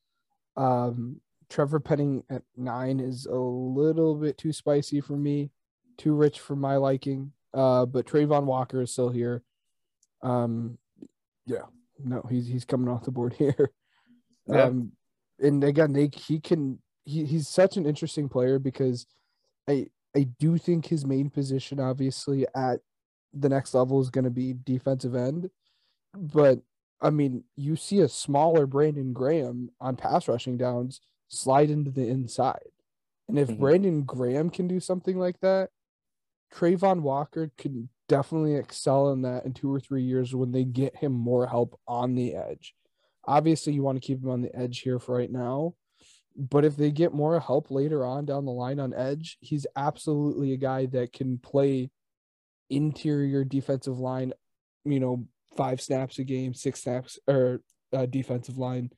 Um, 0.56 1.20
Trevor 1.48 1.80
Penning 1.80 2.24
at 2.28 2.42
nine 2.56 3.00
is 3.00 3.26
a 3.26 3.34
little 3.34 4.14
bit 4.14 4.36
too 4.36 4.52
spicy 4.52 5.00
for 5.00 5.16
me, 5.16 5.50
too 5.96 6.14
rich 6.14 6.40
for 6.40 6.56
my 6.56 6.76
liking. 6.76 7.32
Uh, 7.54 7.86
but 7.86 8.06
Trayvon 8.06 8.44
Walker 8.44 8.82
is 8.82 8.92
still 8.92 9.08
here. 9.08 9.42
Um, 10.22 10.78
yeah, 11.46 11.62
no, 12.02 12.22
he's 12.28 12.46
he's 12.46 12.64
coming 12.64 12.88
off 12.88 13.04
the 13.04 13.10
board 13.10 13.32
here. 13.38 13.70
Yeah. 14.46 14.64
Um, 14.64 14.92
and 15.40 15.62
again, 15.64 15.92
they 15.92 16.10
he 16.14 16.40
can 16.40 16.78
he, 17.04 17.24
he's 17.24 17.48
such 17.48 17.76
an 17.76 17.86
interesting 17.86 18.28
player 18.28 18.58
because 18.58 19.06
I 19.68 19.86
I 20.16 20.26
do 20.38 20.58
think 20.58 20.86
his 20.86 21.06
main 21.06 21.30
position, 21.30 21.80
obviously, 21.80 22.46
at 22.54 22.80
the 23.40 23.48
next 23.48 23.74
level 23.74 24.00
is 24.00 24.10
going 24.10 24.24
to 24.24 24.30
be 24.30 24.54
defensive 24.64 25.14
end. 25.14 25.50
But 26.14 26.60
I 27.00 27.10
mean, 27.10 27.44
you 27.56 27.76
see 27.76 28.00
a 28.00 28.08
smaller 28.08 28.66
Brandon 28.66 29.12
Graham 29.12 29.70
on 29.80 29.96
pass 29.96 30.26
rushing 30.26 30.56
downs 30.56 31.00
slide 31.28 31.70
into 31.70 31.90
the 31.90 32.08
inside. 32.08 32.70
And 33.28 33.38
if 33.38 33.48
Mhm. 33.48 33.60
Brandon 33.60 34.02
Graham 34.02 34.50
can 34.50 34.66
do 34.66 34.80
something 34.80 35.18
like 35.18 35.38
that, 35.40 35.70
Trayvon 36.52 37.02
Walker 37.02 37.52
could 37.58 37.88
definitely 38.08 38.54
excel 38.54 39.10
in 39.12 39.22
that 39.22 39.44
in 39.44 39.52
two 39.52 39.72
or 39.72 39.78
three 39.78 40.02
years 40.02 40.34
when 40.34 40.50
they 40.50 40.64
get 40.64 40.96
him 40.96 41.12
more 41.12 41.46
help 41.46 41.78
on 41.86 42.14
the 42.14 42.34
edge. 42.34 42.74
Obviously, 43.24 43.74
you 43.74 43.82
want 43.82 44.00
to 44.00 44.06
keep 44.06 44.22
him 44.22 44.30
on 44.30 44.40
the 44.40 44.54
edge 44.56 44.80
here 44.80 44.98
for 44.98 45.14
right 45.16 45.30
now. 45.30 45.74
But 46.34 46.64
if 46.64 46.76
they 46.76 46.90
get 46.90 47.12
more 47.12 47.38
help 47.38 47.70
later 47.70 48.04
on 48.04 48.24
down 48.24 48.44
the 48.44 48.52
line 48.52 48.80
on 48.80 48.94
edge, 48.94 49.36
he's 49.40 49.66
absolutely 49.76 50.52
a 50.52 50.56
guy 50.56 50.86
that 50.86 51.12
can 51.12 51.36
play 51.38 51.90
interior 52.70 53.44
defensive 53.44 53.98
line, 53.98 54.32
you 54.84 55.00
know, 55.00 55.26
five 55.56 55.80
snaps 55.80 56.18
a 56.18 56.24
game, 56.24 56.54
six 56.54 56.82
snaps 56.82 57.18
or 57.26 57.60
uh, 57.92 58.06
defensive 58.06 58.58
line, 58.58 58.90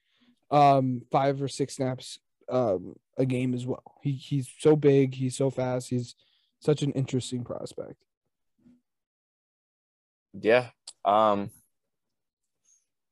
um, 0.50 1.02
five 1.10 1.40
or 1.42 1.48
six 1.48 1.76
snaps 1.76 2.18
um, 2.50 2.94
a 3.16 3.24
game 3.24 3.54
as 3.54 3.66
well. 3.66 3.94
He 4.02 4.12
he's 4.12 4.50
so 4.58 4.76
big, 4.76 5.14
he's 5.14 5.36
so 5.36 5.50
fast, 5.50 5.88
he's 5.88 6.14
such 6.60 6.82
an 6.82 6.92
interesting 6.92 7.44
prospect. 7.44 7.96
Yeah. 10.32 10.68
Um 11.04 11.50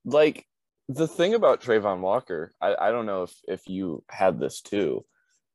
like 0.05 0.47
the 0.89 1.09
thing 1.09 1.35
about 1.35 1.61
Trayvon 1.61 2.01
Walker, 2.01 2.55
I, 2.61 2.75
I 2.81 2.91
don't 2.91 3.07
know 3.07 3.25
if 3.25 3.35
if 3.47 3.69
you 3.69 4.05
had 4.09 4.39
this 4.39 4.61
too. 4.61 5.05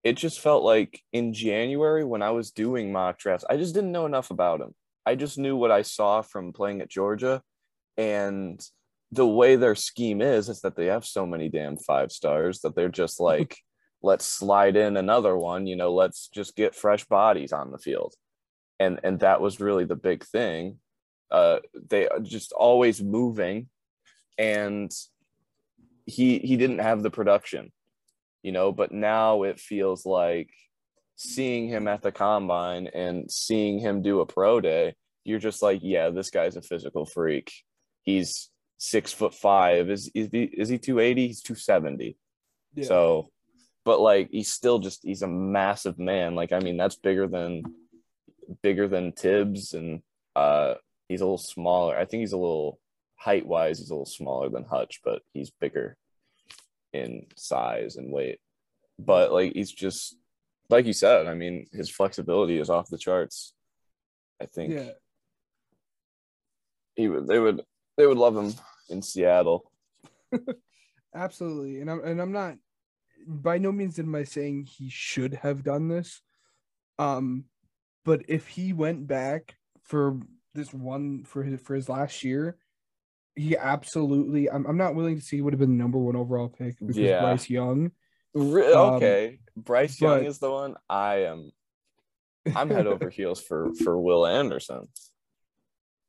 It 0.03 0.17
just 0.17 0.39
felt 0.39 0.63
like 0.63 1.01
in 1.13 1.33
January 1.33 2.03
when 2.03 2.21
I 2.21 2.31
was 2.31 2.51
doing 2.51 2.91
mock 2.91 3.17
drafts, 3.17 3.45
I 3.49 3.57
just 3.57 3.73
didn't 3.73 3.93
know 3.93 4.05
enough 4.05 4.31
about 4.31 4.61
him. 4.61 4.75
I 5.05 5.15
just 5.15 5.37
knew 5.37 5.55
what 5.55 5.71
I 5.71 5.81
saw 5.81 6.21
from 6.21 6.53
playing 6.53 6.81
at 6.81 6.89
Georgia 6.89 7.41
and 7.97 8.59
the 9.11 9.27
way 9.27 9.55
their 9.55 9.75
scheme 9.75 10.21
is 10.21 10.49
is 10.49 10.61
that 10.61 10.75
they 10.75 10.87
have 10.87 11.05
so 11.05 11.25
many 11.25 11.49
damn 11.49 11.77
five 11.77 12.11
stars 12.11 12.61
that 12.61 12.75
they're 12.75 12.89
just 12.89 13.19
like 13.31 13.57
let's 14.01 14.25
slide 14.25 14.75
in 14.75 14.97
another 14.97 15.37
one, 15.37 15.65
you 15.65 15.77
know, 15.77 15.93
let's 15.93 16.27
just 16.27 16.57
get 16.57 16.75
fresh 16.75 17.05
bodies 17.05 17.53
on 17.53 17.71
the 17.71 17.77
field. 17.77 18.13
And 18.79 18.99
and 19.03 19.19
that 19.19 19.39
was 19.39 19.59
really 19.59 19.85
the 19.85 19.95
big 19.95 20.25
thing 20.25 20.79
uh 21.33 21.59
they 21.89 22.07
are 22.07 22.19
just 22.19 22.53
always 22.53 23.01
moving 23.01 23.67
and 24.37 24.91
he 26.05 26.39
he 26.39 26.55
didn't 26.55 26.79
have 26.79 27.01
the 27.01 27.09
production 27.09 27.71
you 28.43 28.51
know 28.51 28.71
but 28.71 28.91
now 28.91 29.43
it 29.43 29.59
feels 29.59 30.05
like 30.05 30.49
seeing 31.23 31.67
him 31.67 31.87
at 31.87 32.01
the 32.01 32.11
combine 32.11 32.87
and 32.87 33.31
seeing 33.31 33.79
him 33.79 34.01
do 34.01 34.19
a 34.19 34.25
pro 34.25 34.59
day 34.59 34.93
you're 35.23 35.39
just 35.39 35.61
like 35.61 35.79
yeah 35.81 36.09
this 36.09 36.29
guy's 36.29 36.55
a 36.55 36.61
physical 36.61 37.05
freak. 37.05 37.51
He's 38.03 38.49
six 38.77 39.13
foot 39.13 39.33
five. 39.33 39.89
Is 39.89 40.11
is 40.13 40.29
he 40.31 40.43
is 40.43 40.69
he 40.69 40.77
280 40.77 41.27
he's 41.27 41.41
270 41.41 42.17
so 42.85 43.29
but 43.85 43.99
like 43.99 44.29
he's 44.31 44.51
still 44.51 44.79
just 44.79 45.01
he's 45.03 45.21
a 45.21 45.27
massive 45.27 45.97
man. 45.97 46.35
Like 46.35 46.51
i 46.51 46.59
mean 46.59 46.77
that's 46.77 46.95
bigger 46.95 47.27
than 47.27 47.63
bigger 48.61 48.87
than 48.87 49.13
tibbs 49.13 49.73
and 49.73 50.01
uh 50.35 50.75
he's 51.07 51.21
a 51.21 51.25
little 51.25 51.37
smaller. 51.37 51.97
I 51.97 52.05
think 52.05 52.21
he's 52.21 52.33
a 52.33 52.37
little 52.37 52.79
height 53.15 53.45
wise, 53.45 53.79
he's 53.79 53.89
a 53.89 53.93
little 53.93 54.05
smaller 54.05 54.49
than 54.49 54.65
Hutch, 54.65 54.99
but 55.03 55.21
he's 55.33 55.51
bigger 55.51 55.95
in 56.91 57.25
size 57.35 57.95
and 57.95 58.11
weight. 58.11 58.39
But 58.99 59.31
like 59.31 59.53
he's 59.53 59.71
just 59.71 60.17
like 60.73 60.87
you 60.87 60.93
said, 60.93 61.27
I 61.27 61.35
mean, 61.35 61.67
his 61.71 61.89
flexibility 61.89 62.57
is 62.57 62.69
off 62.69 62.89
the 62.89 62.97
charts. 62.97 63.53
I 64.41 64.47
think 64.47 64.73
yeah, 64.73 64.89
he 66.95 67.07
would 67.07 67.27
they 67.27 67.39
would 67.39 67.63
they 67.95 68.07
would 68.07 68.17
love 68.17 68.35
him 68.35 68.53
in 68.89 69.01
Seattle. 69.01 69.71
absolutely. 71.15 71.79
And 71.79 71.91
I'm 71.91 72.03
and 72.03 72.19
I'm 72.19 72.31
not 72.31 72.55
by 73.27 73.59
no 73.59 73.71
means 73.71 73.99
am 73.99 74.15
I 74.15 74.23
saying 74.23 74.65
he 74.65 74.89
should 74.89 75.35
have 75.35 75.63
done 75.63 75.87
this. 75.87 76.21
Um, 76.97 77.45
but 78.03 78.23
if 78.27 78.47
he 78.47 78.73
went 78.73 79.07
back 79.07 79.55
for 79.83 80.19
this 80.55 80.73
one 80.73 81.23
for 81.23 81.43
his 81.43 81.61
for 81.61 81.75
his 81.75 81.87
last 81.87 82.23
year, 82.23 82.57
he 83.35 83.55
absolutely. 83.55 84.49
I'm 84.49 84.65
I'm 84.65 84.77
not 84.77 84.95
willing 84.95 85.17
to 85.17 85.21
see 85.21 85.37
he 85.37 85.41
would 85.43 85.53
have 85.53 85.59
been 85.59 85.77
the 85.77 85.83
number 85.83 85.99
one 85.99 86.15
overall 86.15 86.49
pick 86.49 86.79
because 86.79 86.97
Yeah. 86.97 87.21
Bryce 87.21 87.47
Young. 87.47 87.91
Re- 88.33 88.73
Um, 88.73 88.95
Bryce 89.55 89.99
Young 90.01 90.19
but- 90.19 90.27
is 90.27 90.39
the 90.39 90.51
one. 90.51 90.75
I 90.89 91.25
am 91.25 91.51
I'm 92.55 92.69
head 92.69 92.87
over 92.87 93.09
heels 93.11 93.41
for 93.41 93.73
for 93.83 93.99
Will 93.99 94.25
Anderson. 94.25 94.87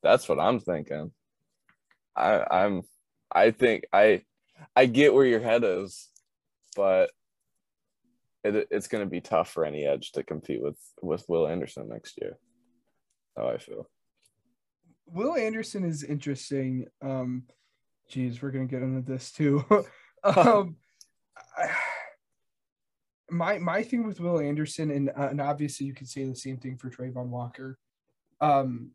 That's 0.02 0.28
what 0.28 0.40
I'm 0.40 0.60
thinking. 0.60 1.12
I 2.16 2.44
I'm 2.50 2.82
I 3.32 3.50
think 3.50 3.84
I 3.92 4.22
I 4.76 4.86
get 4.86 5.14
where 5.14 5.26
your 5.26 5.40
head 5.40 5.64
is, 5.64 6.08
but 6.76 7.10
it, 8.44 8.68
it's 8.70 8.88
going 8.88 9.02
to 9.02 9.10
be 9.10 9.20
tough 9.20 9.50
for 9.50 9.64
any 9.64 9.84
edge 9.84 10.12
to 10.12 10.22
compete 10.22 10.62
with 10.62 10.78
with 11.02 11.24
Will 11.28 11.48
Anderson 11.48 11.88
next 11.88 12.18
year. 12.20 12.36
How 13.36 13.48
I 13.48 13.58
feel. 13.58 13.88
Will 15.06 15.34
Anderson 15.36 15.84
is 15.84 16.02
interesting. 16.02 16.86
Um, 17.02 17.44
geez, 18.08 18.40
we're 18.40 18.50
gonna 18.50 18.66
get 18.66 18.82
into 18.82 19.02
this 19.02 19.32
too. 19.32 19.64
um, 20.24 20.76
my 23.30 23.58
my 23.58 23.82
thing 23.82 24.06
with 24.06 24.20
Will 24.20 24.40
Anderson, 24.40 24.90
and 24.90 25.10
uh, 25.10 25.28
and 25.30 25.40
obviously 25.40 25.86
you 25.86 25.94
could 25.94 26.08
say 26.08 26.24
the 26.24 26.34
same 26.34 26.58
thing 26.58 26.76
for 26.76 26.90
Trayvon 26.90 27.28
Walker. 27.28 27.78
Um, 28.40 28.90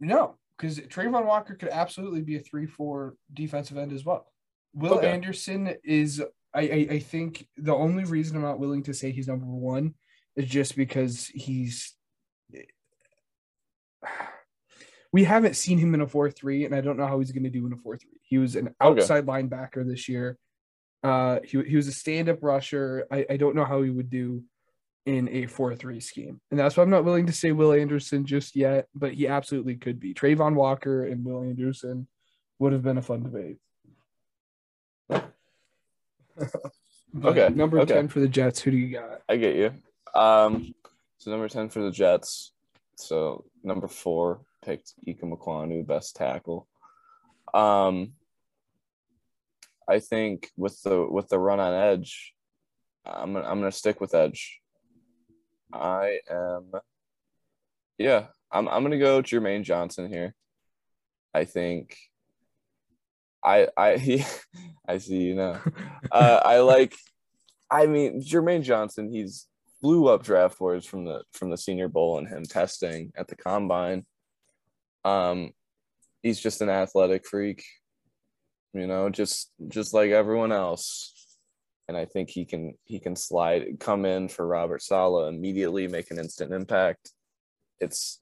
no, 0.00 0.36
because 0.56 0.78
Trayvon 0.80 1.24
Walker 1.26 1.54
could 1.54 1.70
absolutely 1.70 2.22
be 2.22 2.36
a 2.36 2.40
three-four 2.40 3.16
defensive 3.32 3.78
end 3.78 3.92
as 3.92 4.04
well. 4.04 4.26
Will 4.74 4.94
Okay. 4.94 5.10
Anderson 5.10 5.74
is, 5.84 6.22
I, 6.54 6.60
I 6.60 6.86
I 6.92 6.98
think 6.98 7.46
the 7.56 7.74
only 7.74 8.04
reason 8.04 8.36
I'm 8.36 8.42
not 8.42 8.58
willing 8.58 8.82
to 8.84 8.94
say 8.94 9.10
he's 9.10 9.28
number 9.28 9.46
one 9.46 9.94
is 10.36 10.46
just 10.48 10.76
because 10.76 11.26
he's 11.28 11.94
we 15.12 15.24
haven't 15.24 15.56
seen 15.56 15.78
him 15.78 15.94
in 15.94 16.00
a 16.00 16.06
4-3 16.06 16.66
and 16.66 16.74
i 16.74 16.80
don't 16.80 16.96
know 16.96 17.06
how 17.06 17.18
he's 17.18 17.32
going 17.32 17.44
to 17.44 17.50
do 17.50 17.66
in 17.66 17.72
a 17.72 17.76
4-3 17.76 18.00
he 18.22 18.38
was 18.38 18.56
an 18.56 18.74
Okay. 18.82 19.00
outside 19.00 19.26
linebacker 19.26 19.86
this 19.86 20.08
year 20.08 20.38
uh 21.02 21.40
he, 21.44 21.62
he 21.62 21.76
was 21.76 21.88
a 21.88 21.92
stand-up 21.92 22.38
rusher 22.42 23.06
I, 23.10 23.26
I 23.30 23.36
don't 23.36 23.56
know 23.56 23.64
how 23.64 23.82
he 23.82 23.90
would 23.90 24.10
do 24.10 24.44
in 25.04 25.28
a 25.28 25.46
4-3 25.46 26.02
scheme 26.02 26.40
and 26.50 26.60
that's 26.60 26.76
why 26.76 26.82
i'm 26.82 26.90
not 26.90 27.04
willing 27.04 27.26
to 27.26 27.32
say 27.32 27.52
will 27.52 27.72
anderson 27.72 28.24
just 28.24 28.54
yet 28.54 28.86
but 28.94 29.14
he 29.14 29.26
absolutely 29.26 29.76
could 29.76 29.98
be 29.98 30.14
Trayvon 30.14 30.54
walker 30.54 31.04
and 31.04 31.24
will 31.24 31.42
anderson 31.42 32.06
would 32.58 32.72
have 32.72 32.82
been 32.82 32.98
a 32.98 33.02
fun 33.02 33.22
debate 33.24 33.58
Okay, 37.22 37.50
Number 37.50 37.78
okay. 37.80 37.92
10 37.92 38.08
for 38.08 38.20
the 38.20 38.28
Jets. 38.28 38.60
Who 38.60 38.70
do 38.70 38.76
you 38.78 38.90
got? 38.90 39.20
I 39.28 39.36
get 39.36 39.54
you. 39.54 39.74
Um, 40.18 40.74
so 41.18 41.30
number 41.30 41.48
ten 41.48 41.68
for 41.68 41.80
the 41.80 41.90
Jets. 41.90 42.52
So 42.96 43.44
number 43.62 43.88
four 43.88 44.40
picked 44.64 44.94
Ikem 45.06 45.36
Ekwonu, 45.36 45.86
best 45.86 46.16
tackle. 46.16 46.66
Um, 47.54 48.14
I 49.88 50.00
think 50.00 50.50
with 50.56 50.80
the 50.82 51.06
with 51.10 51.28
the 51.28 51.38
run 51.38 51.60
on 51.60 51.74
edge, 51.74 52.34
I'm 53.04 53.32
gonna, 53.32 53.46
I'm 53.46 53.58
gonna 53.58 53.72
stick 53.72 54.00
with 54.00 54.14
edge. 54.14 54.60
I 55.72 56.18
am, 56.30 56.72
yeah, 57.98 58.26
I'm 58.50 58.68
I'm 58.68 58.82
gonna 58.82 58.98
go 58.98 59.22
Jermaine 59.22 59.64
Johnson 59.64 60.08
here. 60.08 60.34
I 61.34 61.44
think. 61.44 61.96
I 63.44 63.68
I 63.76 63.96
he, 63.98 64.24
I 64.86 64.98
see 64.98 65.22
you 65.22 65.34
now. 65.34 65.60
Uh, 66.10 66.40
I 66.44 66.58
like. 66.58 66.94
I 67.70 67.86
mean, 67.86 68.20
Jermaine 68.20 68.62
Johnson. 68.62 69.10
He's 69.10 69.46
blew 69.80 70.06
up 70.08 70.22
draft 70.22 70.58
boards 70.58 70.86
from 70.86 71.04
the 71.04 71.22
from 71.32 71.50
the 71.50 71.56
Senior 71.56 71.88
Bowl 71.88 72.18
and 72.18 72.28
him 72.28 72.44
testing 72.44 73.12
at 73.16 73.28
the 73.28 73.36
combine. 73.36 74.04
Um, 75.04 75.52
he's 76.22 76.40
just 76.40 76.60
an 76.60 76.68
athletic 76.68 77.26
freak, 77.26 77.64
you 78.74 78.86
know, 78.86 79.10
just 79.10 79.50
just 79.68 79.94
like 79.94 80.10
everyone 80.10 80.52
else. 80.52 81.12
And 81.88 81.96
I 81.96 82.04
think 82.04 82.30
he 82.30 82.44
can 82.44 82.74
he 82.84 82.98
can 82.98 83.16
slide 83.16 83.78
come 83.80 84.04
in 84.04 84.28
for 84.28 84.46
Robert 84.46 84.82
Saleh 84.82 85.28
immediately, 85.28 85.88
make 85.88 86.10
an 86.10 86.18
instant 86.18 86.52
impact. 86.52 87.12
It's 87.80 88.20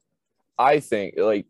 I 0.58 0.80
think 0.80 1.14
like 1.16 1.46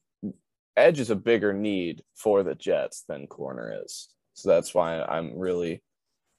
edge 0.77 1.01
is 1.01 1.11
a 1.11 1.17
bigger 1.17 1.53
need 1.53 2.03
for 2.17 2.43
the 2.43 2.55
Jets 2.55 3.05
than 3.09 3.27
corner 3.27 3.83
is. 3.85 4.09
So 4.35 4.49
that's 4.49 4.75
why 4.75 5.03
I'm 5.03 5.39
really 5.39 5.83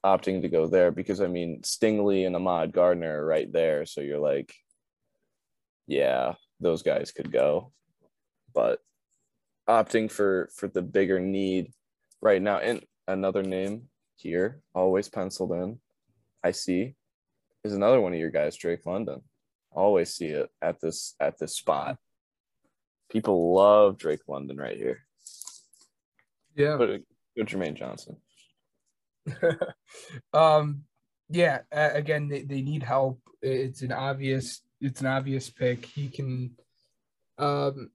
opting 0.04 0.42
to 0.42 0.48
go 0.48 0.66
there 0.66 0.90
because 0.90 1.20
I 1.20 1.28
mean 1.28 1.62
Stingley 1.62 2.26
and 2.26 2.34
Ahmad 2.34 2.72
Gardner 2.72 3.22
are 3.22 3.26
right 3.26 3.50
there. 3.52 3.86
So 3.86 4.00
you're 4.00 4.18
like, 4.18 4.52
yeah, 5.86 6.34
those 6.60 6.82
guys 6.82 7.12
could 7.12 7.32
go. 7.32 7.72
But 8.54 8.80
opting 9.68 10.10
for 10.10 10.50
for 10.54 10.68
the 10.68 10.82
bigger 10.82 11.20
need 11.20 11.72
right 12.22 12.40
now. 12.40 12.58
And 12.58 12.82
another 13.06 13.42
name 13.42 13.88
here, 14.16 14.60
always 14.74 15.08
penciled 15.08 15.52
in, 15.52 15.78
I 16.42 16.52
see, 16.52 16.94
is 17.64 17.74
another 17.74 18.00
one 18.00 18.14
of 18.14 18.18
your 18.18 18.30
guys, 18.30 18.56
Drake 18.56 18.86
London. 18.86 19.20
Always 19.72 20.14
see 20.14 20.26
it 20.26 20.50
at 20.60 20.80
this 20.80 21.14
at 21.20 21.38
this 21.38 21.56
spot. 21.56 21.98
People 23.10 23.54
love 23.54 23.98
Drake 23.98 24.20
London 24.28 24.56
right 24.56 24.76
here. 24.76 25.00
Yeah. 26.54 26.76
But 26.76 27.00
go 27.36 27.44
Jermaine 27.44 27.74
Johnson. 27.74 28.16
um 30.32 30.82
yeah 31.28 31.60
uh, 31.72 31.90
again 31.92 32.26
they, 32.26 32.42
they 32.42 32.60
need 32.60 32.82
help 32.82 33.20
it's 33.40 33.82
an 33.82 33.92
obvious 33.92 34.62
it's 34.80 35.00
an 35.00 35.06
obvious 35.06 35.48
pick 35.48 35.86
he 35.86 36.08
can 36.08 36.50
um 37.38 37.90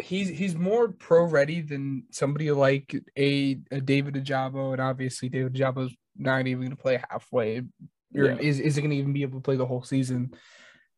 he's 0.00 0.28
he's 0.28 0.54
more 0.54 0.88
pro 0.88 1.24
ready 1.24 1.60
than 1.60 2.04
somebody 2.10 2.50
like 2.50 2.94
a, 3.16 3.60
a 3.70 3.80
david 3.80 4.14
ojabo 4.14 4.72
and 4.72 4.80
obviously 4.80 5.28
david 5.28 5.54
ojabo's 5.54 5.94
not 6.16 6.46
even 6.46 6.60
going 6.62 6.70
to 6.70 6.82
play 6.82 7.02
halfway 7.10 7.58
or 7.58 7.64
Yeah. 8.12 8.36
is, 8.38 8.60
isn't 8.60 8.82
going 8.82 8.90
to 8.90 8.96
even 8.96 9.12
be 9.12 9.22
able 9.22 9.38
to 9.38 9.44
play 9.44 9.56
the 9.56 9.66
whole 9.66 9.82
season 9.82 10.34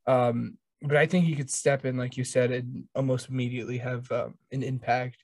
um 0.07 0.59
but 0.83 0.97
i 0.97 1.07
think 1.07 1.25
he 1.25 1.35
could 1.35 1.51
step 1.51 1.85
in 1.85 1.97
like 1.97 2.17
you 2.17 2.25
said 2.25 2.53
and 2.53 2.85
almost 2.95 3.29
immediately 3.29 3.79
have 3.79 4.11
um, 4.13 4.35
an 4.53 4.63
impact 4.63 5.17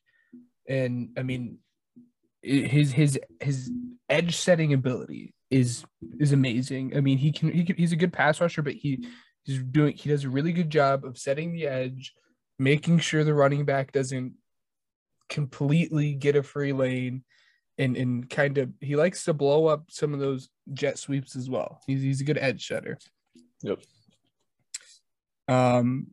and 0.69 1.11
i 1.17 1.23
mean 1.23 1.59
his 2.43 2.93
his 2.93 3.19
his 3.41 3.71
edge 4.09 4.37
setting 4.37 4.73
ability 4.73 5.35
is 5.51 5.85
is 6.19 6.33
amazing. 6.33 6.97
I 6.97 7.01
mean, 7.01 7.19
he 7.19 7.33
can 7.33 7.53
he 7.53 7.65
can, 7.65 7.77
he's 7.77 7.93
a 7.93 7.97
good 7.97 8.13
pass 8.13 8.41
rusher, 8.41 8.63
but 8.63 8.75
he 8.75 9.07
he's 9.45 9.63
doing 9.63 9.97
he 9.97 10.09
does 10.09 10.25
a 10.25 10.31
really 10.31 10.53
good 10.53 10.71
job 10.71 11.05
of 11.05 11.19
setting 11.19 11.53
the 11.53 11.67
edge, 11.67 12.15
making 12.61 12.99
sure 12.99 13.25
the 13.25 13.33
running 13.33 13.65
back 13.65 13.91
doesn't 13.91 14.35
completely 15.31 16.13
get 16.13 16.37
a 16.37 16.43
free 16.43 16.73
lane, 16.73 17.25
and 17.79 17.97
and 17.97 18.29
kind 18.29 18.59
of 18.59 18.71
he 18.81 18.97
likes 18.97 19.25
to 19.25 19.33
blow 19.33 19.67
up 19.67 19.85
some 19.91 20.13
of 20.13 20.21
those 20.21 20.51
jet 20.75 20.99
sweeps 20.99 21.35
as 21.35 21.49
well. 21.49 21.81
He's 21.87 22.03
he's 22.03 22.21
a 22.21 22.25
good 22.25 22.39
edge 22.39 22.67
setter. 22.69 22.99
Yep. 23.63 23.81
Um, 25.49 26.09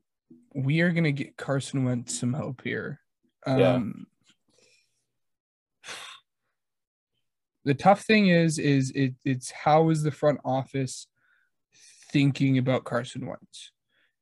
we 0.55 0.79
are 0.81 0.91
gonna 0.91 1.11
get 1.11 1.35
Carson 1.37 1.83
Wentz 1.83 2.17
some 2.17 2.33
help 2.33 2.61
here. 2.63 3.01
Um, 3.45 3.59
Yeah. 3.59 3.79
the 7.65 7.73
tough 7.73 8.01
thing 8.03 8.27
is 8.27 8.57
is 8.57 8.91
it 8.95 9.15
it's 9.25 9.51
how 9.51 9.89
is 9.89 10.01
the 10.01 10.11
front 10.11 10.39
office 10.45 11.07
thinking 12.13 12.57
about 12.57 12.85
Carson 12.85 13.25
Wentz? 13.27 13.71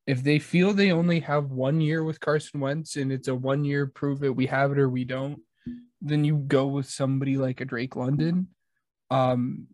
If 0.08 0.24
they 0.24 0.40
feel 0.40 0.74
they 0.74 0.92
only 0.92 1.20
have 1.22 1.52
one 1.52 1.82
year 1.82 2.04
with 2.04 2.20
Carson 2.20 2.60
Wentz 2.60 2.96
and 2.96 3.12
it's 3.12 3.28
a 3.28 3.36
one 3.36 3.64
year 3.66 3.88
prove 3.88 4.24
it 4.24 4.36
we 4.36 4.46
have 4.46 4.72
it 4.72 4.78
or 4.78 4.90
we 4.90 5.04
don't, 5.04 5.40
then 6.02 6.24
you 6.24 6.38
go 6.38 6.68
with 6.68 6.88
somebody 6.88 7.38
like 7.38 7.62
a 7.62 7.66
Drake 7.66 7.96
London. 7.96 8.48
Um, 9.10 9.68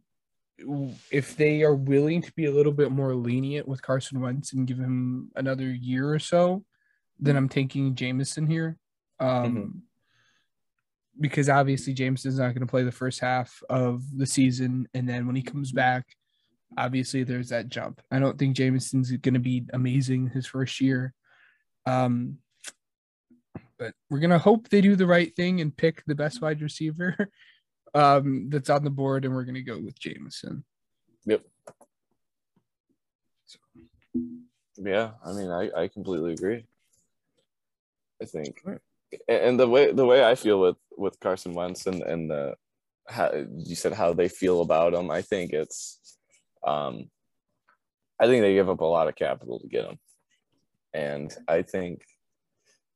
if 1.09 1.35
they 1.35 1.63
are 1.63 1.75
willing 1.75 2.21
to 2.21 2.31
be 2.33 2.45
a 2.45 2.51
little 2.51 2.71
bit 2.71 2.91
more 2.91 3.15
lenient 3.15 3.67
with 3.67 3.81
Carson 3.81 4.21
Wentz 4.21 4.53
and 4.53 4.67
give 4.67 4.77
him 4.77 5.31
another 5.35 5.65
year 5.65 6.09
or 6.09 6.19
so, 6.19 6.63
then 7.19 7.35
I'm 7.35 7.49
taking 7.49 7.95
Jameson 7.95 8.47
here. 8.47 8.77
Um, 9.19 9.83
because 11.19 11.49
obviously 11.49 11.93
Jameson's 11.93 12.39
not 12.39 12.49
going 12.49 12.61
to 12.61 12.71
play 12.71 12.83
the 12.83 12.91
first 12.91 13.19
half 13.19 13.61
of 13.69 14.03
the 14.17 14.25
season, 14.25 14.87
and 14.93 15.07
then 15.07 15.27
when 15.27 15.35
he 15.35 15.41
comes 15.41 15.71
back, 15.71 16.07
obviously 16.77 17.23
there's 17.23 17.49
that 17.49 17.69
jump. 17.69 18.01
I 18.11 18.19
don't 18.19 18.37
think 18.37 18.55
Jameson's 18.55 19.11
going 19.11 19.33
to 19.33 19.39
be 19.39 19.65
amazing 19.73 20.29
his 20.29 20.45
first 20.47 20.79
year, 20.81 21.13
um, 21.85 22.37
but 23.77 23.93
we're 24.09 24.19
gonna 24.19 24.37
hope 24.39 24.69
they 24.69 24.81
do 24.81 24.95
the 24.95 25.07
right 25.07 25.35
thing 25.35 25.59
and 25.59 25.75
pick 25.75 26.03
the 26.05 26.15
best 26.15 26.41
wide 26.41 26.61
receiver 26.61 27.29
um, 27.93 28.49
that's 28.49 28.69
on 28.69 28.83
the 28.83 28.89
board, 28.89 29.25
and 29.25 29.33
we're 29.33 29.43
gonna 29.43 29.61
go 29.61 29.79
with 29.79 29.97
Jameson. 29.99 30.63
Yep. 31.25 31.43
Yeah, 34.77 35.11
I 35.25 35.31
mean, 35.33 35.49
I, 35.49 35.69
I 35.75 35.87
completely 35.87 36.33
agree. 36.33 36.65
I 38.21 38.25
think, 38.25 38.61
and- 38.65 38.79
and 39.27 39.59
the 39.59 39.67
way 39.67 39.91
the 39.91 40.05
way 40.05 40.23
I 40.23 40.35
feel 40.35 40.59
with 40.59 40.77
with 40.97 41.19
Carson 41.19 41.53
Wentz 41.53 41.85
and 41.87 42.01
and 42.03 42.29
the 42.29 42.55
how 43.09 43.31
you 43.33 43.75
said 43.75 43.93
how 43.93 44.13
they 44.13 44.27
feel 44.29 44.61
about 44.61 44.93
him, 44.93 45.09
I 45.11 45.21
think 45.21 45.51
it's, 45.53 46.17
um, 46.65 47.09
I 48.19 48.27
think 48.27 48.41
they 48.41 48.53
give 48.53 48.69
up 48.69 48.81
a 48.81 48.85
lot 48.85 49.07
of 49.07 49.15
capital 49.15 49.59
to 49.59 49.67
get 49.67 49.85
him, 49.85 49.99
and 50.93 51.35
I 51.47 51.63
think 51.63 52.03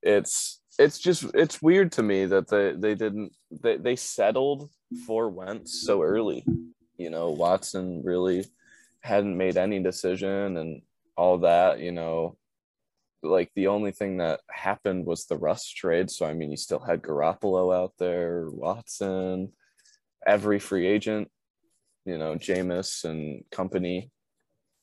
it's 0.01 0.61
it's 0.77 0.99
just 0.99 1.25
it's 1.33 1.61
weird 1.61 1.91
to 1.93 2.03
me 2.03 2.25
that 2.25 2.47
they 2.47 2.73
they 2.73 2.95
didn't 2.95 3.33
they 3.51 3.77
they 3.77 3.95
settled 3.95 4.69
for 5.07 5.29
Wentz 5.29 5.85
so 5.85 6.03
early. 6.03 6.45
You 6.97 7.09
know, 7.09 7.31
Watson 7.31 8.03
really 8.03 8.45
hadn't 9.01 9.37
made 9.37 9.57
any 9.57 9.81
decision 9.81 10.57
and 10.57 10.81
all 11.17 11.39
that, 11.39 11.79
you 11.79 11.91
know, 11.91 12.37
like 13.21 13.51
the 13.55 13.67
only 13.67 13.91
thing 13.91 14.17
that 14.17 14.41
happened 14.49 15.05
was 15.05 15.25
the 15.25 15.37
Russ 15.37 15.67
trade. 15.67 16.09
So 16.09 16.25
I 16.25 16.33
mean, 16.33 16.51
you 16.51 16.57
still 16.57 16.79
had 16.79 17.01
Garoppolo 17.01 17.75
out 17.75 17.93
there, 17.97 18.47
Watson, 18.49 19.51
every 20.25 20.59
free 20.59 20.87
agent, 20.87 21.29
you 22.05 22.17
know, 22.17 22.35
Jameis 22.35 23.03
and 23.03 23.43
company. 23.51 24.11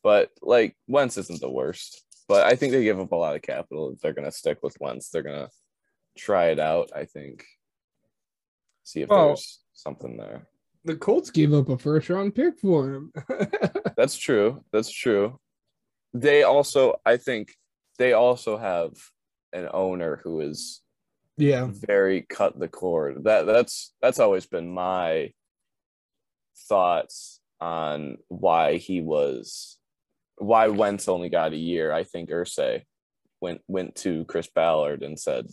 But 0.03 0.31
like 0.41 0.77
Wentz 0.89 1.17
isn't 1.17 1.41
the 1.41 1.51
worst. 1.51 2.03
But 2.29 2.47
I 2.47 2.57
think 2.57 2.73
they 2.73 2.83
give 2.85 3.01
up 3.01 3.13
a 3.13 3.17
lot 3.17 3.37
of 3.37 3.43
capital. 3.43 3.97
They're 4.03 4.13
gonna 4.13 4.33
stick 4.33 4.63
with 4.63 4.77
Wentz, 4.81 5.11
they're 5.11 5.23
gonna 5.23 5.51
try 6.17 6.47
it 6.47 6.59
out. 6.59 6.91
I 6.95 7.05
think. 7.05 7.45
See 8.85 9.03
if 9.03 9.09
there's 9.09 9.61
something 9.75 10.17
there. 10.17 10.49
The 10.85 10.97
Colts 10.97 11.31
gave 11.31 11.55
up 11.55 11.69
a 11.69 11.79
first 11.79 12.09
round 12.09 12.35
pick 12.35 12.59
for 12.59 12.93
him. 12.93 13.13
That's 13.97 14.17
true. 14.17 14.65
That's 14.73 14.91
true. 14.91 15.39
They 16.13 16.43
also, 16.43 17.01
I 17.07 17.17
think, 17.17 17.55
they 17.99 18.13
also 18.13 18.57
have 18.59 18.93
an 19.53 19.69
owner 19.73 20.21
who 20.25 20.41
is 20.41 20.81
yeah, 21.37 21.69
very 21.71 22.23
cut 22.23 22.59
the 22.59 22.69
cord. 22.69 23.25
That 23.25 23.47
that's 23.47 23.95
that's 24.03 24.19
always 24.19 24.47
been 24.47 24.69
my 24.69 25.33
thoughts 26.69 27.41
on 27.61 28.19
why 28.29 28.77
he 28.77 29.01
was 29.01 29.79
why 30.37 30.69
Wentz 30.69 31.09
only 31.09 31.29
got 31.29 31.53
a 31.53 31.57
year. 31.57 31.93
I 31.93 32.03
think 32.05 32.31
Irsay 32.31 32.83
went 33.41 33.61
went 33.69 33.95
to 33.97 34.25
Chris 34.25 34.49
Ballard 34.53 35.03
and 35.03 35.19
said, 35.19 35.47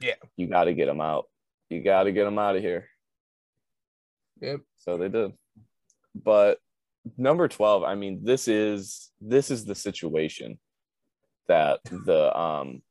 Yeah. 0.00 0.14
you 0.36 0.46
got 0.48 0.64
to 0.64 0.74
get 0.74 0.88
him 0.88 1.00
out. 1.00 1.26
You 1.70 1.82
got 1.82 2.04
to 2.04 2.12
get 2.12 2.26
him 2.26 2.38
out 2.38 2.56
of 2.56 2.62
here." 2.62 2.88
Yep. 4.40 4.60
So 4.78 4.98
they 4.98 5.08
did. 5.08 5.32
But 6.14 6.58
number 7.16 7.48
12, 7.48 7.84
I 7.84 7.94
mean, 7.94 8.24
this 8.24 8.48
is 8.48 9.10
this 9.20 9.50
is 9.50 9.64
the 9.64 9.74
situation 9.74 10.58
that 11.48 11.80
the 11.84 12.36
um 12.38 12.82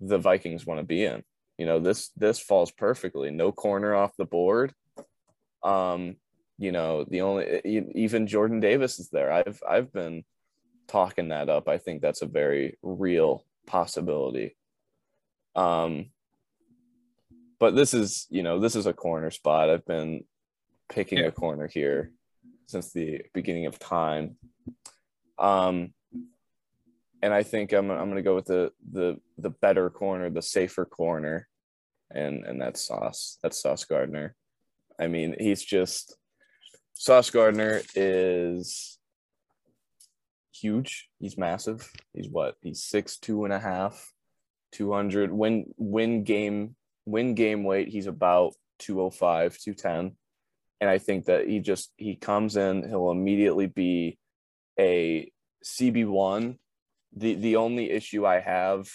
the 0.00 0.18
Vikings 0.18 0.66
want 0.66 0.80
to 0.80 0.84
be 0.86 1.04
in. 1.04 1.22
You 1.58 1.66
know, 1.66 1.78
this 1.80 2.10
this 2.16 2.38
falls 2.38 2.70
perfectly. 2.70 3.30
No 3.30 3.52
corner 3.52 3.94
off 3.94 4.12
the 4.16 4.24
board. 4.24 4.72
Um 5.62 6.16
you 6.58 6.72
know, 6.72 7.04
the 7.04 7.20
only 7.22 7.60
even 7.94 8.26
Jordan 8.26 8.60
Davis 8.60 8.98
is 8.98 9.08
there. 9.10 9.32
I've 9.32 9.62
I've 9.68 9.92
been 9.92 10.24
talking 10.88 11.28
that 11.28 11.48
up. 11.48 11.68
I 11.68 11.78
think 11.78 12.02
that's 12.02 12.22
a 12.22 12.26
very 12.26 12.76
real 12.82 13.44
possibility. 13.66 14.56
Um, 15.54 16.10
but 17.60 17.74
this 17.76 17.94
is 17.94 18.26
you 18.30 18.42
know 18.42 18.58
this 18.60 18.76
is 18.76 18.86
a 18.86 18.92
corner 18.92 19.30
spot. 19.30 19.70
I've 19.70 19.86
been 19.86 20.24
picking 20.88 21.18
Yeah. 21.18 21.26
a 21.26 21.32
corner 21.32 21.68
here 21.68 22.12
since 22.66 22.92
the 22.92 23.22
beginning 23.32 23.66
of 23.66 23.78
time. 23.78 24.36
Um, 25.38 25.94
and 27.22 27.32
I 27.32 27.44
think 27.44 27.72
I'm 27.72 27.90
I'm 27.90 28.08
gonna 28.08 28.22
go 28.22 28.34
with 28.34 28.46
the 28.46 28.72
the 28.92 29.20
the 29.38 29.50
better 29.50 29.90
corner, 29.90 30.28
the 30.28 30.42
safer 30.42 30.84
corner, 30.84 31.48
and 32.10 32.44
and 32.44 32.60
that's 32.60 32.84
Sauce. 32.84 33.38
That's 33.42 33.60
Sauce 33.60 33.84
Gardner. 33.84 34.34
I 34.98 35.06
mean, 35.06 35.36
he's 35.38 35.62
just 35.62 36.17
Sauce 37.00 37.30
Gardner 37.30 37.80
is 37.94 38.98
huge. 40.52 41.08
He's 41.20 41.38
massive. 41.38 41.88
He's 42.12 42.28
what? 42.28 42.56
He's 42.60 42.82
six 42.82 43.18
two 43.18 43.44
and 43.44 43.52
a 43.52 43.60
half, 43.60 44.12
two 44.72 44.92
hundred. 44.92 45.30
Win 45.30 45.72
win 45.76 46.24
game 46.24 46.74
win 47.06 47.36
game 47.36 47.62
weight. 47.62 47.86
He's 47.86 48.08
about 48.08 48.54
205, 48.80 49.58
210. 49.58 50.16
And 50.80 50.90
I 50.90 50.98
think 50.98 51.26
that 51.26 51.46
he 51.46 51.60
just 51.60 51.92
he 51.96 52.16
comes 52.16 52.56
in, 52.56 52.88
he'll 52.88 53.12
immediately 53.12 53.66
be 53.66 54.18
a 54.76 55.30
CB1. 55.64 56.58
The 57.16 57.34
the 57.34 57.56
only 57.56 57.92
issue 57.92 58.26
I 58.26 58.40
have 58.40 58.88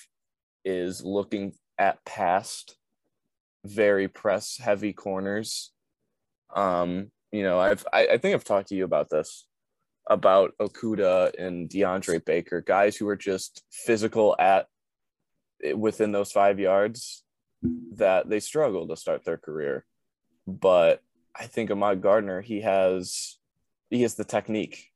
is 0.66 1.06
looking 1.06 1.54
at 1.78 2.04
past 2.04 2.76
very 3.64 4.10
press 4.10 4.58
heavy 4.58 4.92
corners. 4.92 5.72
Um, 6.54 7.12
you 7.34 7.42
know, 7.42 7.60
I've 7.60 7.86
I, 7.92 8.08
I 8.14 8.18
think 8.20 8.36
I've 8.36 8.44
talked 8.44 8.70
to 8.70 8.76
you 8.76 8.86
about 8.86 9.10
this 9.10 9.48
about 10.08 10.54
Okudah 10.62 11.34
and 11.40 11.68
DeAndre 11.68 12.24
Baker, 12.24 12.62
guys 12.62 12.96
who 12.96 13.08
are 13.08 13.16
just 13.16 13.64
physical 13.72 14.36
at 14.38 14.68
within 15.76 16.12
those 16.12 16.32
five 16.32 16.60
yards 16.60 17.24
that 17.96 18.30
they 18.30 18.40
struggle 18.40 18.88
to 18.88 18.96
start 18.96 19.26
their 19.26 19.38
career. 19.38 19.84
But 20.46 21.02
I 21.36 21.48
think 21.48 21.72
Ahmad 21.72 22.02
Gardner, 22.02 22.42
he 22.42 22.62
has 22.62 23.40
he 23.90 24.04
has 24.04 24.14
the 24.14 24.26
technique. 24.26 24.92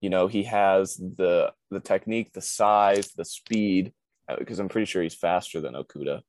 You 0.00 0.08
know, 0.08 0.28
he 0.28 0.44
has 0.44 0.96
the 0.96 1.52
the 1.70 1.80
technique, 1.80 2.32
the 2.32 2.40
size, 2.40 3.12
the 3.12 3.26
speed, 3.26 3.92
uh, 4.28 4.36
because 4.38 4.58
I'm 4.58 4.70
pretty 4.70 4.86
sure 4.86 5.02
he's 5.02 5.14
faster 5.14 5.60
than 5.60 5.74
Okudah. 5.74 6.22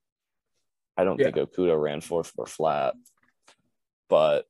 I 0.98 1.06
don't 1.06 1.20
Yeah. 1.20 1.32
think 1.32 1.38
Okudah 1.38 1.82
ran 1.82 2.02
four 2.02 2.26
four 2.26 2.48
flat, 2.48 2.96
but 4.10 4.46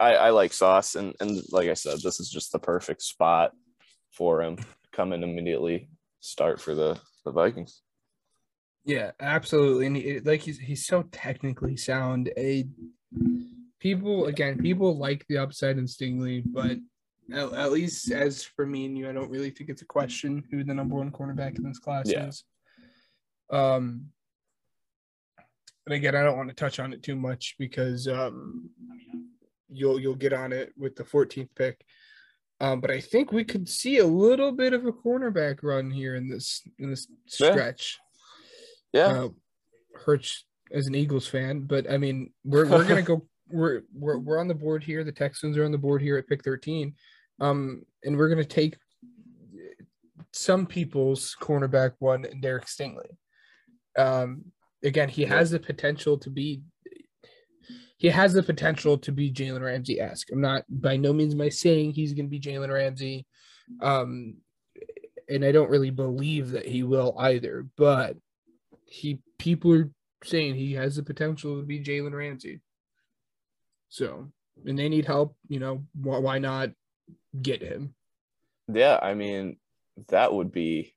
I, 0.00 0.14
I 0.14 0.30
like 0.30 0.52
Sauce, 0.52 0.94
and 0.94 1.14
and 1.20 1.42
like 1.50 1.68
I 1.68 1.74
said, 1.74 1.98
this 2.02 2.20
is 2.20 2.30
just 2.30 2.52
the 2.52 2.58
perfect 2.58 3.02
spot 3.02 3.52
for 4.12 4.42
him. 4.42 4.58
Come 4.92 5.12
in 5.12 5.22
immediately, 5.22 5.90
start 6.20 6.60
for 6.60 6.74
the 6.74 6.98
the 7.24 7.32
Vikings. 7.32 7.82
Yeah, 8.84 9.10
absolutely. 9.20 9.86
And 9.86 9.96
he, 9.96 10.20
like 10.20 10.40
he's 10.40 10.58
he's 10.58 10.86
so 10.86 11.02
technically 11.12 11.76
sound. 11.76 12.30
A 12.36 12.66
people 13.80 14.26
again, 14.26 14.58
people 14.58 14.96
like 14.96 15.26
the 15.28 15.38
upside 15.38 15.78
in 15.78 15.84
Stingley, 15.84 16.42
but 16.46 16.78
at, 17.32 17.52
at 17.52 17.72
least 17.72 18.10
as 18.10 18.42
for 18.42 18.66
me 18.66 18.86
and 18.86 18.96
you, 18.96 19.08
I 19.08 19.12
don't 19.12 19.30
really 19.30 19.50
think 19.50 19.68
it's 19.68 19.82
a 19.82 19.86
question 19.86 20.44
who 20.50 20.64
the 20.64 20.74
number 20.74 20.96
one 20.96 21.10
cornerback 21.10 21.58
in 21.58 21.64
this 21.64 21.78
class 21.78 22.10
Yeah. 22.10 22.28
is. 22.28 22.44
Um, 23.50 24.06
and 25.88 25.94
again, 25.94 26.14
I 26.14 26.22
don't 26.22 26.36
want 26.36 26.50
to 26.50 26.54
touch 26.54 26.80
on 26.80 26.92
it 26.92 27.02
too 27.02 27.16
much 27.16 27.54
because 27.58 28.06
um, 28.08 28.68
you'll 29.70 29.98
you'll 29.98 30.14
get 30.14 30.34
on 30.34 30.52
it 30.52 30.74
with 30.76 30.96
the 30.96 31.02
14th 31.02 31.48
pick. 31.56 31.82
Um, 32.60 32.82
but 32.82 32.90
I 32.90 33.00
think 33.00 33.32
we 33.32 33.42
could 33.42 33.66
see 33.66 33.96
a 33.96 34.06
little 34.06 34.52
bit 34.52 34.74
of 34.74 34.84
a 34.84 34.92
cornerback 34.92 35.62
run 35.62 35.90
here 35.90 36.14
in 36.14 36.28
this 36.28 36.60
in 36.78 36.90
this 36.90 37.06
stretch 37.24 37.96
Yeah, 38.92 39.06
uh, 39.06 39.28
hurts 39.94 40.44
as 40.70 40.86
an 40.88 40.94
Eagles 40.94 41.26
fan, 41.26 41.60
but 41.60 41.90
I 41.90 41.96
mean, 41.96 42.34
we're 42.44 42.68
we're 42.68 42.86
gonna 42.86 43.02
go. 43.02 43.26
We're 43.50 43.80
we're 43.94 44.18
we're 44.18 44.38
on 44.38 44.46
the 44.46 44.54
board 44.54 44.84
here. 44.84 45.04
The 45.04 45.10
Texans 45.10 45.56
are 45.56 45.64
on 45.64 45.72
the 45.72 45.78
board 45.78 46.02
here 46.02 46.18
at 46.18 46.28
pick 46.28 46.44
thirteen, 46.44 46.92
um, 47.40 47.80
and 48.04 48.14
we're 48.14 48.28
gonna 48.28 48.44
take 48.44 48.76
some 50.34 50.66
people's 50.66 51.34
cornerback 51.40 51.92
one, 51.98 52.26
Derek 52.42 52.66
Stingley. 52.66 53.08
Um, 53.96 54.52
again, 54.82 55.08
he 55.08 55.24
has 55.24 55.50
the 55.50 55.60
potential 55.60 56.18
to 56.18 56.30
be. 56.30 56.62
He 57.96 58.08
has 58.08 58.32
the 58.32 58.44
potential 58.44 58.96
to 58.98 59.10
be 59.10 59.32
Jalen 59.32 59.60
Ramsey 59.60 60.00
esque. 60.00 60.28
I'm 60.30 60.40
not 60.40 60.64
by 60.68 60.96
no 60.96 61.12
means 61.12 61.34
by 61.34 61.48
saying 61.48 61.92
he's 61.92 62.12
going 62.12 62.26
to 62.26 62.30
be 62.30 62.40
Jalen 62.40 62.72
Ramsey, 62.72 63.26
um, 63.80 64.36
and 65.28 65.44
I 65.44 65.50
don't 65.50 65.70
really 65.70 65.90
believe 65.90 66.52
that 66.52 66.66
he 66.66 66.84
will 66.84 67.16
either. 67.18 67.66
But 67.76 68.16
he 68.84 69.20
people 69.38 69.74
are 69.74 69.90
saying 70.24 70.54
he 70.54 70.74
has 70.74 70.96
the 70.96 71.02
potential 71.02 71.58
to 71.58 71.66
be 71.66 71.82
Jalen 71.82 72.12
Ramsey. 72.12 72.60
So, 73.88 74.30
and 74.64 74.78
they 74.78 74.88
need 74.88 75.06
help. 75.06 75.34
You 75.48 75.58
know, 75.58 75.84
why, 76.00 76.18
why 76.18 76.38
not 76.38 76.70
get 77.40 77.62
him? 77.62 77.94
yeah. 78.72 78.98
I 79.00 79.14
mean, 79.14 79.56
that 80.08 80.32
would 80.32 80.52
be 80.52 80.94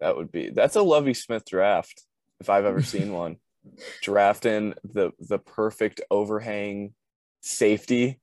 that 0.00 0.16
would 0.16 0.30
be 0.30 0.50
that's 0.50 0.76
a 0.76 0.82
Lovie 0.82 1.14
Smith 1.14 1.44
draft 1.44 2.04
if 2.40 2.50
I've 2.50 2.64
ever 2.64 2.82
seen 2.82 3.12
one. 3.12 3.36
Drafting 4.00 4.74
the 4.84 5.10
the 5.18 5.38
perfect 5.38 6.00
overhang 6.10 6.94
safety 7.40 8.20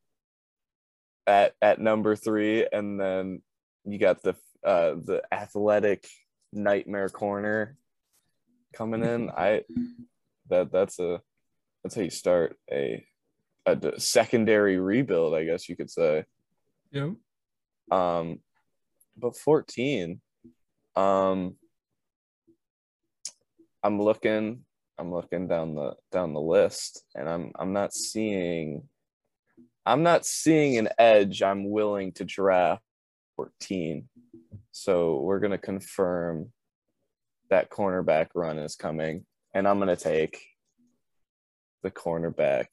at 1.27 1.53
at 1.61 1.81
number 1.81 2.15
three, 2.15 2.65
and 2.71 2.99
then 2.99 3.41
you 3.83 3.99
got 3.99 4.23
the 4.23 4.35
uh 4.65 4.95
the 4.95 5.21
athletic 5.31 6.07
nightmare 6.53 7.09
corner 7.09 7.75
coming 8.73 9.03
in. 9.03 9.29
I 9.29 9.63
that 10.49 10.71
that's 10.71 10.99
a 10.99 11.21
that's 11.83 11.95
how 11.95 12.01
you 12.01 12.09
start 12.09 12.57
a 12.71 13.05
a 13.65 13.75
d- 13.75 13.93
secondary 13.97 14.77
rebuild, 14.77 15.33
I 15.33 15.45
guess 15.45 15.69
you 15.69 15.75
could 15.75 15.89
say. 15.89 16.25
Yeah. 16.91 17.11
Um, 17.91 18.39
but 19.17 19.37
14, 19.37 20.21
um, 20.95 21.55
I'm 23.83 24.01
looking, 24.01 24.61
I'm 24.97 25.13
looking 25.13 25.47
down 25.47 25.75
the 25.75 25.95
down 26.11 26.33
the 26.33 26.41
list, 26.41 27.03
and 27.15 27.29
I'm 27.29 27.51
I'm 27.59 27.73
not 27.73 27.93
seeing, 27.93 28.83
I'm 29.85 30.03
not 30.03 30.25
seeing 30.25 30.77
an 30.77 30.89
edge. 30.97 31.43
I'm 31.43 31.69
willing 31.69 32.13
to 32.13 32.23
draft 32.23 32.81
14. 33.35 34.07
So 34.71 35.19
we're 35.19 35.39
gonna 35.39 35.57
confirm 35.57 36.51
that 37.49 37.69
cornerback 37.69 38.27
run 38.33 38.57
is 38.57 38.75
coming, 38.75 39.25
and 39.53 39.67
I'm 39.67 39.79
gonna 39.79 39.97
take 39.97 40.41
the 41.83 41.91
cornerback 41.91 42.67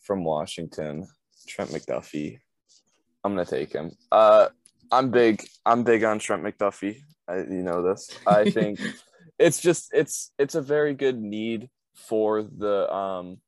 from 0.00 0.24
Washington, 0.24 1.06
Trent 1.46 1.70
McDuffie. 1.70 2.40
I'm 3.22 3.34
gonna 3.34 3.46
take 3.46 3.72
him. 3.72 3.92
Uh, 4.10 4.48
I'm 4.90 5.10
big. 5.10 5.46
I'm 5.64 5.84
big 5.84 6.02
on 6.02 6.18
Trent 6.18 6.42
McDuffie. 6.42 7.00
I, 7.28 7.36
you 7.38 7.62
know 7.62 7.82
this. 7.82 8.10
I 8.26 8.50
think 8.50 8.80
it's 9.38 9.60
just 9.60 9.90
it's 9.92 10.32
it's 10.38 10.54
a 10.54 10.62
very 10.62 10.94
good 10.94 11.20
need 11.20 11.68
for 11.94 12.42
the 12.42 12.92
um 12.92 13.38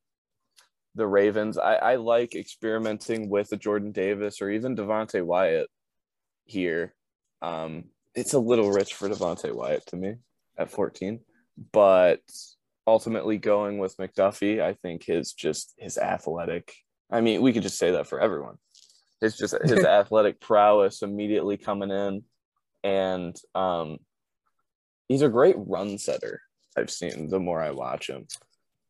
the 0.95 1.07
Ravens. 1.07 1.57
I, 1.59 1.75
I 1.75 1.97
like 1.97 2.35
experimenting 2.35 3.31
with 3.31 3.53
a 3.53 3.57
Jordan 3.57 3.93
Davis 3.93 4.43
or 4.43 4.51
even 4.51 4.77
Devonte 4.77 5.23
Wyatt 5.25 5.69
here. 6.45 6.95
Um, 7.41 7.85
it's 8.15 8.35
a 8.35 8.39
little 8.39 8.71
rich 8.71 8.95
for 8.95 9.09
Devonte 9.09 9.55
Wyatt 9.55 9.87
to 9.87 9.97
me 9.97 10.17
at 10.59 10.71
14, 10.71 11.21
but 11.73 12.21
ultimately 12.87 13.39
going 13.39 13.79
with 13.79 13.97
McDuffie, 13.97 14.61
I 14.61 14.75
think 14.75 15.05
his 15.05 15.33
just 15.33 15.75
his 15.79 15.99
athletic. 15.99 16.75
I 17.11 17.21
mean, 17.21 17.43
we 17.43 17.53
could 17.53 17.63
just 17.63 17.79
say 17.79 17.93
that 17.93 18.07
for 18.07 18.21
everyone. 18.21 18.57
It's 19.23 19.39
just 19.39 19.55
his 19.63 19.85
athletic 19.85 20.41
prowess 20.41 21.03
immediately 21.03 21.57
coming 21.57 21.91
in, 21.91 22.25
and 22.83 23.37
um, 23.55 23.99
he's 25.09 25.23
a 25.23 25.29
great 25.29 25.57
run 25.59 25.99
setter. 25.99 26.41
I've 26.77 26.91
seen 26.91 27.29
the 27.29 27.41
more 27.41 27.61
I 27.61 27.73
watch 27.73 28.09
him. 28.09 28.27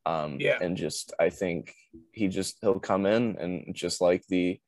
Um, 0.04 0.38
Yeah. 0.40 0.58
and 0.60 0.76
just 0.76 1.12
I 1.18 1.30
think 1.30 1.74
he 2.12 2.28
just 2.28 2.58
he'll 2.60 2.80
come 2.80 3.06
in 3.06 3.36
and 3.38 3.74
just 3.74 4.00
like 4.00 4.24
the 4.28 4.60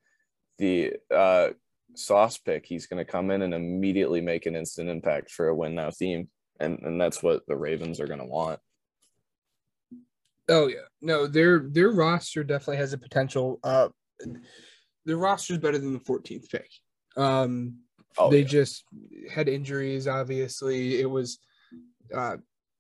the 0.59 0.95
uh, 1.15 1.51
sauce 1.95 2.37
pick, 2.39 2.67
he's 2.67 2.87
going 2.87 3.05
to 3.05 3.11
come 3.11 3.31
in 3.31 3.43
and 3.43 3.55
immediately 3.55 4.21
make 4.21 4.45
an 4.47 4.55
instant 4.55 4.91
impact 4.91 5.31
for 5.31 5.49
a 5.49 5.55
win 5.55 5.75
now 5.75 5.91
theme, 5.91 6.29
and 6.59 6.79
and 6.81 7.01
that's 7.01 7.23
what 7.23 7.43
the 7.49 7.57
Ravens 7.57 8.01
are 8.01 8.07
going 8.07 8.21
to 8.21 8.27
want. 8.27 8.61
Oh 10.49 10.67
yeah, 10.67 10.87
no, 11.01 11.27
their 11.27 11.61
their 11.61 11.91
roster 11.91 12.45
definitely 12.45 12.77
has 12.79 12.93
a 12.93 12.99
potential. 12.99 13.59
Uh, 13.65 13.89
their 15.07 15.17
roster 15.17 15.55
is 15.55 15.59
better 15.59 15.79
than 15.79 15.95
the 15.95 16.01
14th 16.01 16.51
pick. 16.51 16.69
Um, 17.17 17.79
Oh, 18.19 18.31
they 18.31 18.41
yeah. 18.41 18.47
just 18.47 18.85
had 19.31 19.49
injuries. 19.49 20.09
Obviously, 20.09 21.01
it 21.01 21.09
was 21.09 21.39
uh, 22.15 22.37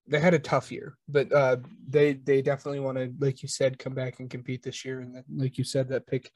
they 0.07 0.19
had 0.19 0.35
a 0.35 0.39
tough 0.39 0.73
year, 0.73 0.97
but 1.09 1.33
uh, 1.33 1.57
they 1.89 2.15
they 2.15 2.43
definitely 2.43 2.81
want 2.81 2.99
to, 2.99 3.13
like 3.21 3.43
you 3.43 3.49
said, 3.49 3.79
come 3.79 3.95
back 3.95 4.21
and 4.21 4.29
compete 4.29 4.63
this 4.63 4.85
year. 4.85 5.01
And 5.01 5.15
then, 5.15 5.25
like 5.35 5.57
you 5.57 5.65
said, 5.65 5.89
that 5.89 6.07
pick 6.07 6.31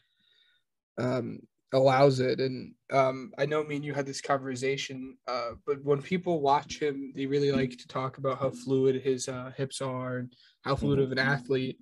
um, 0.99 1.41
allows 1.73 2.21
it. 2.21 2.39
And 2.41 2.75
um, 2.93 3.33
I 3.37 3.47
know 3.47 3.65
me 3.65 3.77
and 3.77 3.85
you 3.85 3.93
had 3.93 4.07
this 4.07 4.21
conversation, 4.21 5.17
uh, 5.27 5.53
but 5.67 5.83
when 5.83 6.01
people 6.01 6.41
watch 6.41 6.79
him, 6.79 7.13
they 7.17 7.27
really 7.27 7.51
like 7.51 7.71
to 7.71 7.89
talk 7.89 8.19
about 8.19 8.39
how 8.39 8.51
fluid 8.51 9.03
his 9.03 9.29
uh, 9.29 9.51
hips 9.57 9.81
are 9.81 10.19
and 10.19 10.33
how 10.63 10.77
fluid 10.77 11.01
of 11.01 11.11
an 11.11 11.19
athlete. 11.19 11.79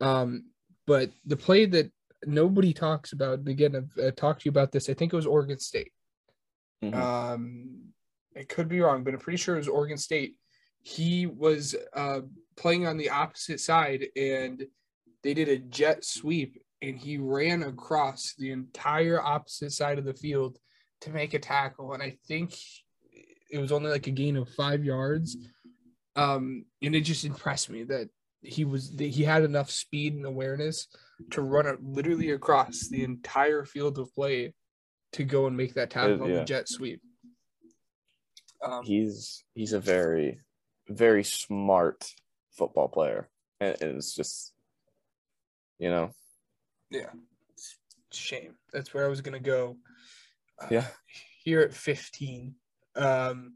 Um, 0.00 0.44
but 0.86 1.10
the 1.24 1.36
play 1.36 1.64
that 1.66 1.90
nobody 2.26 2.74
talks 2.74 3.12
about, 3.12 3.38
and 3.38 3.48
again, 3.48 3.74
I've, 3.74 4.04
I've 4.04 4.16
talked 4.16 4.42
to 4.42 4.44
you 4.46 4.50
about 4.50 4.70
this. 4.70 4.90
I 4.90 4.94
think 4.94 5.12
it 5.12 5.16
was 5.16 5.26
Oregon 5.26 5.58
State. 5.58 5.92
Mhm. 6.82 6.94
Um, 6.94 7.92
I 8.36 8.44
could 8.44 8.68
be 8.68 8.80
wrong, 8.80 9.04
but 9.04 9.14
I'm 9.14 9.20
pretty 9.20 9.36
sure 9.36 9.54
it 9.54 9.58
was 9.58 9.68
Oregon 9.68 9.98
State. 9.98 10.36
He 10.82 11.26
was 11.26 11.76
uh, 11.92 12.22
playing 12.56 12.86
on 12.86 12.96
the 12.96 13.10
opposite 13.10 13.60
side, 13.60 14.06
and 14.16 14.66
they 15.22 15.34
did 15.34 15.48
a 15.48 15.58
jet 15.58 16.04
sweep, 16.04 16.60
and 16.80 16.98
he 16.98 17.18
ran 17.18 17.62
across 17.62 18.34
the 18.36 18.50
entire 18.50 19.20
opposite 19.20 19.72
side 19.72 19.98
of 19.98 20.04
the 20.04 20.14
field 20.14 20.58
to 21.02 21.10
make 21.10 21.34
a 21.34 21.38
tackle. 21.38 21.92
And 21.92 22.02
I 22.02 22.16
think 22.26 22.54
it 23.50 23.58
was 23.58 23.70
only 23.70 23.90
like 23.90 24.06
a 24.06 24.12
gain 24.12 24.36
of 24.36 24.48
five 24.48 24.84
yards. 24.84 25.36
Um, 26.16 26.64
and 26.82 26.94
it 26.94 27.02
just 27.02 27.24
impressed 27.24 27.70
me 27.70 27.84
that 27.84 28.08
he 28.42 28.64
was 28.64 28.96
that 28.96 29.04
he 29.04 29.22
had 29.22 29.44
enough 29.44 29.70
speed 29.70 30.14
and 30.14 30.26
awareness 30.26 30.88
to 31.30 31.42
run 31.42 31.66
it 31.66 31.82
literally 31.82 32.30
across 32.32 32.88
the 32.88 33.04
entire 33.04 33.64
field 33.64 33.98
of 33.98 34.12
play 34.14 34.52
to 35.12 35.24
go 35.24 35.46
and 35.46 35.56
make 35.56 35.74
that 35.74 35.90
tackle 35.90 36.22
on 36.22 36.30
yeah. 36.30 36.38
the 36.38 36.44
jet 36.44 36.68
sweep. 36.68 37.00
Um, 38.64 38.84
he's 38.84 39.44
he's 39.54 39.72
a 39.72 39.80
very 39.80 40.38
very 40.88 41.24
smart 41.24 42.12
football 42.52 42.88
player 42.88 43.28
and 43.60 43.76
it's 43.80 44.14
just 44.14 44.52
you 45.78 45.90
know 45.90 46.10
yeah, 46.90 47.10
shame. 48.12 48.54
That's 48.72 48.92
where 48.94 49.04
I 49.04 49.08
was 49.08 49.20
gonna 49.20 49.40
go. 49.40 49.76
Uh, 50.60 50.68
yeah 50.70 50.86
here 51.42 51.60
at 51.60 51.74
15. 51.74 52.54
Um, 52.96 53.54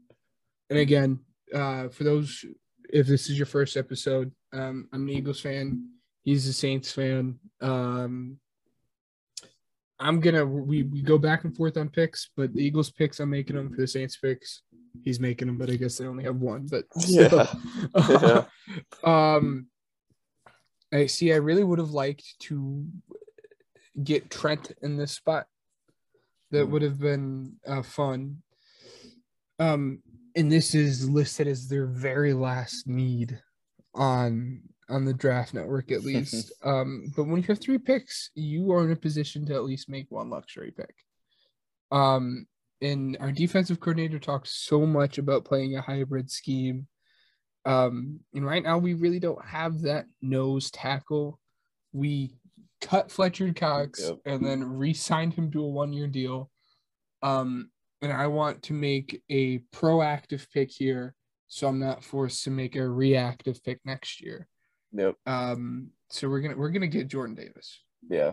and 0.69 0.79
again, 0.79 1.19
uh, 1.53 1.89
for 1.89 2.03
those, 2.03 2.43
if 2.89 3.07
this 3.07 3.29
is 3.29 3.37
your 3.37 3.45
first 3.45 3.77
episode, 3.77 4.31
um, 4.53 4.87
I'm 4.91 5.03
an 5.03 5.09
Eagles 5.09 5.39
fan. 5.39 5.89
He's 6.23 6.47
a 6.47 6.53
Saints 6.53 6.91
fan. 6.91 7.39
Um, 7.61 8.39
I'm 9.99 10.19
gonna 10.19 10.45
we, 10.45 10.83
we 10.83 11.01
go 11.01 11.17
back 11.17 11.43
and 11.43 11.55
forth 11.55 11.77
on 11.77 11.89
picks, 11.89 12.29
but 12.35 12.53
the 12.53 12.63
Eagles 12.63 12.91
picks 12.91 13.19
I'm 13.19 13.29
making 13.31 13.55
them 13.55 13.69
for 13.73 13.81
the 13.81 13.87
Saints 13.87 14.17
picks. 14.17 14.61
He's 15.03 15.19
making 15.19 15.47
them, 15.47 15.57
but 15.57 15.69
I 15.69 15.75
guess 15.75 15.97
they 15.97 16.05
only 16.05 16.23
have 16.23 16.37
one. 16.37 16.67
But 16.69 16.85
still. 16.97 17.47
Yeah. 18.09 18.43
um, 19.03 19.67
I 20.93 21.05
see. 21.07 21.33
I 21.33 21.37
really 21.37 21.63
would 21.63 21.79
have 21.79 21.91
liked 21.91 22.39
to 22.41 22.85
get 24.03 24.29
Trent 24.29 24.71
in 24.81 24.97
this 24.97 25.11
spot. 25.13 25.47
That 26.51 26.65
Hmm. 26.65 26.71
would 26.71 26.81
have 26.83 26.99
been 26.99 27.53
uh, 27.67 27.81
fun. 27.81 28.41
Um, 29.59 30.01
and 30.35 30.51
this 30.51 30.75
is 30.75 31.09
listed 31.09 31.47
as 31.47 31.67
their 31.67 31.87
very 31.87 32.33
last 32.33 32.87
need 32.87 33.41
on 33.95 34.61
on 34.89 35.05
the 35.05 35.13
draft 35.13 35.53
network, 35.53 35.91
at 35.91 36.03
least. 36.03 36.51
um, 36.63 37.11
but 37.15 37.25
when 37.25 37.41
you 37.41 37.47
have 37.47 37.59
three 37.59 37.77
picks, 37.77 38.31
you 38.35 38.71
are 38.71 38.85
in 38.85 38.91
a 38.91 38.95
position 38.95 39.45
to 39.45 39.53
at 39.53 39.63
least 39.63 39.89
make 39.89 40.07
one 40.09 40.29
luxury 40.29 40.71
pick. 40.71 40.95
Um, 41.91 42.47
and 42.81 43.17
our 43.19 43.31
defensive 43.31 43.79
coordinator 43.79 44.19
talks 44.19 44.51
so 44.51 44.85
much 44.85 45.17
about 45.17 45.45
playing 45.45 45.75
a 45.75 45.81
hybrid 45.81 46.29
scheme. 46.29 46.87
Um, 47.65 48.21
and 48.33 48.45
right 48.45 48.63
now 48.63 48.77
we 48.77 48.93
really 48.93 49.19
don't 49.19 49.43
have 49.43 49.81
that 49.81 50.05
nose 50.21 50.71
tackle. 50.71 51.39
We 51.91 52.35
cut 52.81 53.11
Fletcher 53.11 53.51
Cox 53.53 54.01
Yep. 54.03 54.19
and 54.25 54.45
then 54.45 54.63
re-signed 54.63 55.33
him 55.33 55.51
to 55.51 55.63
a 55.63 55.69
one-year 55.69 56.07
deal. 56.07 56.49
Um, 57.23 57.71
and 58.01 58.13
I 58.13 58.27
want 58.27 58.63
to 58.63 58.73
make 58.73 59.21
a 59.29 59.59
proactive 59.73 60.45
pick 60.53 60.69
here, 60.69 61.15
so 61.47 61.67
I'm 61.67 61.79
not 61.79 62.03
forced 62.03 62.43
to 62.43 62.51
make 62.51 62.75
a 62.75 62.87
reactive 62.87 63.63
pick 63.63 63.79
next 63.85 64.21
year. 64.21 64.47
Yep 64.97 65.15
Um, 65.25 65.91
so 66.09 66.27
we're 66.29 66.41
gonna 66.41 66.57
we're 66.57 66.71
gonna 66.71 66.87
get 66.87 67.07
Jordan 67.07 67.35
Davis. 67.35 67.79
yeah 68.09 68.31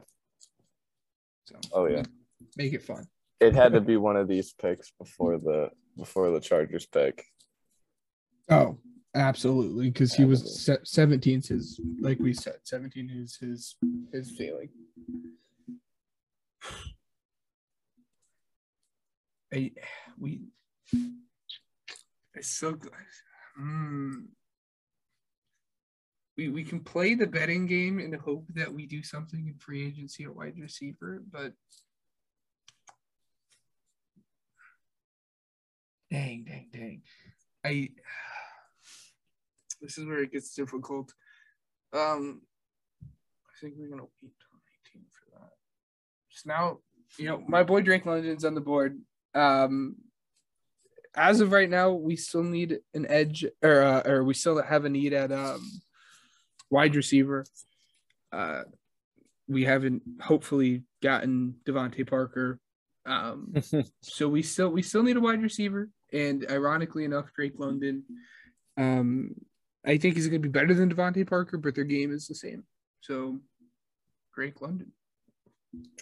So 1.47 1.57
oh 1.73 1.87
yeah 1.87 2.03
make 2.57 2.73
it 2.73 2.83
fun. 2.83 3.07
it 3.41 3.55
had 3.55 3.73
to 3.75 3.81
be 3.93 3.97
one 3.97 4.17
of 4.17 4.27
these 4.29 4.53
picks 4.55 4.91
before 4.99 5.39
the 5.39 5.71
before 5.97 6.31
the 6.31 6.41
chargers 6.41 6.87
pick 6.87 7.25
Oh, 8.51 8.77
absolutely, 9.15 9.89
because 9.91 10.13
he 10.13 10.25
was 10.27 10.41
Absolutely. 10.43 10.85
se- 10.85 10.91
17 11.31 11.39
is 11.39 11.47
his 11.49 11.81
like 12.01 12.19
we 12.19 12.35
said, 12.35 12.57
17 12.65 13.09
is 13.11 13.37
his 13.41 13.77
his 14.13 14.31
feeling. 14.37 14.69
I 19.53 19.71
we 20.19 20.41
it's 22.35 22.49
so 22.49 22.73
good. 22.73 22.91
Mm. 23.61 24.27
We 26.37 26.49
we 26.49 26.65
can 26.65 26.81
play 26.81 27.15
the 27.15 27.27
betting 27.27 27.67
game 27.67 27.99
and 27.99 28.15
hope 28.17 28.47
that 28.55 28.73
we 28.73 28.87
do 28.87 29.03
something 29.03 29.47
in 29.47 29.55
free 29.55 29.87
agency 29.87 30.25
at 30.25 30.35
wide 30.35 30.59
receiver, 30.59 31.23
but 31.31 31.53
dang, 36.11 36.45
dang, 36.45 36.69
dang. 36.73 37.03
I 37.65 37.91
this 39.81 39.97
is 39.97 40.07
where 40.07 40.23
it 40.23 40.33
gets 40.33 40.55
difficult. 40.55 41.13
Um, 41.93 42.43
I 43.05 43.61
think 43.61 43.75
we're 43.77 43.89
gonna 43.89 44.03
wait 44.23 44.33
till 44.41 44.59
19 44.95 45.07
for 45.11 45.39
that. 45.39 45.53
Just 46.31 46.47
now, 46.47 46.79
you 47.17 47.27
know, 47.27 47.45
my 47.47 47.63
boy 47.63 47.81
Drake 47.83 48.07
London's 48.07 48.45
on 48.45 48.55
the 48.55 48.61
board. 48.61 48.99
Um, 49.35 49.97
as 51.17 51.41
of 51.41 51.53
right 51.53 51.71
now, 51.71 51.93
we 51.93 52.17
still 52.17 52.43
need 52.43 52.81
an 52.93 53.07
edge, 53.09 53.47
or 53.63 53.83
uh, 53.83 54.03
or 54.05 54.25
we 54.25 54.35
still 54.35 54.61
have 54.61 54.85
a 54.85 54.89
need 54.89 55.13
at 55.13 55.31
um 55.31 55.61
wide 56.75 56.97
receiver. 56.97 57.47
Uh, 58.33 58.63
we 59.47 59.65
haven't 59.65 60.03
hopefully 60.21 60.83
gotten 61.01 61.55
DeVante 61.65 62.05
Parker. 62.07 62.59
Um, 63.07 63.55
so 64.03 64.29
we 64.29 64.43
still 64.43 64.71
we 64.71 64.83
still 64.83 65.05
need 65.05 65.17
a 65.17 65.21
wide 65.21 65.41
receiver, 65.41 65.89
and 66.13 66.45
ironically 66.51 67.05
enough, 67.05 67.33
Drake 67.35 67.55
London. 67.59 68.03
Um, 68.77 69.37
I 69.87 69.99
think 69.99 70.17
he's 70.17 70.27
going 70.27 70.43
to 70.43 70.49
be 70.49 70.53
better 70.53 70.75
than 70.75 70.93
DeVante 70.93 71.29
Parker, 71.29 71.59
but 71.59 71.77
their 71.77 71.85
game 71.85 72.13
is 72.13 72.27
the 72.27 72.35
same. 72.35 72.65
So, 73.03 73.39
Drake 74.35 74.61
London. 74.61 74.91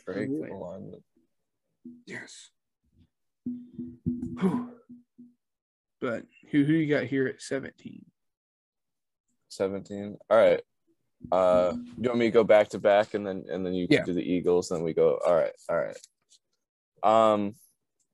Drake 0.06 0.28
Wait. 0.30 0.52
London. 0.52 1.02
Yes. 2.06 2.50
Whew. 3.44 4.70
But 6.00 6.24
who 6.50 6.64
who 6.64 6.72
you 6.72 6.94
got 6.94 7.04
here 7.04 7.26
at 7.26 7.42
seventeen? 7.42 8.04
17 9.52 10.16
all 10.30 10.36
right. 10.36 10.60
Uh 11.30 11.72
you 11.98 12.08
want 12.08 12.18
me 12.18 12.26
to 12.26 12.30
go 12.32 12.42
back 12.44 12.68
to 12.70 12.78
back 12.78 13.14
and 13.14 13.24
then 13.26 13.44
and 13.48 13.64
then 13.64 13.74
you 13.74 13.86
can 13.86 13.98
Yeah. 13.98 14.04
do 14.04 14.12
the 14.14 14.22
eagles 14.34 14.68
then 14.68 14.82
we 14.82 14.92
go 14.92 15.18
all 15.24 15.34
right 15.34 15.52
all 15.68 15.76
right. 15.76 15.98
Um 17.02 17.54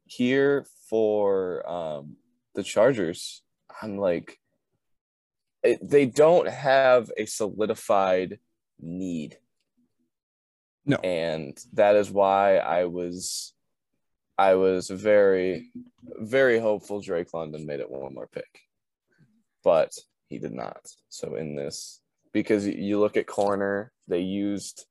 here 0.06 0.66
for 0.88 1.68
um 1.68 2.16
the 2.54 2.62
chargers 2.62 3.42
i'm 3.82 3.98
like 3.98 4.38
it, 5.62 5.78
they 5.88 6.06
don't 6.06 6.48
have 6.48 7.10
a 7.16 7.26
solidified 7.26 8.38
need. 8.80 9.36
No. 10.86 10.96
and 10.96 11.58
that 11.74 11.96
is 11.96 12.10
why 12.10 12.56
i 12.56 12.84
was 12.86 13.52
i 14.38 14.54
was 14.54 14.88
very 14.88 15.70
very 16.18 16.58
hopeful 16.58 17.00
drake 17.02 17.34
london 17.34 17.66
made 17.66 17.80
it 17.80 17.90
one 17.90 18.14
more 18.14 18.28
pick. 18.28 18.48
But 19.64 19.92
he 20.28 20.38
did 20.38 20.52
not. 20.52 20.80
So 21.08 21.34
in 21.34 21.56
this, 21.56 22.00
because 22.32 22.66
you 22.66 23.00
look 23.00 23.16
at 23.16 23.26
corner, 23.26 23.92
they 24.06 24.20
used 24.20 24.86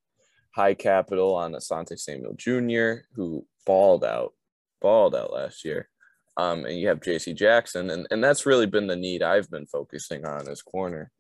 high 0.55 0.73
capital 0.73 1.35
on 1.35 1.53
Asante 1.53 1.97
Samuel 1.99 2.33
Jr., 2.35 3.05
who 3.15 3.45
balled 3.65 4.03
out, 4.03 4.33
balled 4.81 5.15
out 5.15 5.33
last 5.33 5.63
year. 5.63 5.89
Um, 6.35 6.65
and 6.65 6.77
you 6.77 6.87
have 6.87 6.99
JC 6.99 7.35
Jackson, 7.35 7.89
and, 7.89 8.07
and 8.11 8.23
that's 8.23 8.45
really 8.45 8.67
been 8.67 8.87
the 8.87 8.95
need 8.95 9.23
I've 9.23 9.49
been 9.49 9.65
focusing 9.65 10.25
on 10.25 10.47
as 10.47 10.61
corner 10.61 11.11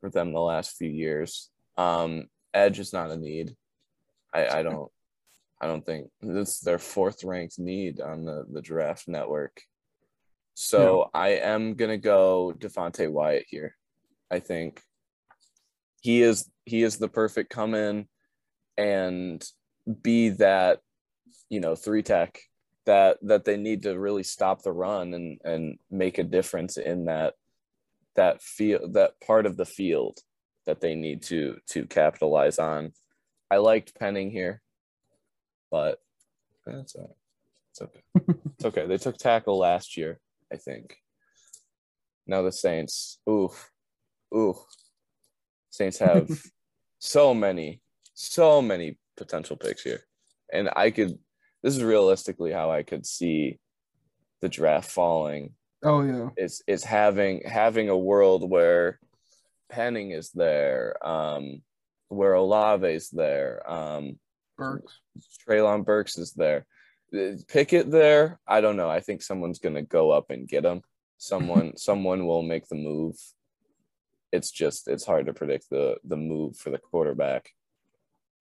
for 0.00 0.10
them 0.10 0.32
the 0.32 0.40
last 0.40 0.76
few 0.76 0.90
years. 0.90 1.50
Um, 1.76 2.26
edge 2.52 2.78
is 2.80 2.92
not 2.92 3.10
a 3.10 3.16
need. 3.16 3.54
I, 4.34 4.58
I 4.58 4.62
don't 4.62 4.90
I 5.60 5.66
don't 5.66 5.84
think 5.84 6.08
this 6.20 6.56
is 6.56 6.60
their 6.60 6.78
fourth 6.78 7.24
ranked 7.24 7.58
need 7.58 8.00
on 8.00 8.24
the, 8.24 8.44
the 8.50 8.60
draft 8.60 9.08
network. 9.08 9.62
So 10.58 11.10
I 11.12 11.28
am 11.32 11.74
gonna 11.74 11.98
go 11.98 12.54
Devonte 12.56 13.12
Wyatt 13.12 13.44
here. 13.46 13.76
I 14.30 14.40
think 14.40 14.82
he 16.00 16.22
is 16.22 16.50
he 16.64 16.82
is 16.82 16.96
the 16.96 17.08
perfect 17.08 17.50
come 17.50 17.74
in 17.74 18.08
and 18.78 19.46
be 20.02 20.30
that 20.30 20.80
you 21.50 21.60
know 21.60 21.76
three 21.76 22.02
tech 22.02 22.40
that 22.86 23.18
that 23.20 23.44
they 23.44 23.58
need 23.58 23.82
to 23.82 23.98
really 23.98 24.22
stop 24.22 24.62
the 24.62 24.72
run 24.72 25.12
and 25.12 25.38
and 25.44 25.78
make 25.90 26.16
a 26.16 26.24
difference 26.24 26.78
in 26.78 27.04
that 27.04 27.34
that 28.14 28.40
feel 28.40 28.88
that 28.92 29.20
part 29.20 29.44
of 29.44 29.58
the 29.58 29.66
field 29.66 30.20
that 30.64 30.80
they 30.80 30.94
need 30.94 31.22
to 31.24 31.58
to 31.66 31.84
capitalize 31.84 32.58
on. 32.58 32.92
I 33.50 33.58
liked 33.58 33.94
Penning 33.94 34.30
here, 34.30 34.62
but 35.70 36.00
that's 36.64 36.94
all 36.94 37.02
right. 37.02 37.16
It's 37.72 37.82
okay. 37.82 38.38
it's 38.54 38.64
okay. 38.64 38.86
They 38.86 38.96
took 38.96 39.18
tackle 39.18 39.58
last 39.58 39.98
year, 39.98 40.18
I 40.52 40.56
think. 40.56 40.96
Now 42.26 42.42
the 42.42 42.52
Saints. 42.52 43.18
Oof. 43.28 43.70
Oof. 44.34 44.56
Saints 45.70 45.98
have 45.98 46.28
so 46.98 47.34
many, 47.34 47.80
so 48.14 48.62
many 48.62 48.98
potential 49.16 49.56
picks 49.56 49.82
here. 49.82 50.00
And 50.52 50.70
I 50.74 50.90
could 50.90 51.18
this 51.62 51.76
is 51.76 51.82
realistically 51.82 52.52
how 52.52 52.70
I 52.70 52.84
could 52.84 53.04
see 53.04 53.58
the 54.40 54.48
draft 54.48 54.90
falling. 54.90 55.54
Oh 55.84 56.02
yeah. 56.02 56.28
It's 56.36 56.62
it's 56.66 56.84
having 56.84 57.42
having 57.44 57.88
a 57.88 57.98
world 57.98 58.48
where 58.48 59.00
Penning 59.68 60.12
is 60.12 60.30
there, 60.30 60.96
um, 61.04 61.62
where 62.08 62.34
Olave's 62.34 63.10
there, 63.10 63.68
um, 63.68 64.18
Burks. 64.56 65.00
Treylon 65.46 65.84
Burks 65.84 66.18
is 66.18 66.32
there. 66.34 66.66
Pickett 67.48 67.90
there, 67.90 68.40
I 68.46 68.60
don't 68.60 68.76
know. 68.76 68.90
I 68.90 69.00
think 69.00 69.22
someone's 69.22 69.58
gonna 69.58 69.82
go 69.82 70.10
up 70.10 70.30
and 70.30 70.48
get 70.48 70.64
him. 70.64 70.82
Someone 71.18 71.76
someone 71.76 72.26
will 72.26 72.42
make 72.42 72.68
the 72.68 72.76
move. 72.76 73.16
It's 74.32 74.50
just 74.50 74.88
it's 74.88 75.06
hard 75.06 75.26
to 75.26 75.32
predict 75.32 75.70
the 75.70 75.96
the 76.04 76.16
move 76.16 76.56
for 76.56 76.70
the 76.70 76.78
quarterback. 76.78 77.50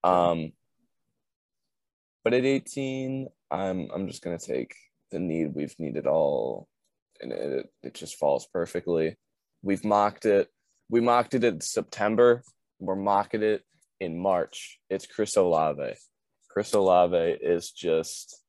Um 0.04 0.54
but 2.24 2.34
at 2.34 2.46
18, 2.46 3.28
I'm 3.52 3.90
I'm 3.94 4.08
just 4.08 4.24
gonna 4.24 4.40
take 4.40 4.76
the 5.12 5.20
need 5.20 5.54
we've 5.54 5.76
needed 5.80 6.08
all 6.08 6.68
and 7.22 7.32
it, 7.32 7.70
it 7.84 7.94
just 7.94 8.18
falls 8.18 8.46
perfectly. 8.48 9.16
We've 9.62 9.86
mocked 9.86 10.26
it. 10.26 10.50
We 10.90 11.02
mocked 11.02 11.34
it 11.34 11.44
in 11.44 11.62
September. 11.62 12.44
We're 12.80 12.96
mocking 12.96 13.44
it 13.44 13.64
in 14.00 14.20
March. 14.20 14.80
It's 14.90 15.08
Chris 15.08 15.38
Olave. 15.38 15.96
Chris 16.50 16.74
Olave 16.74 17.38
is 17.42 17.72
just 17.72 18.45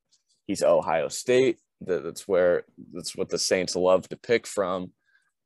he's 0.47 0.63
Ohio 0.63 1.09
State. 1.09 1.59
That's 1.81 2.27
where 2.27 2.65
that's 2.93 3.17
what 3.17 3.29
the 3.29 3.39
Saints 3.39 3.77
love 3.77 4.09
to 4.09 4.17
pick 4.17 4.47
from. 4.47 4.93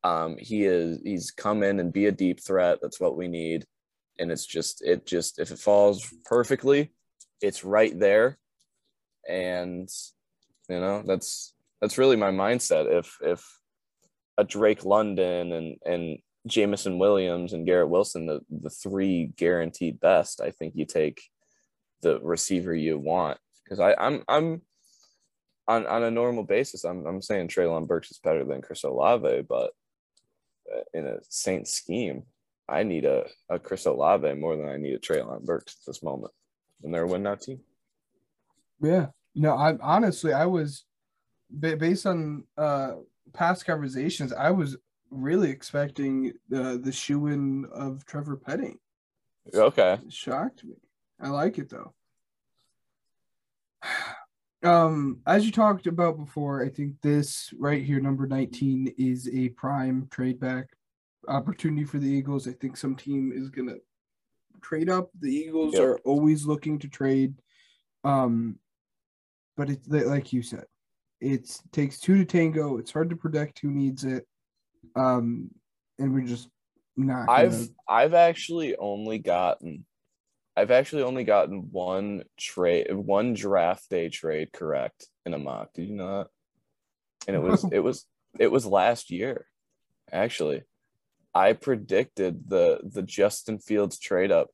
Um, 0.03 0.37
he 0.39 0.63
is 0.63 0.99
he's 1.03 1.31
come 1.31 1.63
in 1.63 1.79
and 1.79 1.93
be 1.93 2.05
a 2.05 2.11
deep 2.11 2.43
threat. 2.43 2.79
That's 2.81 2.99
what 2.99 3.17
we 3.17 3.27
need. 3.27 3.65
And 4.19 4.31
it's 4.31 4.45
just 4.45 4.81
it 4.81 5.05
just 5.05 5.39
if 5.39 5.51
it 5.51 5.59
falls 5.59 6.11
perfectly, 6.25 6.93
it's 7.41 7.63
right 7.63 7.97
there. 7.97 8.37
And 9.27 9.89
you 10.69 10.79
know, 10.79 11.03
that's 11.05 11.53
that's 11.81 11.97
really 11.97 12.15
my 12.15 12.31
mindset. 12.31 12.91
If 12.91 13.17
if 13.21 13.45
a 14.37 14.43
Drake 14.43 14.85
London 14.85 15.51
and 15.51 15.77
and 15.85 16.17
Jameson 16.47 16.97
Williams 16.97 17.53
and 17.53 17.65
Garrett 17.65 17.89
Wilson, 17.89 18.25
the 18.25 18.41
the 18.49 18.69
three 18.69 19.31
guaranteed 19.35 19.99
best, 19.99 20.41
I 20.41 20.51
think 20.51 20.73
you 20.75 20.85
take 20.85 21.21
the 22.01 22.19
receiver 22.21 22.73
you 22.73 22.97
want. 22.97 23.37
Because 23.63 23.79
I 23.79 23.93
I'm 23.99 24.23
I'm 24.27 24.61
on 25.67 25.85
on 25.85 26.03
a 26.03 26.11
normal 26.11 26.43
basis, 26.43 26.83
I'm 26.83 27.05
I'm 27.05 27.21
saying 27.21 27.47
Treylon 27.47 27.87
Burks 27.87 28.11
is 28.11 28.19
better 28.19 28.43
than 28.43 28.61
Chris 28.61 28.83
Olave, 28.83 29.43
but 29.47 29.71
uh, 30.73 30.81
in 30.93 31.05
a 31.07 31.17
Saint 31.29 31.67
scheme, 31.67 32.23
I 32.67 32.83
need 32.83 33.05
a, 33.05 33.25
a 33.49 33.59
Chris 33.59 33.85
Olave 33.85 34.33
more 34.35 34.55
than 34.55 34.69
I 34.69 34.77
need 34.77 34.93
a 34.93 34.99
Treylon 34.99 35.43
Burks 35.43 35.77
at 35.79 35.85
this 35.85 36.03
moment. 36.03 36.33
And 36.83 36.93
they're 36.93 37.03
a 37.03 37.07
win 37.07 37.23
now 37.23 37.35
team. 37.35 37.59
Yeah. 38.81 39.07
No, 39.35 39.55
I 39.55 39.77
honestly 39.81 40.33
I 40.33 40.45
was 40.45 40.85
based 41.59 42.05
on 42.05 42.45
uh 42.57 42.93
past 43.33 43.65
conversations, 43.65 44.33
I 44.33 44.51
was 44.51 44.77
really 45.09 45.49
expecting 45.49 46.33
the 46.49 46.79
the 46.81 46.91
shoe 46.91 47.27
in 47.27 47.65
of 47.71 48.05
Trevor 48.05 48.37
Penning. 48.37 48.79
Okay. 49.53 49.93
It 50.05 50.13
shocked 50.13 50.63
me. 50.63 50.75
I 51.19 51.29
like 51.29 51.57
it 51.57 51.69
though. 51.69 51.93
Um, 54.63 55.21
as 55.25 55.45
you 55.45 55.51
talked 55.51 55.87
about 55.87 56.17
before, 56.17 56.63
I 56.63 56.69
think 56.69 57.01
this 57.01 57.51
right 57.57 57.83
here, 57.83 57.99
number 57.99 58.27
19, 58.27 58.93
is 58.97 59.29
a 59.33 59.49
prime 59.49 60.07
trade 60.11 60.39
back 60.39 60.67
opportunity 61.27 61.83
for 61.83 61.97
the 61.99 62.07
Eagles. 62.07 62.47
I 62.47 62.53
think 62.53 62.77
some 62.77 62.95
team 62.95 63.31
is 63.33 63.49
gonna 63.49 63.75
trade 64.61 64.89
up. 64.89 65.09
The 65.19 65.33
Eagles 65.33 65.73
Yep. 65.73 65.83
are 65.83 65.97
always 65.99 66.45
looking 66.45 66.77
to 66.79 66.87
trade. 66.87 67.35
Um, 68.03 68.59
but 69.57 69.69
it's 69.69 69.87
like 69.87 70.31
you 70.33 70.41
said, 70.41 70.65
it 71.19 71.59
takes 71.71 71.99
two 71.99 72.17
to 72.17 72.25
tango. 72.25 72.77
It's 72.77 72.91
hard 72.91 73.09
to 73.09 73.15
predict 73.15 73.59
who 73.59 73.71
needs 73.71 74.03
it. 74.03 74.27
Um, 74.95 75.51
and 75.99 76.13
we're 76.13 76.25
just 76.25 76.49
not. 76.97 77.27
Gonna, 77.27 77.31
I've 77.31 77.69
I've 77.87 78.13
actually 78.13 78.75
only 78.77 79.19
gotten 79.19 79.85
I've 80.55 80.71
actually 80.71 81.03
only 81.03 81.23
gotten 81.23 81.69
one 81.71 82.23
trade 82.37 82.93
one 82.93 83.33
draft 83.33 83.89
day 83.89 84.09
trade 84.09 84.51
correct 84.51 85.07
in 85.25 85.33
a 85.33 85.37
mock. 85.37 85.73
Did 85.73 85.87
you 85.87 85.95
know 85.95 86.17
that? 86.17 86.27
And 87.27 87.35
it 87.35 87.41
was 87.41 87.63
it 87.71 87.79
was 87.79 88.05
it 88.39 88.51
was 88.51 88.65
last 88.65 89.11
year, 89.11 89.45
actually. 90.11 90.63
I 91.33 91.53
predicted 91.53 92.49
the 92.49 92.81
the 92.83 93.01
Justin 93.03 93.59
Fields 93.59 93.97
trade 93.97 94.31
up, 94.31 94.49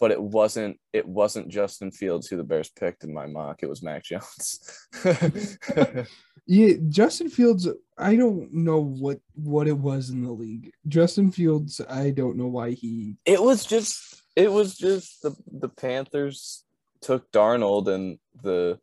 but 0.00 0.10
it 0.10 0.20
wasn't 0.20 0.78
it 0.92 1.06
wasn't 1.06 1.48
Justin 1.48 1.92
Fields 1.92 2.26
who 2.26 2.36
the 2.36 2.42
Bears 2.42 2.68
picked 2.68 3.04
in 3.04 3.14
my 3.14 3.26
mock. 3.26 3.62
It 3.62 3.68
was 3.68 3.82
Mac 3.82 4.02
Jones. 4.04 4.88
Yeah, 6.46 6.74
Justin 6.88 7.28
Fields. 7.28 7.68
I 7.96 8.16
don't 8.16 8.52
know 8.52 8.80
what 8.80 9.20
what 9.34 9.68
it 9.68 9.78
was 9.78 10.10
in 10.10 10.24
the 10.24 10.32
league. 10.32 10.72
Justin 10.88 11.30
Fields. 11.30 11.80
I 11.88 12.10
don't 12.10 12.36
know 12.36 12.48
why 12.48 12.70
he. 12.70 13.14
it 13.24 13.40
was 13.40 13.64
just 13.64 14.19
it 14.40 14.50
was 14.50 14.76
just 14.76 15.22
the 15.22 15.36
the 15.52 15.68
Panthers 15.68 16.64
took 17.02 17.30
Darnold 17.30 17.88
and 17.88 18.18
the 18.42 18.78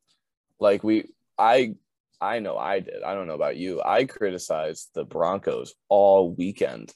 like 0.59 0.83
we 0.83 1.05
I 1.37 1.75
I 2.21 2.39
know 2.39 2.57
I 2.57 2.79
did. 2.79 3.03
I 3.03 3.13
don't 3.15 3.27
know 3.27 3.35
about 3.35 3.57
you. 3.57 3.81
I 3.83 4.05
criticized 4.05 4.89
the 4.93 5.03
Broncos 5.03 5.73
all 5.89 6.33
weekend 6.33 6.93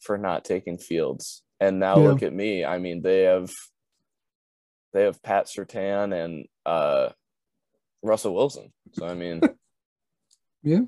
for 0.00 0.18
not 0.18 0.44
taking 0.44 0.78
Fields. 0.78 1.42
And 1.60 1.78
now 1.78 1.98
Yeah. 1.98 2.08
look 2.08 2.22
at 2.22 2.32
me. 2.32 2.64
I 2.64 2.78
mean, 2.78 3.02
they 3.02 3.22
have 3.22 3.50
they 4.92 5.02
have 5.04 5.22
Pat 5.22 5.46
Surtain 5.46 6.14
and 6.14 6.46
uh 6.64 7.10
Russell 8.02 8.34
Wilson. 8.34 8.72
So 8.92 9.06
I 9.06 9.14
mean, 9.14 9.40
Yeah. 10.62 10.84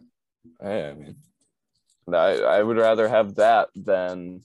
Hey, 0.61 0.89
I 0.91 0.93
mean, 0.95 1.17
I 2.13 2.41
I 2.57 2.63
would 2.63 2.77
rather 2.77 3.09
have 3.09 3.37
that 3.37 3.69
than 3.75 4.45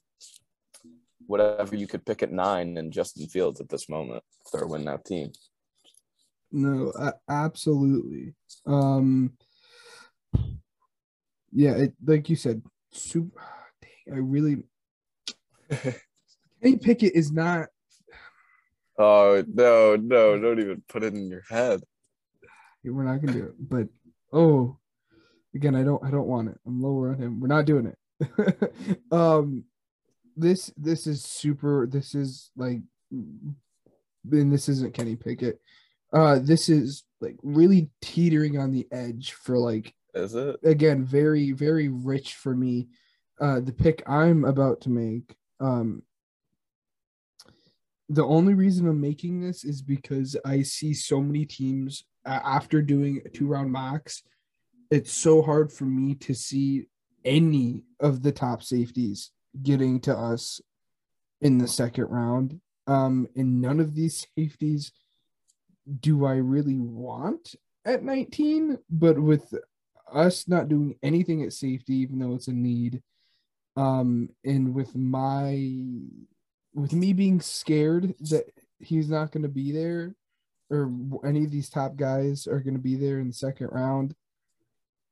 whatever 1.28 1.76
you 1.76 1.88
could 1.88 2.06
pick 2.06 2.24
at 2.24 2.32
nine 2.32 2.78
and 2.78 2.92
Justin 2.92 3.28
Fields 3.28 3.62
at 3.62 3.70
this 3.70 3.88
moment 3.90 4.24
a 4.54 4.68
win 4.68 4.86
now 4.86 4.98
team. 4.98 5.32
No, 6.52 6.94
absolutely. 7.30 8.34
Um. 8.66 9.34
Yeah, 11.52 11.72
it, 11.72 11.94
like 12.06 12.30
you 12.30 12.36
said, 12.36 12.62
super. 12.92 13.42
Dang, 13.82 14.16
I 14.16 14.20
really. 14.20 14.64
Kenny 16.62 16.78
Pickett 16.78 17.14
is 17.14 17.32
not. 17.32 17.68
Oh 18.98 19.44
no, 19.48 19.96
no, 19.96 20.40
don't 20.40 20.60
even 20.60 20.84
put 20.88 21.04
it 21.04 21.14
in 21.14 21.30
your 21.30 21.44
head. 21.50 21.82
We're 22.84 23.04
not 23.04 23.22
gonna 23.22 23.38
do 23.38 23.46
it. 23.46 23.56
But 23.60 23.88
oh, 24.32 24.78
again, 25.54 25.76
I 25.76 25.84
don't. 25.84 26.04
I 26.04 26.10
don't 26.10 26.28
want 26.28 26.50
it. 26.50 26.58
I'm 26.66 26.82
lower 26.82 27.12
on 27.12 27.22
him. 27.22 27.40
We're 27.40 27.48
not 27.48 27.66
doing 27.66 27.88
it. 27.88 28.72
um, 29.12 29.66
this 30.38 30.72
this 30.78 31.08
is 31.08 31.24
super. 31.24 31.88
This 31.90 32.16
is 32.16 32.52
like, 32.56 32.80
and 33.12 33.56
this 34.54 34.70
isn't 34.70 34.94
Kenny 34.94 35.16
Pickett. 35.16 35.60
Uh, 36.14 36.40
this 36.40 36.70
is 36.70 37.04
like 37.22 37.36
really 37.44 37.90
teetering 38.02 38.58
on 38.58 38.72
the 38.72 38.88
edge 38.92 39.34
for 39.34 39.58
like 39.58 39.94
Is 40.14 40.36
it? 40.36 40.58
again 40.64 41.04
very 41.04 41.52
very 41.52 41.90
rich 41.90 42.36
for 42.36 42.56
me 42.56 42.88
uh 43.42 43.60
the 43.60 43.74
pick 43.74 44.04
i'm 44.08 44.46
about 44.46 44.82
to 44.82 44.90
make 44.90 45.36
um 45.60 46.02
the 48.10 48.24
only 48.24 48.54
reason 48.54 48.88
i'm 48.88 49.02
making 49.02 49.42
this 49.42 49.64
is 49.64 49.82
because 49.82 50.36
i 50.46 50.62
see 50.62 50.94
so 50.94 51.22
many 51.22 51.46
teams 51.46 52.06
uh, 52.26 52.40
after 52.44 52.82
doing 52.82 53.22
two 53.34 53.48
round 53.48 53.72
mocks 53.72 54.24
it's 54.92 55.12
so 55.12 55.42
hard 55.42 55.72
for 55.72 55.86
me 55.86 56.16
to 56.16 56.34
see 56.34 56.88
any 57.26 57.84
of 58.00 58.24
the 58.24 58.32
top 58.32 58.64
safeties 58.64 59.32
getting 59.64 60.00
to 60.00 60.16
us 60.16 60.62
in 61.42 61.58
the 61.58 61.68
second 61.68 62.06
round 62.06 62.60
um 62.88 63.28
and 63.36 63.62
none 63.62 63.80
of 63.80 63.94
these 63.94 64.26
safeties 64.36 64.92
do 66.00 66.26
i 66.26 66.36
really 66.36 66.78
want 66.78 67.56
at 67.86 68.04
19 68.04 68.78
but 68.90 69.18
with 69.20 69.54
us 70.14 70.48
not 70.48 70.70
doing 70.70 70.96
anything 71.04 71.44
at 71.44 71.54
safety, 71.54 71.96
even 71.96 72.20
though 72.20 72.36
it's 72.36 72.48
a 72.48 72.54
need. 72.54 73.02
Um, 73.76 74.30
and 74.44 74.74
with 74.74 74.96
my 74.96 75.72
with 76.74 76.94
me 76.94 77.14
being 77.14 77.42
scared 77.42 78.14
that 78.30 78.46
he's 78.80 79.10
not 79.10 79.32
going 79.32 79.44
to 79.44 79.50
be 79.50 79.72
there, 79.72 80.16
or 80.70 80.92
any 81.26 81.44
of 81.44 81.52
these 81.52 81.70
top 81.70 81.96
guys 81.96 82.48
are 82.48 82.60
going 82.60 82.74
to 82.76 82.82
be 82.82 82.96
there 82.96 83.20
in 83.20 83.28
the 83.28 83.34
second 83.34 83.68
round, 83.72 84.16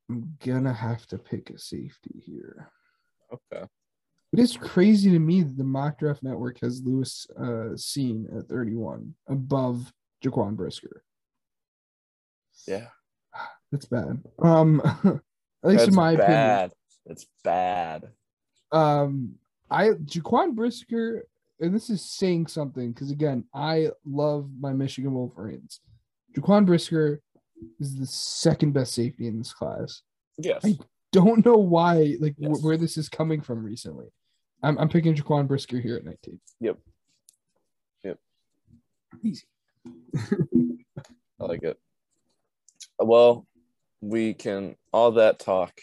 I'm 0.10 0.36
gonna 0.46 0.74
have 0.74 1.06
to 1.08 1.18
pick 1.18 1.50
a 1.50 1.58
safety 1.58 2.22
here. 2.26 2.70
Okay. 3.32 3.66
It 4.38 4.42
is 4.42 4.58
crazy 4.58 5.10
to 5.12 5.20
me 5.20 5.44
that 5.44 5.58
the 5.58 5.64
mock 5.64 6.00
draft 6.00 6.22
network 6.24 6.60
has 6.60 6.82
Lewis 6.84 7.26
uh 7.40 7.74
Cine 7.76 8.26
at 8.38 8.48
31 8.50 9.14
above 9.30 9.94
Jaquan 10.24 10.56
Brisker. 10.58 11.04
Yeah. 12.68 12.88
That's 13.72 13.86
bad. 13.86 14.22
Um 14.40 14.82
at 14.84 15.06
least 15.06 15.22
That's 15.64 15.88
in 15.88 15.96
my 15.96 16.12
opinion. 16.12 16.30
That's 16.32 16.74
bad. 16.74 16.74
It's 17.06 17.26
bad. 17.44 18.04
Um 18.72 19.36
I 19.72 19.90
Jaquan 19.90 20.54
Brisker, 20.56 21.26
and 21.60 21.74
this 21.74 21.90
is 21.90 22.02
saying 22.04 22.48
something 22.48 22.92
because 22.92 23.12
again, 23.12 23.46
I 23.54 23.90
love 24.06 24.50
my 24.60 24.74
Michigan 24.74 25.14
Wolverines. 25.14 25.80
Jaquan 26.38 26.66
Brisker 26.66 27.22
is 27.80 27.96
the 27.98 28.06
second 28.06 28.74
best 28.74 28.94
safety 28.94 29.28
in 29.28 29.38
this 29.38 29.54
class. 29.54 30.02
Yes. 30.38 30.62
I- 30.66 30.78
Don't 31.12 31.46
know 31.46 31.56
why, 31.56 32.18
like 32.20 32.36
wh- 32.38 32.50
Yes. 32.50 32.62
where 32.62 32.76
this 32.76 32.98
is 32.98 33.08
coming 33.08 33.40
from 33.40 33.64
recently. 33.64 34.08
I'm, 34.66 34.80
I'm 34.80 34.90
picking 34.90 35.14
Jaquan 35.14 35.48
Brisker 35.48 35.80
here 35.80 35.96
at 35.96 36.06
19. 36.06 36.40
Yep. 36.60 36.78
Yep. 38.04 38.18
Easy. 39.22 39.44
I 40.18 41.44
like 41.44 41.62
it. 41.64 41.78
Well, 42.98 43.46
we 44.02 44.34
can 44.34 44.76
all 44.92 45.12
that 45.14 45.38
talk 45.40 45.80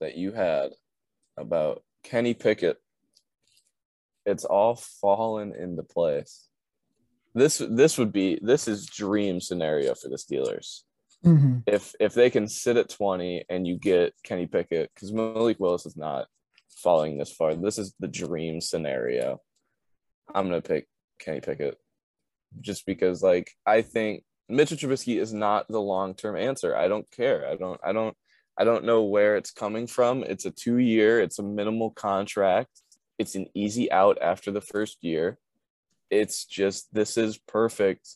that 0.00 0.16
you 0.16 0.32
had 0.32 0.70
about 1.36 1.82
Kenny 2.02 2.32
Pickett. 2.32 2.78
It's 4.24 4.44
all 4.44 4.76
fallen 4.76 5.54
into 5.54 5.82
place. 5.82 6.48
This 7.34 7.62
this 7.70 7.98
would 7.98 8.12
be 8.12 8.38
this 8.42 8.68
is 8.68 8.86
dream 8.86 9.40
scenario 9.40 9.94
for 9.94 10.08
the 10.08 10.16
Steelers. 10.16 10.82
Mhm. 11.24 11.62
If 11.66 11.94
if 12.00 12.14
they 12.14 12.30
can 12.30 12.48
sit 12.48 12.76
at 12.76 12.88
20 12.88 13.44
and 13.50 13.66
you 13.66 13.76
get 13.76 14.14
Kenny 14.22 14.46
Pickett, 14.46 14.90
because 14.94 15.12
Malik 15.12 15.60
Willis 15.60 15.84
is 15.86 15.96
not 15.96 16.26
falling 16.78 17.18
this 17.18 17.32
far. 17.32 17.54
This 17.54 17.78
is 17.78 17.94
the 17.98 18.08
dream 18.08 18.60
scenario. 18.60 19.40
I'm 20.34 20.46
gonna 20.46 20.60
pick 20.60 20.86
Kenny 21.18 21.40
Pickett 21.40 21.78
just 22.60 22.86
because 22.86 23.22
like 23.22 23.50
I 23.66 23.82
think 23.82 24.24
Mitchell 24.48 24.78
Trubisky 24.78 25.20
is 25.20 25.32
not 25.34 25.68
the 25.68 25.80
long-term 25.80 26.36
answer. 26.36 26.74
I 26.74 26.88
don't 26.88 27.10
care. 27.10 27.46
I 27.46 27.56
don't 27.56 27.80
I 27.84 27.92
don't 27.92 28.16
I 28.56 28.64
don't 28.64 28.84
know 28.84 29.04
where 29.04 29.36
it's 29.36 29.50
coming 29.50 29.86
from. 29.86 30.24
It's 30.24 30.46
a 30.46 30.50
2-year, 30.50 31.20
it's 31.20 31.38
a 31.38 31.44
minimal 31.44 31.90
contract. 31.90 32.70
It's 33.18 33.34
an 33.34 33.46
easy 33.54 33.90
out 33.92 34.18
after 34.20 34.50
the 34.50 34.60
first 34.60 34.98
year. 35.00 35.38
It's 36.10 36.44
just 36.44 36.92
this 36.92 37.16
is 37.16 37.38
perfect. 37.38 38.08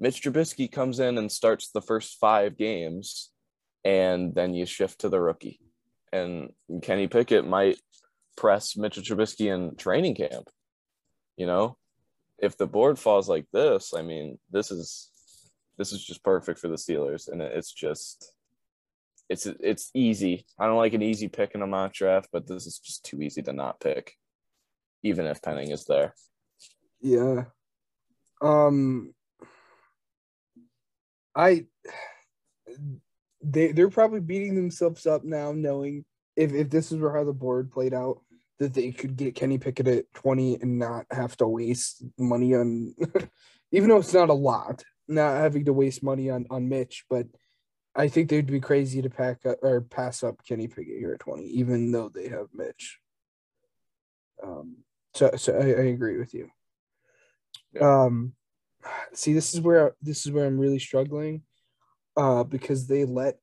Mitch 0.00 0.22
Trubisky 0.22 0.70
comes 0.70 1.00
in 1.00 1.18
and 1.18 1.30
starts 1.30 1.70
the 1.70 1.82
first 1.82 2.18
5 2.20 2.56
games 2.56 3.30
and 3.84 4.34
then 4.34 4.54
you 4.54 4.66
shift 4.66 5.00
to 5.00 5.08
the 5.08 5.20
rookie. 5.20 5.60
And 6.12 6.50
Kenny 6.82 7.08
Pickett 7.08 7.46
might 7.46 7.78
press 8.36 8.76
Mitchell 8.76 9.02
Trubisky 9.02 9.52
in 9.52 9.76
training 9.76 10.14
camp. 10.14 10.48
You 11.36 11.46
know, 11.46 11.76
if 12.38 12.56
the 12.56 12.66
board 12.66 12.98
falls 12.98 13.28
like 13.28 13.46
this, 13.52 13.92
I 13.94 14.02
mean, 14.02 14.38
this 14.50 14.70
is 14.70 15.10
this 15.76 15.92
is 15.92 16.04
just 16.04 16.22
perfect 16.22 16.58
for 16.58 16.68
the 16.68 16.76
Steelers, 16.76 17.28
and 17.28 17.42
it's 17.42 17.72
just 17.72 18.32
it's 19.28 19.46
it's 19.46 19.90
easy. 19.94 20.44
I 20.58 20.66
don't 20.66 20.76
like 20.76 20.94
an 20.94 21.02
easy 21.02 21.28
pick 21.28 21.54
in 21.54 21.62
a 21.62 21.66
mock 21.66 21.92
draft, 21.92 22.28
but 22.32 22.46
this 22.46 22.66
is 22.66 22.78
just 22.78 23.04
too 23.04 23.22
easy 23.22 23.42
to 23.42 23.52
not 23.52 23.80
pick, 23.80 24.12
even 25.02 25.26
if 25.26 25.42
Penning 25.42 25.70
is 25.70 25.84
there. 25.84 26.14
Yeah. 27.00 27.44
Um 28.40 29.14
I 31.34 31.66
they 33.42 33.72
they're 33.72 33.90
probably 33.90 34.20
beating 34.20 34.54
themselves 34.54 35.06
up 35.06 35.24
now 35.24 35.52
knowing 35.52 36.04
if 36.36 36.52
if 36.52 36.70
this 36.70 36.92
is 36.92 36.98
where 36.98 37.14
how 37.14 37.24
the 37.24 37.32
board 37.32 37.72
played 37.72 37.94
out 37.94 38.20
that 38.58 38.74
they 38.74 38.92
could 38.92 39.16
get 39.16 39.34
Kenny 39.34 39.58
Pickett 39.58 39.88
at 39.88 40.12
20 40.14 40.58
and 40.62 40.78
not 40.78 41.06
have 41.10 41.36
to 41.38 41.46
waste 41.46 42.04
money 42.18 42.54
on 42.54 42.94
even 43.72 43.88
though 43.88 43.98
it's 43.98 44.14
not 44.14 44.30
a 44.30 44.34
lot, 44.34 44.84
not 45.08 45.36
having 45.36 45.64
to 45.64 45.72
waste 45.72 46.02
money 46.02 46.30
on 46.30 46.46
on 46.50 46.68
Mitch, 46.68 47.04
but 47.10 47.26
I 47.96 48.08
think 48.08 48.28
they'd 48.28 48.46
be 48.46 48.60
crazy 48.60 49.02
to 49.02 49.10
pack 49.10 49.46
up, 49.46 49.58
or 49.62 49.80
pass 49.80 50.22
up 50.22 50.44
Kenny 50.46 50.68
Pickett 50.68 50.98
here 50.98 51.12
at 51.12 51.20
20 51.20 51.44
even 51.44 51.92
though 51.92 52.08
they 52.08 52.28
have 52.28 52.46
Mitch. 52.54 52.98
Um 54.42 54.78
so 55.14 55.30
so 55.36 55.54
I, 55.54 55.82
I 55.82 55.86
agree 55.86 56.18
with 56.18 56.34
you. 56.34 56.48
Um, 57.80 58.34
see, 59.12 59.32
this 59.32 59.54
is 59.54 59.60
where 59.60 59.94
this 60.02 60.26
is 60.26 60.32
where 60.32 60.46
I'm 60.46 60.58
really 60.58 60.78
struggling, 60.78 61.42
uh, 62.16 62.44
because 62.44 62.86
they 62.86 63.04
let 63.04 63.36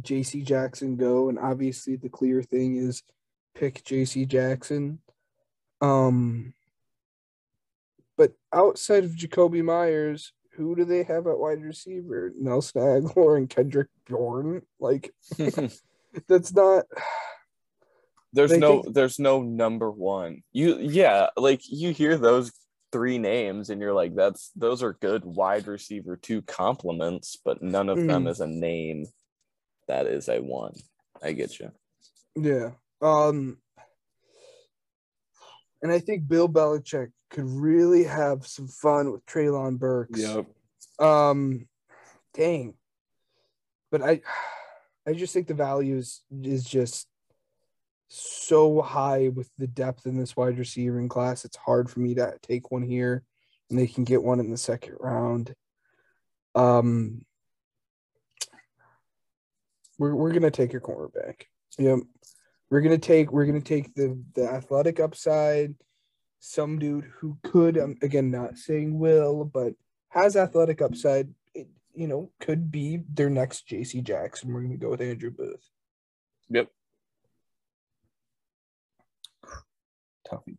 J.C. 0.00 0.42
Jackson 0.42 0.96
go, 0.96 1.28
and 1.28 1.38
obviously 1.38 1.96
the 1.96 2.08
clear 2.08 2.42
thing 2.42 2.76
is 2.76 3.02
pick 3.56 3.82
J.C. 3.84 4.26
Jackson. 4.26 5.00
Um, 5.80 6.54
but 8.16 8.32
outside 8.52 9.04
of 9.04 9.10
Jakobi 9.12 9.62
Meyers, 9.64 10.32
who 10.52 10.74
do 10.74 10.84
they 10.84 11.02
have 11.02 11.26
at 11.26 11.38
wide 11.38 11.62
receiver? 11.62 12.32
Nelson 12.38 12.80
Agholor 12.80 13.36
and 13.36 13.50
Kendrick 13.50 13.88
Bourne. 14.08 14.62
Like 14.80 15.12
that's 16.28 16.54
not. 16.54 16.84
there's 18.32 18.56
no 18.56 18.82
think- 18.82 18.94
there's 18.94 19.18
no 19.18 19.42
number 19.42 19.90
one. 19.90 20.42
You 20.52 20.78
yeah, 20.78 21.28
like 21.36 21.60
you 21.68 21.90
hear 21.92 22.16
those 22.16 22.52
three 22.92 23.18
names 23.18 23.68
and 23.68 23.80
you're 23.82 23.92
like, 23.92 24.14
that's 24.14 24.50
those 24.56 24.82
are 24.82 24.94
good 24.94 25.24
wide 25.24 25.66
receiver 25.66 26.16
two 26.16 26.40
compliments, 26.42 27.36
but 27.44 27.62
none 27.62 27.88
of 27.90 27.98
them 27.98 28.24
Mm. 28.24 28.28
is 28.30 28.40
a 28.40 28.46
name 28.46 29.04
that 29.88 30.06
is 30.06 30.28
a 30.30 30.40
one. 30.40 30.72
I 31.22 31.32
get 31.32 31.58
you. 31.60 31.70
Yeah. 32.34 32.70
Um 33.00 33.58
and 35.82 35.92
I 35.92 35.98
think 35.98 36.26
Bill 36.26 36.48
Belichick 36.48 37.12
could 37.30 37.44
really 37.44 38.04
have 38.04 38.46
some 38.46 38.68
fun 38.68 39.12
with 39.12 39.24
Treylon 39.26 39.78
Burks. 39.78 40.20
Yep. 40.20 40.46
Um 40.98 41.68
dang. 42.34 42.74
But 43.90 44.02
I 44.02 44.22
I 45.06 45.12
just 45.12 45.32
think 45.32 45.46
the 45.46 45.54
value 45.54 45.96
is 45.96 46.22
is 46.42 46.64
just 46.64 47.08
so 48.08 48.80
high 48.82 49.28
with 49.28 49.50
the 49.58 49.66
depth 49.66 50.06
in 50.06 50.16
this 50.16 50.36
wide 50.36 50.58
receiving 50.58 51.08
class. 51.08 51.44
It's 51.44 51.56
hard 51.56 51.90
for 51.90 52.00
me 52.00 52.14
to 52.14 52.36
take 52.42 52.70
one 52.70 52.82
here 52.82 53.24
and 53.68 53.78
they 53.78 53.86
can 53.86 54.04
get 54.04 54.22
one 54.22 54.40
in 54.40 54.50
the 54.50 54.56
second 54.56 54.96
round. 55.00 55.54
Um 56.54 57.24
we're 59.98 60.14
we're 60.14 60.32
gonna 60.32 60.50
take 60.50 60.74
a 60.74 60.80
cornerback. 60.80 61.42
Yep. 61.78 62.00
We're 62.70 62.80
gonna 62.80 62.98
take 62.98 63.32
we're 63.32 63.46
gonna 63.46 63.60
take 63.60 63.94
the 63.94 64.20
the 64.34 64.48
athletic 64.48 64.98
upside, 64.98 65.74
some 66.40 66.78
dude 66.78 67.10
who 67.18 67.38
could 67.44 67.78
um, 67.78 67.96
again 68.02 68.30
not 68.30 68.58
saying 68.58 68.98
will, 68.98 69.44
but 69.44 69.74
has 70.08 70.36
athletic 70.36 70.82
upside. 70.82 71.28
It, 71.54 71.68
you 71.94 72.08
know, 72.08 72.30
could 72.40 72.70
be 72.72 73.02
their 73.12 73.30
next 73.30 73.66
J.C. 73.68 74.00
Jackson. 74.00 74.52
We're 74.52 74.62
gonna 74.62 74.76
go 74.76 74.90
with 74.90 75.00
Andrew 75.00 75.30
Booth. 75.30 75.70
Yep. 76.48 76.68
Toughy. 80.28 80.56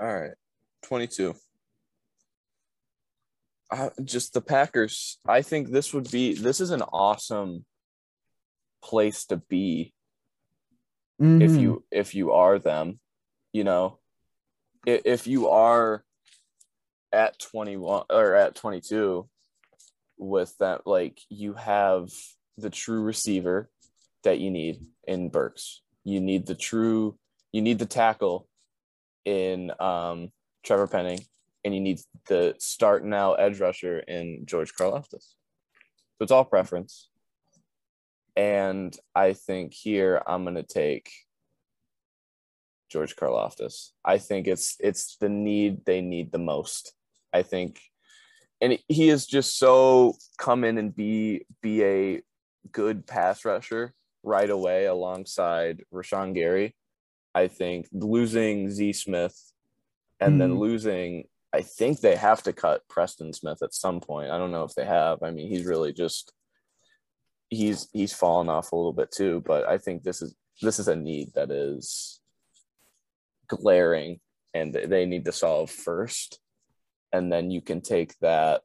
All 0.00 0.20
right. 0.20 0.32
22. 0.82 1.34
Uh, 3.70 3.90
just 4.02 4.32
the 4.32 4.40
Packers. 4.40 5.18
I 5.26 5.42
think 5.42 5.70
this 5.70 5.92
would 5.92 6.10
be 6.10 6.34
this 6.34 6.60
is 6.60 6.70
an 6.70 6.82
awesome 6.82 7.64
place 8.84 9.24
to 9.26 9.36
be 9.36 9.94
if 11.20 11.52
Mhm. 11.52 11.60
you 11.60 11.84
if 11.90 12.14
you 12.14 12.32
are 12.32 12.58
them 12.58 13.00
you 13.54 13.64
know? 13.64 14.00
If, 14.84 15.02
if 15.04 15.26
you 15.26 15.48
are 15.48 16.04
at 17.12 17.38
21 17.38 18.04
or 18.10 18.34
at 18.34 18.56
22 18.56 19.28
with 20.18 20.54
that 20.58 20.86
like 20.86 21.20
you 21.30 21.54
have 21.54 22.10
the 22.58 22.70
true 22.70 23.00
receiver 23.00 23.70
that 24.24 24.40
you 24.40 24.50
need 24.50 24.80
in 25.06 25.28
Burks. 25.30 25.82
You 26.02 26.20
need 26.20 26.46
the 26.46 26.54
true 26.56 27.16
you 27.52 27.62
need 27.62 27.78
the 27.78 27.86
tackle 27.86 28.48
in 29.24 29.72
um 29.80 30.32
Trevor 30.64 30.88
Penning 30.88 31.20
and 31.64 31.72
you 31.74 31.80
need 31.80 32.00
the 32.26 32.54
start 32.58 33.04
now 33.04 33.34
edge 33.34 33.60
rusher 33.60 34.00
in 34.00 34.44
George 34.44 34.74
Karlaftis 34.74 35.36
so 36.16 36.20
it's 36.20 36.32
all 36.32 36.44
preference 36.44 37.08
and 38.36 38.96
I 39.14 39.32
think 39.32 39.72
here 39.72 40.22
I'm 40.26 40.44
going 40.44 40.56
to 40.56 40.62
take 40.62 41.10
George 42.90 43.16
Karlaftis. 43.16 43.90
I 44.04 44.18
think 44.18 44.46
it's 44.46 44.76
it's 44.80 45.16
the 45.16 45.28
need 45.28 45.84
they 45.84 46.00
need 46.00 46.32
the 46.32 46.38
most. 46.38 46.92
I 47.32 47.42
think, 47.42 47.80
and 48.60 48.78
he 48.88 49.08
is 49.08 49.26
just 49.26 49.58
so 49.58 50.16
come 50.38 50.64
in 50.64 50.78
and 50.78 50.94
be 50.94 51.46
be 51.62 51.84
a 51.84 52.22
good 52.70 53.06
pass 53.06 53.44
rusher 53.44 53.94
right 54.22 54.48
away 54.48 54.86
alongside 54.86 55.82
Rashan 55.92 56.34
Gary. 56.34 56.76
I 57.34 57.48
think 57.48 57.88
losing 57.92 58.70
Z 58.70 58.92
Smith 58.92 59.52
and 60.20 60.40
then 60.40 60.52
Mhm. 60.52 60.58
losing, 60.60 61.28
I 61.52 61.62
think 61.62 62.00
they 62.00 62.16
have 62.16 62.42
to 62.44 62.52
cut 62.52 62.86
Preston 62.88 63.32
Smith 63.32 63.60
at 63.62 63.74
some 63.74 64.00
point. 64.00 64.30
I 64.30 64.38
don't 64.38 64.52
know 64.52 64.64
if 64.64 64.74
they 64.74 64.84
have. 64.84 65.22
I 65.22 65.30
mean, 65.32 65.48
he's 65.48 65.66
really 65.66 65.92
just 65.92 66.32
he's 67.50 67.88
he's 67.92 68.12
fallen 68.12 68.48
off 68.48 68.72
a 68.72 68.76
little 68.76 68.92
bit 68.92 69.10
too. 69.10 69.42
But 69.44 69.68
I 69.68 69.78
think 69.78 70.02
this 70.02 70.22
is 70.22 70.34
this 70.60 70.78
is 70.78 70.88
a 70.88 70.96
need 70.96 71.32
that 71.34 71.50
is 71.50 72.20
glaring 73.48 74.20
and 74.52 74.72
they 74.72 75.04
need 75.04 75.24
to 75.24 75.32
solve 75.32 75.70
first, 75.70 76.38
and 77.12 77.32
then 77.32 77.50
you 77.50 77.60
can 77.60 77.80
take 77.80 78.16
that 78.20 78.62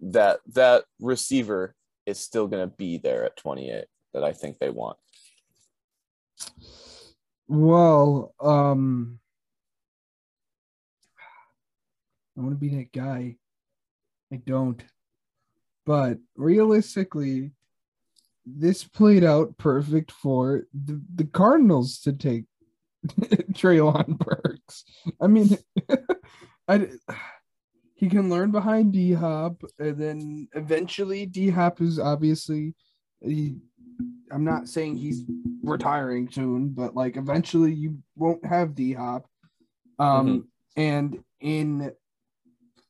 that 0.00 0.40
that 0.54 0.84
receiver 1.00 1.74
is 2.06 2.18
still 2.18 2.46
going 2.46 2.68
to 2.68 2.76
be 2.76 2.98
there 2.98 3.24
at 3.24 3.36
28 3.36 3.84
that 4.14 4.24
I 4.24 4.32
think 4.32 4.58
they 4.58 4.70
want. 4.70 4.96
Well, 7.48 8.34
um, 8.40 9.18
I 12.36 12.40
want 12.40 12.52
to 12.52 12.56
be 12.56 12.76
that 12.76 12.92
guy. 12.92 13.36
I 14.32 14.36
don't. 14.36 14.82
But 15.86 16.18
realistically, 16.36 17.52
this 18.44 18.84
played 18.84 19.24
out 19.24 19.56
perfect 19.56 20.10
for 20.10 20.64
the, 20.74 21.00
the 21.14 21.24
Cardinals 21.24 22.00
to 22.00 22.12
take 22.12 22.44
Treylon 23.52 24.18
Burks. 24.18 24.84
I 25.20 25.28
mean, 25.28 25.56
I 26.68 26.88
he 27.94 28.08
can 28.08 28.28
learn 28.28 28.50
behind 28.50 28.92
D 28.92 29.12
Hop, 29.12 29.62
and 29.78 29.96
then 29.96 30.48
eventually 30.54 31.24
D 31.24 31.50
Hop 31.50 31.80
is 31.80 31.98
obviously 31.98 32.74
he. 33.20 33.56
I'm 34.30 34.44
not 34.44 34.68
saying 34.68 34.96
he's 34.96 35.22
retiring 35.62 36.28
soon, 36.30 36.70
but 36.70 36.94
like 36.94 37.16
eventually 37.16 37.72
you 37.72 37.98
won't 38.16 38.44
have 38.44 38.74
D 38.74 38.92
Hop. 38.92 39.26
Um, 39.98 40.26
mm-hmm. 40.76 40.80
and 40.80 41.24
in 41.40 41.92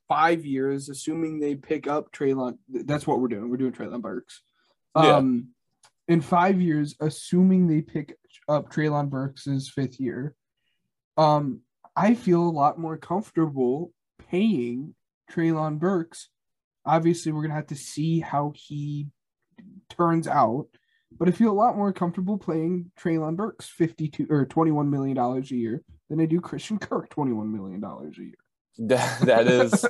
five 0.09 0.45
years, 0.45 0.89
assuming 0.89 1.41
they 1.41 1.55
pick 1.55 1.87
up 1.87 2.13
Treylon, 2.13 2.59
that's 2.69 3.07
what 3.07 3.21
we're 3.21 3.29
doing. 3.29 3.51
We're 3.51 3.57
doing 3.57 3.73
Treylon 3.73 4.03
Burks. 4.03 4.43
Um, 4.95 5.53
yeah. 6.09 6.15
in 6.15 6.21
five 6.21 6.61
years, 6.61 6.95
assuming 7.01 7.67
they 7.67 7.83
pick 7.83 8.17
up 8.49 8.73
Treylon 8.73 9.11
Burks's 9.11 9.69
fifth 9.69 10.01
year, 10.01 10.35
um, 11.17 11.61
I 11.95 12.15
feel 12.15 12.43
a 12.43 12.51
lot 12.51 12.79
more 12.79 12.97
comfortable 12.97 13.93
paying 14.31 14.95
Treylon 15.31 15.79
Burks. 15.79 16.29
Obviously, 16.85 17.33
we're 17.33 17.43
gonna 17.43 17.55
have 17.55 17.67
to 17.69 17.77
see 17.77 18.21
how 18.21 18.53
he 18.55 19.09
turns 19.89 20.29
out, 20.29 20.67
but 21.19 21.29
I 21.29 21.33
feel 21.33 21.51
a 21.51 21.53
lot 21.53 21.77
more 21.77 21.93
comfortable 21.93 22.39
playing 22.39 22.93
Treylon 22.99 23.37
Burks 23.37 23.69
fifty-two 23.69 24.27
or 24.31 24.47
twenty-one 24.47 24.91
million 24.91 25.17
dollars 25.17 25.51
a 25.51 25.57
year 25.57 25.83
than 26.09 26.21
I 26.21 26.27
do 26.27 26.41
Christian 26.41 26.79
Kirk 26.79 27.11
twenty-one 27.11 27.53
million 27.53 27.81
dollars 27.81 28.19
a 28.19 28.23
year. 28.23 28.35
That, 28.79 29.21
that 29.23 29.47
is 29.49 29.87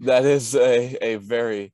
that 0.00 0.24
is 0.24 0.54
a, 0.54 0.96
a 1.04 1.16
very 1.16 1.72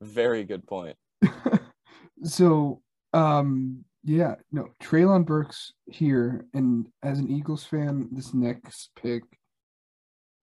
very 0.00 0.44
good 0.44 0.66
point. 0.66 0.96
so 2.24 2.80
um 3.12 3.84
yeah, 4.04 4.34
no, 4.50 4.66
Treylon 4.82 5.24
Burks 5.24 5.74
here, 5.86 6.44
and 6.54 6.88
as 7.04 7.20
an 7.20 7.30
Eagles 7.30 7.62
fan, 7.62 8.08
this 8.10 8.34
next 8.34 8.90
pick 9.00 9.22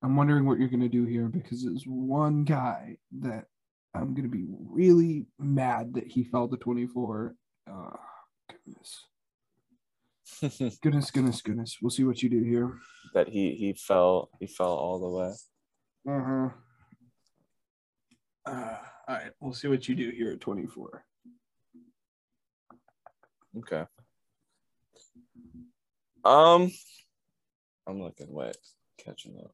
I'm 0.02 0.16
wondering 0.16 0.46
what 0.46 0.60
you're 0.60 0.70
going 0.70 0.80
to 0.82 0.90
do 0.90 1.06
here 1.06 1.28
because 1.28 1.64
there's 1.64 1.84
one 1.86 2.44
guy 2.44 2.98
that 3.20 3.46
I'm 3.94 4.14
going 4.14 4.24
to 4.24 4.30
be 4.30 4.46
really 4.48 5.26
mad 5.38 5.94
that 5.96 6.08
he 6.08 6.24
fell 6.24 6.48
to 6.48 6.58
24. 6.58 7.36
Oh, 7.70 7.90
goodness. 8.50 9.06
goodness, 10.82 11.12
goodness, 11.12 11.42
goodness. 11.42 11.78
We'll 11.82 11.90
see 11.90 12.06
what 12.06 12.24
you 12.24 12.30
do 12.30 12.44
here. 12.44 12.78
That 13.14 13.28
he 13.28 13.56
he 13.56 13.74
fell 13.74 14.30
he 14.40 14.48
fell 14.48 14.74
all 14.74 15.00
the 15.00 15.10
way. 15.10 15.34
Uh-huh. 16.10 16.50
Uh, 18.44 18.78
all 19.08 19.16
right, 19.16 19.32
we'll 19.40 19.54
see 19.54 19.68
what 19.68 19.88
you 19.88 19.94
do 19.94 20.10
here 20.10 20.32
at 20.32 20.42
24. 20.42 21.06
Okay. 23.60 23.84
Um 26.26 26.72
I'm 27.88 28.02
looking 28.02 28.34
wait, 28.34 28.58
catching 28.98 29.38
up. 29.38 29.54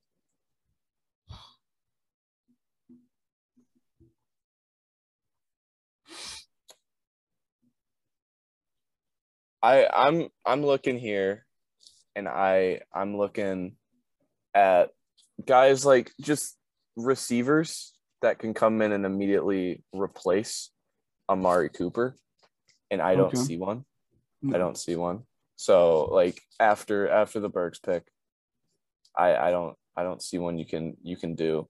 I 9.62 9.88
I'm 9.94 10.30
I'm 10.46 10.66
looking 10.66 10.98
here 10.98 11.46
and 12.16 12.30
I 12.30 12.82
I'm 12.94 13.18
looking 13.18 13.76
at 14.54 14.92
guys 15.44 15.86
like 15.86 16.12
just 16.22 16.58
receivers 16.96 17.94
that 18.22 18.40
can 18.40 18.54
come 18.54 18.82
in 18.82 18.92
and 18.92 19.06
immediately 19.06 19.84
replace 19.94 20.72
Amari 21.30 21.70
Cooper 21.70 22.16
and 22.92 23.02
I 23.02 23.16
don't 23.16 23.28
okay. 23.28 23.38
see 23.38 23.58
one. 23.58 23.86
I 24.54 24.58
don't 24.58 24.78
see 24.78 24.96
one. 24.96 25.24
So 25.56 26.06
like 26.06 26.40
after 26.60 27.10
after 27.10 27.40
the 27.40 27.50
Burks 27.50 27.80
pick 27.80 28.04
I 29.18 29.36
I 29.36 29.52
don't 29.52 29.76
I 29.96 30.04
don't 30.04 30.22
see 30.22 30.38
one 30.38 30.58
you 30.58 30.66
can 30.66 30.98
you 31.02 31.18
can 31.18 31.36
do. 31.36 31.68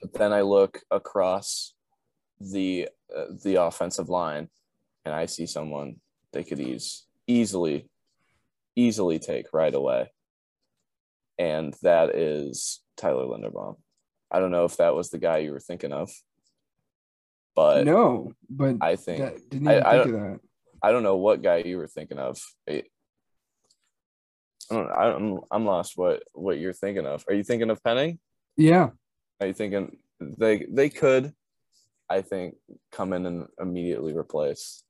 But 0.00 0.12
then 0.14 0.32
I 0.32 0.42
look 0.42 0.80
across 0.90 1.74
the 2.40 2.88
uh, 3.14 3.26
the 3.42 3.56
offensive 3.56 4.08
line 4.08 4.48
and 5.04 5.14
I 5.14 5.26
see 5.26 5.46
someone 5.46 5.96
they 6.32 6.44
could 6.44 6.60
ease 6.60 7.04
easily 7.26 7.88
easily 8.76 9.18
take 9.18 9.46
right 9.52 9.74
away 9.74 10.10
and 11.38 11.74
that 11.82 12.14
is 12.14 12.80
tyler 12.96 13.24
linderbaum 13.24 13.76
i 14.30 14.38
don't 14.38 14.50
know 14.50 14.64
if 14.64 14.76
that 14.76 14.94
was 14.94 15.10
the 15.10 15.18
guy 15.18 15.38
you 15.38 15.52
were 15.52 15.60
thinking 15.60 15.92
of 15.92 16.10
but 17.54 17.84
no 17.84 18.32
but 18.48 18.76
i 18.80 18.96
think 18.96 19.20
that, 19.20 19.50
didn't 19.50 19.68
even 19.68 19.82
I, 19.82 19.90
think 19.90 20.06
I, 20.06 20.08
of 20.08 20.12
that 20.12 20.40
i 20.82 20.92
don't 20.92 21.02
know 21.02 21.16
what 21.16 21.42
guy 21.42 21.58
you 21.58 21.76
were 21.76 21.88
thinking 21.88 22.18
of 22.18 22.40
I, 22.68 22.82
don't 24.70 24.90
I'm 24.90 25.40
I'm 25.50 25.64
lost 25.64 25.96
what 25.96 26.22
what 26.32 26.58
you're 26.58 26.72
thinking 26.72 27.06
of. 27.06 27.24
Are 27.28 27.34
you 27.34 27.42
thinking 27.42 27.70
of 27.70 27.82
Penning? 27.82 28.18
Yeah. 28.56 28.90
Are 29.40 29.46
you 29.46 29.54
thinking 29.54 29.96
they 30.20 30.66
they 30.68 30.90
could 30.90 31.32
I 32.10 32.22
think 32.22 32.56
come 32.92 33.12
in 33.12 33.26
and 33.26 33.46
immediately 33.60 34.16
replace 34.16 34.82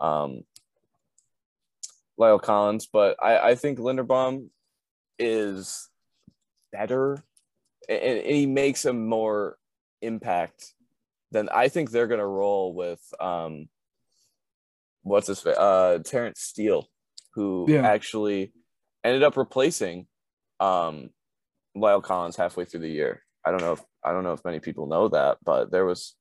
um, 0.00 0.44
La'el 2.18 2.40
Collins, 2.40 2.86
but 2.92 3.16
I, 3.22 3.50
I 3.50 3.54
think 3.54 3.78
Linderbaum 3.78 4.48
is 5.18 5.88
better 6.72 7.22
and, 7.88 8.00
and 8.00 8.36
he 8.36 8.46
makes 8.46 8.84
a 8.84 8.92
more 8.92 9.56
impact 10.02 10.74
than 11.30 11.48
I 11.48 11.68
think 11.68 11.90
they're 11.90 12.06
going 12.06 12.20
to 12.20 12.26
roll 12.26 12.74
with 12.74 13.00
um, 13.20 13.68
what's 15.02 15.26
his 15.26 15.40
face? 15.40 15.56
Uh, 15.56 15.98
Terence 16.04 16.40
Steele, 16.40 16.88
who 17.34 17.66
yeah. 17.68 17.86
actually 17.86 18.52
ended 19.02 19.22
up 19.22 19.36
replacing 19.36 20.06
um, 20.60 21.10
La'el 21.76 22.02
Collins 22.02 22.36
halfway 22.36 22.64
through 22.64 22.80
the 22.80 22.88
year. 22.88 23.22
I 23.44 23.50
don't 23.50 23.60
know 23.60 23.72
if 23.72 23.82
I 24.02 24.12
don't 24.12 24.24
know 24.24 24.32
if 24.32 24.44
many 24.44 24.60
people 24.60 24.86
know 24.86 25.08
that, 25.08 25.38
but 25.44 25.70
there 25.70 25.84
was 25.84 26.14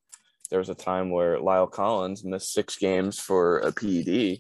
there 0.50 0.60
was 0.60 0.70
a 0.70 0.76
time 0.76 1.10
where 1.10 1.38
La'el 1.38 1.72
Collins 1.72 2.24
missed 2.24 2.52
six 2.52 2.78
games 2.78 3.20
for 3.20 3.60
a 3.60 3.72
PED 3.72 4.40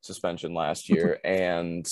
suspension 0.00 0.54
last 0.54 0.88
year, 0.88 1.18
and 1.24 1.90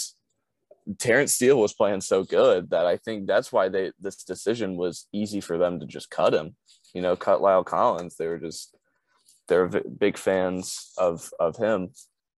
Terence 0.98 1.34
Steele 1.34 1.60
was 1.60 1.74
playing 1.74 2.00
so 2.00 2.24
good 2.24 2.70
that 2.70 2.86
I 2.86 2.96
think 2.96 3.26
that's 3.26 3.52
why 3.52 3.68
they 3.68 3.92
this 4.00 4.24
decision 4.24 4.76
was 4.76 5.06
easy 5.12 5.40
for 5.40 5.58
them 5.58 5.80
to 5.80 5.86
just 5.86 6.10
cut 6.10 6.34
him. 6.34 6.56
You 6.94 7.02
know, 7.02 7.16
cut 7.16 7.40
La'el 7.40 7.64
Collins. 7.64 8.16
They 8.16 8.26
were 8.26 8.38
just 8.38 8.74
they're 9.48 9.68
big 9.68 10.16
fans 10.16 10.92
of 10.96 11.30
of 11.38 11.56
him, 11.56 11.90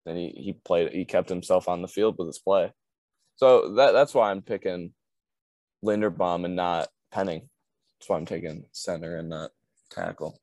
and 0.05 0.17
he 0.17 0.33
he 0.35 0.53
played 0.53 0.91
he 0.93 1.05
kept 1.05 1.29
himself 1.29 1.67
on 1.69 1.81
the 1.81 1.87
field 1.87 2.15
with 2.17 2.27
his 2.27 2.39
play. 2.39 2.71
So 3.35 3.75
that 3.75 3.91
that's 3.91 4.13
why 4.13 4.31
I'm 4.31 4.41
picking 4.41 4.93
Linderbaum 5.83 6.45
and 6.45 6.55
not 6.55 6.89
Penning. 7.11 7.49
That's 7.99 8.09
why 8.09 8.17
I'm 8.17 8.25
taking 8.25 8.65
center 8.71 9.17
and 9.17 9.29
not 9.29 9.51
tackle. 9.89 10.39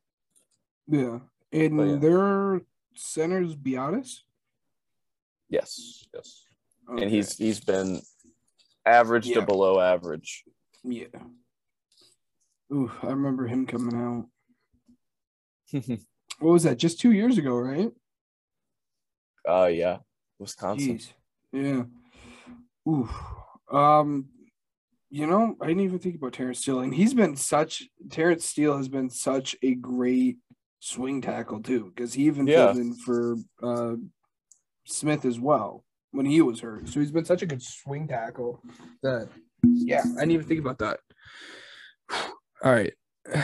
Yeah. 0.88 1.18
And 1.52 1.78
yeah. 1.78 1.96
their 1.96 2.60
center's 2.94 3.54
Biadasz? 3.54 4.20
Yes, 5.48 6.06
yes. 6.12 6.45
Okay. 6.90 7.02
And 7.02 7.10
he's 7.10 7.36
he's 7.36 7.60
been 7.60 8.00
average 8.84 9.26
yeah. 9.26 9.36
to 9.36 9.42
below 9.42 9.80
average. 9.80 10.44
Yeah. 10.84 11.06
Ooh, 12.72 12.90
I 13.02 13.08
remember 13.08 13.46
him 13.46 13.66
coming 13.66 13.96
out. 13.96 14.26
what 16.38 16.52
was 16.52 16.62
that? 16.62 16.78
Just 16.78 17.00
two 17.00 17.12
years 17.12 17.38
ago, 17.38 17.56
right? 17.56 17.90
Uh 19.48 19.66
yeah. 19.66 19.98
Wisconsin. 20.38 20.98
Jeez. 20.98 21.12
Yeah. 21.52 21.82
Ooh. 22.88 23.08
Um 23.76 24.28
you 25.08 25.26
know, 25.26 25.56
I 25.60 25.66
didn't 25.66 25.82
even 25.82 25.98
think 26.00 26.16
about 26.16 26.32
Terence 26.32 26.58
Steele, 26.60 26.80
and 26.80 26.94
he's 26.94 27.14
been 27.14 27.36
such 27.36 27.84
Terence 28.10 28.44
Steele 28.44 28.76
has 28.76 28.88
been 28.88 29.08
such 29.08 29.56
a 29.62 29.74
great 29.74 30.38
swing 30.80 31.20
tackle 31.20 31.62
too, 31.62 31.92
because 31.94 32.12
he 32.12 32.24
even 32.24 32.46
yeah. 32.46 32.66
filled 32.66 32.78
in 32.78 32.94
for 32.94 33.36
uh, 33.62 33.94
Smith 34.84 35.24
as 35.24 35.40
well 35.40 35.85
when 36.16 36.26
he 36.26 36.40
was 36.42 36.60
hurt. 36.60 36.88
So 36.88 37.00
he's 37.00 37.12
been 37.12 37.24
such 37.24 37.42
a 37.42 37.46
good 37.46 37.62
swing 37.62 38.08
tackle 38.08 38.62
that 39.02 39.28
yeah, 39.62 40.00
I 40.00 40.20
didn't 40.20 40.32
even 40.32 40.46
think 40.46 40.60
about 40.60 40.78
that. 40.78 41.00
All 42.64 42.72
right. 42.72 42.94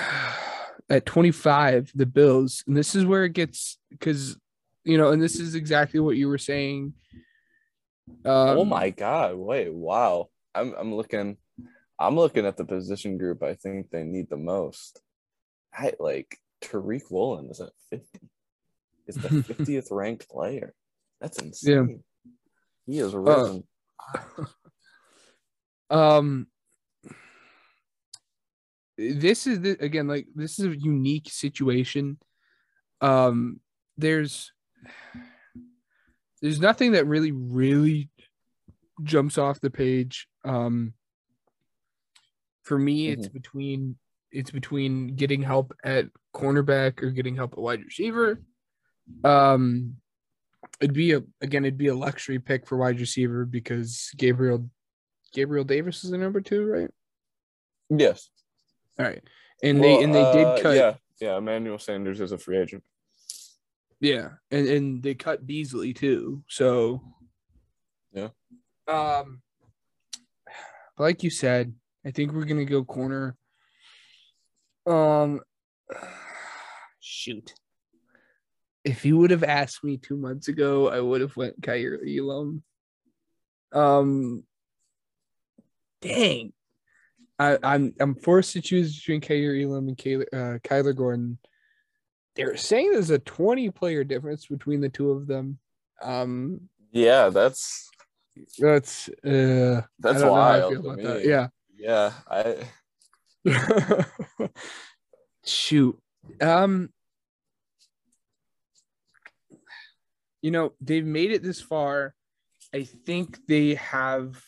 at 0.91 1.07
25, 1.07 1.93
the 1.95 2.07
Bills, 2.07 2.65
and 2.67 2.77
this 2.77 2.95
is 2.95 3.05
where 3.05 3.25
it 3.25 3.33
gets 3.33 3.79
because 3.91 4.37
you 4.85 4.99
know, 4.99 5.11
and 5.11 5.23
this 5.23 5.39
is 5.39 5.55
exactly 5.55 6.01
what 6.01 6.17
you 6.17 6.29
were 6.29 6.39
saying. 6.39 6.95
Um, 8.25 8.59
oh 8.59 8.65
my 8.65 8.91
god! 8.91 9.37
Wait, 9.37 9.73
wow. 9.73 10.29
I'm 10.55 10.75
I'm 10.77 10.95
looking, 10.95 11.37
I'm 11.99 12.17
looking 12.17 12.47
at 12.47 12.57
the 12.57 12.65
position 12.65 13.17
group. 13.17 13.43
I 13.43 13.55
think 13.55 13.91
they 13.91 14.03
need 14.03 14.29
the 14.29 14.37
most. 14.37 15.01
I 15.73 15.93
like 15.99 16.37
Tariq 16.63 17.11
Woolen 17.11 17.49
is 17.51 17.61
at 17.61 17.71
50. 17.91 18.07
Is 19.07 19.17
the 19.17 19.29
50th 19.55 19.89
ranked 19.91 20.29
player. 20.29 20.75
That's 21.21 21.39
insane. 21.39 22.03
He 22.87 22.99
is 22.99 23.15
risen. 23.15 23.65
um 25.91 26.47
this 28.99 29.47
is 29.47 29.61
the, 29.61 29.71
again 29.81 30.07
like 30.07 30.27
this 30.35 30.59
is 30.59 30.67
a 30.67 30.77
unique 30.79 31.29
situation 31.31 32.19
um 33.01 33.61
there's 33.97 34.53
there's 36.41 36.61
nothing 36.61 36.93
that 36.93 37.07
really 37.07 37.33
really 37.33 38.11
jumps 39.03 39.39
off 39.39 39.61
the 39.61 39.71
page 39.71 40.29
um 40.45 40.93
for 42.65 42.79
me 42.79 43.09
it's 43.09 43.29
Mhm. 43.29 43.33
between 43.33 43.99
it's 44.31 44.51
between 44.51 45.15
getting 45.15 45.43
help 45.43 45.75
at 45.85 46.07
cornerback 46.35 47.03
or 47.03 47.11
getting 47.11 47.35
help 47.37 47.53
at 47.53 47.59
wide 47.59 47.85
receiver 47.85 48.41
um 49.25 49.97
it'd 50.83 50.93
be 50.93 51.13
a 51.13 51.23
again 51.41 51.65
it'd 51.65 51.79
be 51.79 51.89
a 51.89 51.95
luxury 51.95 52.39
pick 52.39 52.67
for 52.67 52.77
wide 52.77 53.01
receiver 53.01 53.45
because 53.45 54.11
gabriel 54.17 54.69
gabriel 55.33 55.65
davis 55.65 56.05
is 56.05 56.11
the 56.11 56.19
number 56.19 56.41
two 56.41 56.67
right 56.67 56.91
yes. 57.89 58.29
all 58.99 59.07
right 59.07 59.23
and 59.63 59.83
they 59.83 60.03
and 60.03 60.15
they 60.15 60.23
Well, 60.23 60.33
did 60.33 60.47
uh, 60.47 60.59
cut 60.61 60.77
Yeah, 60.77 60.95
yeah. 61.21 61.37
Emmanuel 61.39 61.79
Sanders 61.79 62.21
is 62.21 62.33
a 62.33 62.39
free 62.39 62.59
agent. 62.59 62.83
Yeah, 64.01 64.31
and 64.51 64.67
and 64.67 65.03
they 65.03 65.15
cut 65.15 65.47
Beasley 65.47 65.95
too. 65.95 66.43
So 66.49 67.01
Yeah. 68.13 68.29
Um 68.89 69.43
like 70.99 71.23
you 71.23 71.31
said, 71.31 71.75
I 72.05 72.11
think 72.11 72.33
we're 72.33 72.45
gonna 72.45 72.65
go 72.65 72.85
corner. 72.85 73.37
Um 74.87 75.41
shoot. 77.01 77.55
If 78.85 79.05
you 79.05 79.17
would 79.19 79.31
have 79.31 79.45
asked 79.45 79.85
me 79.85 79.97
two 79.97 80.17
months 80.17 80.49
ago, 80.49 80.89
I 80.89 81.01
would 81.01 81.21
have 81.21 81.37
went 81.37 81.61
Kaiir 81.61 81.99
Elam. 82.07 82.63
Um 83.73 84.45
dang. 86.01 86.53
I, 87.39 87.59
I'm 87.63 87.95
I'm 87.99 88.15
forced 88.15 88.53
to 88.53 88.61
choose 88.61 88.97
between 88.97 89.21
Kaiir 89.21 89.57
Elam 89.65 89.89
and 89.89 89.97
Kyler, 89.97 90.27
uh, 90.33 90.59
Kyler 90.59 90.95
Gordon 90.95 91.39
they're 92.35 92.57
saying 92.57 92.93
there's 92.93 93.11
a 93.11 93.19
20 93.19 93.71
player 93.71 94.05
difference 94.05 94.47
between 94.47 94.81
the 94.81 94.89
two 94.89 95.11
of 95.11 95.27
them. 95.27 95.59
Um, 96.01 96.69
Yeah, 96.91 97.29
that's 97.29 97.91
that's 98.59 99.09
uh, 99.09 99.83
that's 99.99 100.17
I 100.17 100.21
don't 100.21 100.21
know 100.21 100.35
how 100.35 100.41
I 100.41 100.59
wild. 100.61 100.73
feel 100.73 100.83
to 100.83 100.89
about 100.89 101.03
that. 101.03 101.25
Yeah. 101.25 101.49
yeah. 101.77 102.13
I 103.45 104.49
Shoot. 105.45 106.01
Um, 106.41 106.91
you 110.43 110.51
know, 110.51 110.73
they've 110.81 111.07
made 111.07 111.31
it 111.31 111.43
this 111.43 111.61
far. 111.61 112.15
I 112.75 112.83
think 112.83 113.39
they 113.47 113.75
have. 113.77 114.43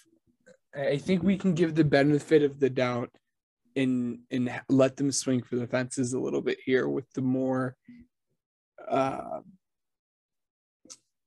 I 0.76 0.98
think 0.98 1.22
we 1.22 1.38
can 1.38 1.54
give 1.54 1.74
the 1.74 1.84
benefit 1.84 2.42
of 2.42 2.58
the 2.58 2.68
doubt 2.68 3.10
and 3.76 4.18
and 4.30 4.50
let 4.68 4.96
them 4.96 5.12
swing 5.12 5.42
for 5.42 5.56
the 5.56 5.66
fences 5.66 6.12
a 6.12 6.18
little 6.18 6.40
bit 6.40 6.58
here 6.64 6.88
with 6.88 7.10
the 7.12 7.22
more 7.22 7.76
uh 8.88 9.40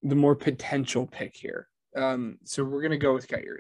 the 0.04 0.16
more 0.16 0.36
potential 0.36 1.08
pick 1.08 1.36
here. 1.36 1.68
Um 1.96 2.40
so 2.44 2.64
we're 2.64 2.82
gonna 2.82 2.98
go 2.98 3.14
with 3.14 3.28
Kaiir 3.28 3.58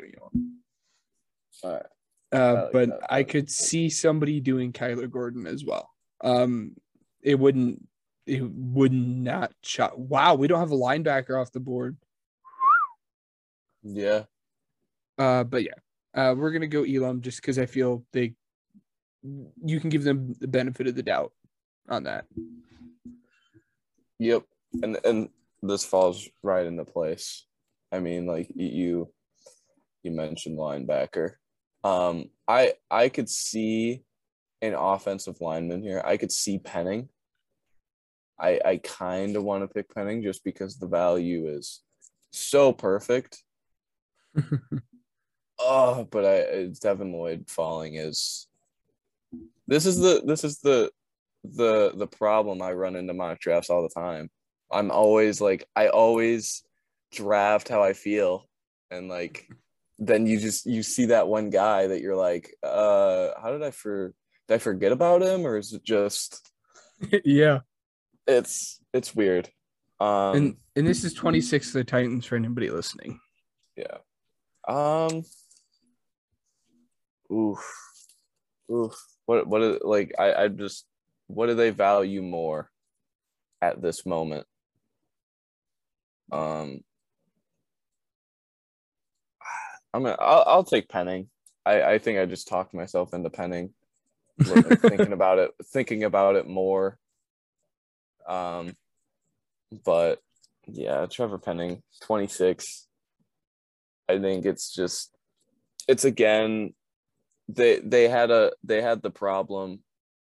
all 1.63 1.71
right. 1.71 1.83
Uh 2.31 2.67
but. 2.71 2.89
I 3.09 3.23
could 3.23 3.49
see 3.49 3.89
somebody 3.89 4.39
doing 4.39 4.73
Kyler 4.73 5.09
Gordon 5.09 5.47
as 5.47 5.63
well. 5.63 5.89
Um 6.21 6.75
it 7.21 7.39
wouldn't 7.39 7.85
it 8.27 8.43
would 8.43 8.93
not 8.93 9.53
shot. 9.63 9.97
Wow, 9.97 10.35
we 10.35 10.47
don't 10.47 10.59
have 10.59 10.71
a 10.71 10.75
linebacker 10.75 11.39
off 11.39 11.51
the 11.51 11.59
board. 11.59 11.97
Yeah. 13.83 14.23
Uh, 15.17 15.43
but 15.43 15.63
yeah, 15.63 15.73
uh, 16.13 16.35
we're 16.37 16.51
gonna 16.51 16.67
go 16.67 16.83
Elam 16.83 17.21
just 17.21 17.41
because 17.41 17.57
I 17.57 17.65
feel 17.65 18.03
they, 18.13 18.35
you 19.63 19.79
can 19.79 19.89
give 19.89 20.03
them 20.03 20.35
the 20.39 20.47
benefit 20.47 20.87
of 20.87 20.95
the 20.95 21.03
doubt 21.03 21.31
on 21.89 22.03
that. 22.03 22.25
Yep. 24.19 24.43
And 24.83 24.97
and 25.05 25.29
this 25.61 25.85
falls 25.85 26.27
right 26.43 26.65
into 26.65 26.85
place. 26.85 27.45
I 27.91 27.99
mean, 27.99 28.25
like 28.25 28.49
you 28.53 29.11
you 30.03 30.11
mentioned 30.11 30.57
linebacker. 30.57 31.33
Um 31.83 32.29
I 32.47 32.73
I 32.91 33.09
could 33.09 33.29
see 33.29 34.03
an 34.61 34.73
offensive 34.73 35.39
lineman 35.41 35.81
here. 35.81 36.01
I 36.03 36.17
could 36.17 36.31
see 36.31 36.57
Penning. 36.59 37.09
I 38.39 38.59
I 38.63 38.77
kind 38.77 39.35
of 39.35 39.43
want 39.43 39.63
to 39.63 39.73
pick 39.73 39.93
Penning 39.93 40.21
just 40.21 40.43
because 40.43 40.77
the 40.77 40.87
value 40.87 41.47
is 41.47 41.81
so 42.31 42.73
perfect. 42.73 43.43
Oh, 45.59 46.07
but 46.11 46.23
I 46.23 46.35
it's 46.35 46.79
Devin 46.79 47.11
Lloyd 47.11 47.45
falling 47.49 47.95
is 47.95 48.47
this 49.67 49.85
is 49.85 49.97
the 49.97 50.21
this 50.23 50.43
is 50.43 50.59
the 50.59 50.91
the 51.43 51.93
the 51.95 52.07
problem 52.07 52.61
I 52.61 52.73
run 52.73 52.95
into 52.95 53.13
mock 53.13 53.39
drafts 53.39 53.69
all 53.69 53.81
the 53.81 53.89
time. 53.89 54.29
I'm 54.71 54.91
always 54.91 55.41
like 55.41 55.67
I 55.75 55.87
always 55.87 56.63
draft 57.11 57.69
how 57.69 57.81
I 57.81 57.93
feel 57.93 58.47
and 58.91 59.09
like 59.09 59.47
then 59.97 60.27
you 60.27 60.39
just 60.39 60.65
you 60.65 60.83
see 60.83 61.05
that 61.05 61.27
one 61.27 61.49
guy 61.49 61.87
that 61.87 62.01
you're 62.01 62.15
like 62.15 62.53
uh 62.61 63.29
how 63.41 63.51
did 63.51 63.63
I 63.63 63.71
for 63.71 64.13
did 64.47 64.55
I 64.55 64.57
forget 64.59 64.91
about 64.91 65.23
him 65.23 65.47
or 65.47 65.57
is 65.57 65.73
it 65.73 65.83
just 65.83 66.51
yeah, 67.25 67.59
it's 68.27 68.79
it's 68.93 69.15
weird. 69.15 69.49
Um 69.99 70.35
and 70.35 70.57
and 70.75 70.87
this 70.87 71.03
is 71.03 71.13
26 71.13 71.73
the 71.73 71.83
Titans 71.83 72.25
for 72.25 72.35
anybody 72.35 72.69
listening. 72.69 73.19
Yeah. 73.75 73.97
Um. 74.67 75.23
Oof. 77.31 77.59
Oof. 78.71 78.93
What? 79.25 79.47
What? 79.47 79.61
Is, 79.61 79.79
like 79.83 80.13
I. 80.19 80.33
I 80.33 80.47
just. 80.49 80.85
What 81.27 81.47
do 81.47 81.55
they 81.55 81.69
value 81.69 82.21
more 82.21 82.69
at 83.61 83.81
this 83.81 84.05
moment? 84.05 84.45
Um. 86.31 86.81
I'm 89.93 90.03
gonna. 90.03 90.17
I'll, 90.19 90.43
I'll 90.45 90.63
take 90.63 90.89
Penning. 90.89 91.29
I. 91.65 91.83
I 91.83 91.97
think 91.99 92.19
I 92.19 92.25
just 92.25 92.47
talked 92.47 92.73
myself 92.73 93.13
into 93.13 93.29
Penning. 93.29 93.73
Thinking 94.41 95.11
about 95.13 95.39
it. 95.39 95.51
Thinking 95.71 96.03
about 96.03 96.35
it 96.35 96.47
more. 96.47 96.99
Um. 98.27 98.73
But 99.85 100.19
yeah, 100.67 101.05
Trevor 101.05 101.37
Penning, 101.37 101.81
26. 102.01 102.87
I 104.09 104.19
think 104.19 104.45
it's 104.45 104.73
just 104.73 105.15
it's 105.87 106.05
again 106.05 106.73
they 107.49 107.79
they 107.79 108.07
had 108.07 108.31
a 108.31 108.51
they 108.63 108.81
had 108.81 109.01
the 109.01 109.09
problem 109.09 109.79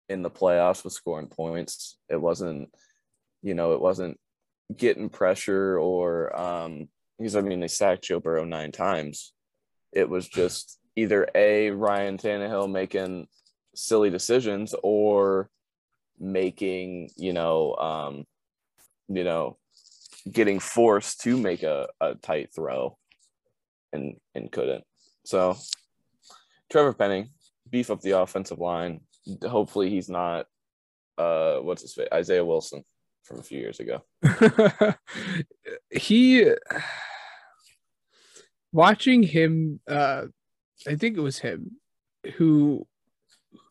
in 0.10 0.22
the 0.22 0.30
playoffs 0.30 0.84
with 0.84 0.94
scoring 0.94 1.28
points. 1.28 1.98
It 2.10 2.20
wasn't 2.22 2.70
you 3.42 3.54
know, 3.54 3.74
it 3.74 3.82
wasn't 3.82 4.20
getting 4.76 5.10
pressure 5.10 5.80
or 5.80 6.36
um 6.40 6.88
because 7.18 7.36
I 7.36 7.42
mean 7.42 7.60
they 7.60 7.68
sacked 7.68 8.06
Joe 8.06 8.20
Burrow 8.20 8.46
nine 8.46 8.72
times. 8.72 9.34
It 9.94 10.10
was 10.10 10.28
just 10.28 10.80
either 10.96 11.28
A 11.36 11.72
Ryan 11.72 12.18
Tannehill 12.18 12.72
making 12.72 13.28
silly 13.76 14.10
decisions 14.10 14.74
or 14.84 15.50
making, 16.20 17.10
you 17.18 17.34
know, 17.34 17.76
um 17.76 18.26
you 19.08 19.24
know, 19.24 19.58
getting 20.32 20.60
forced 20.60 21.22
to 21.22 21.38
make 21.38 21.64
a, 21.64 21.88
a 22.02 22.16
tight 22.16 22.50
throw 22.54 22.98
and 23.94 24.16
and 24.34 24.52
couldn't. 24.52 24.84
So 25.26 25.58
Trevor 26.72 26.94
Penning, 26.94 27.30
beef 27.70 27.92
up 27.92 28.02
the 28.02 28.20
offensive 28.20 28.60
line. 28.60 29.02
Hopefully 29.44 29.90
he's 29.90 30.10
not 30.10 30.48
uh 31.18 31.58
what's 31.58 31.82
his 31.82 31.94
face? 31.94 32.08
Isaiah 32.14 32.46
Wilson 32.46 32.84
from 33.24 33.40
a 33.40 33.44
few 33.44 33.60
years 33.60 33.80
ago. 33.80 34.04
he 35.90 36.52
watching 38.72 39.24
him 39.24 39.80
uh 39.88 40.24
I 40.88 40.96
think 40.96 41.18
it 41.18 41.22
was 41.22 41.40
him 41.40 41.78
who 42.36 42.86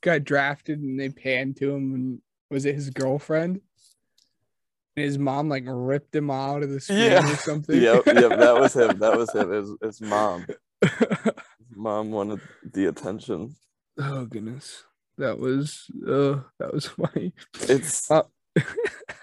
got 0.01 0.25
drafted 0.25 0.81
and 0.81 0.99
they 0.99 1.09
panned 1.09 1.57
to 1.59 1.71
him 1.75 1.95
and 1.95 2.19
was 2.55 2.65
it 2.65 2.75
his 2.75 2.89
girlfriend? 2.91 3.61
And 4.97 5.05
his 5.05 5.19
mom 5.19 5.49
like 5.49 5.65
ripped 5.67 6.15
him 6.15 6.31
out 6.31 6.63
of 6.63 6.71
the 6.71 6.81
screen 6.81 7.01
Yeah. 7.01 7.31
or 7.33 7.37
something. 7.37 7.81
Yep, 7.81 8.07
yep, 8.07 8.39
that 8.39 8.55
was 8.59 8.75
him. 8.75 8.99
That 9.01 9.17
was 9.19 9.33
him. 9.35 9.51
His, 9.51 9.71
his 9.83 10.01
mom. 10.01 10.47
His 10.83 11.77
mom 11.77 12.11
wanted 12.13 12.41
the 12.73 12.87
attention. 12.87 13.57
oh 13.99 14.25
goodness. 14.27 14.85
That 15.19 15.39
was 15.39 15.87
uh 16.07 16.41
that 16.59 16.73
was 16.73 16.87
funny. 17.01 17.33
It's 17.63 18.11
Uh, 18.11 18.23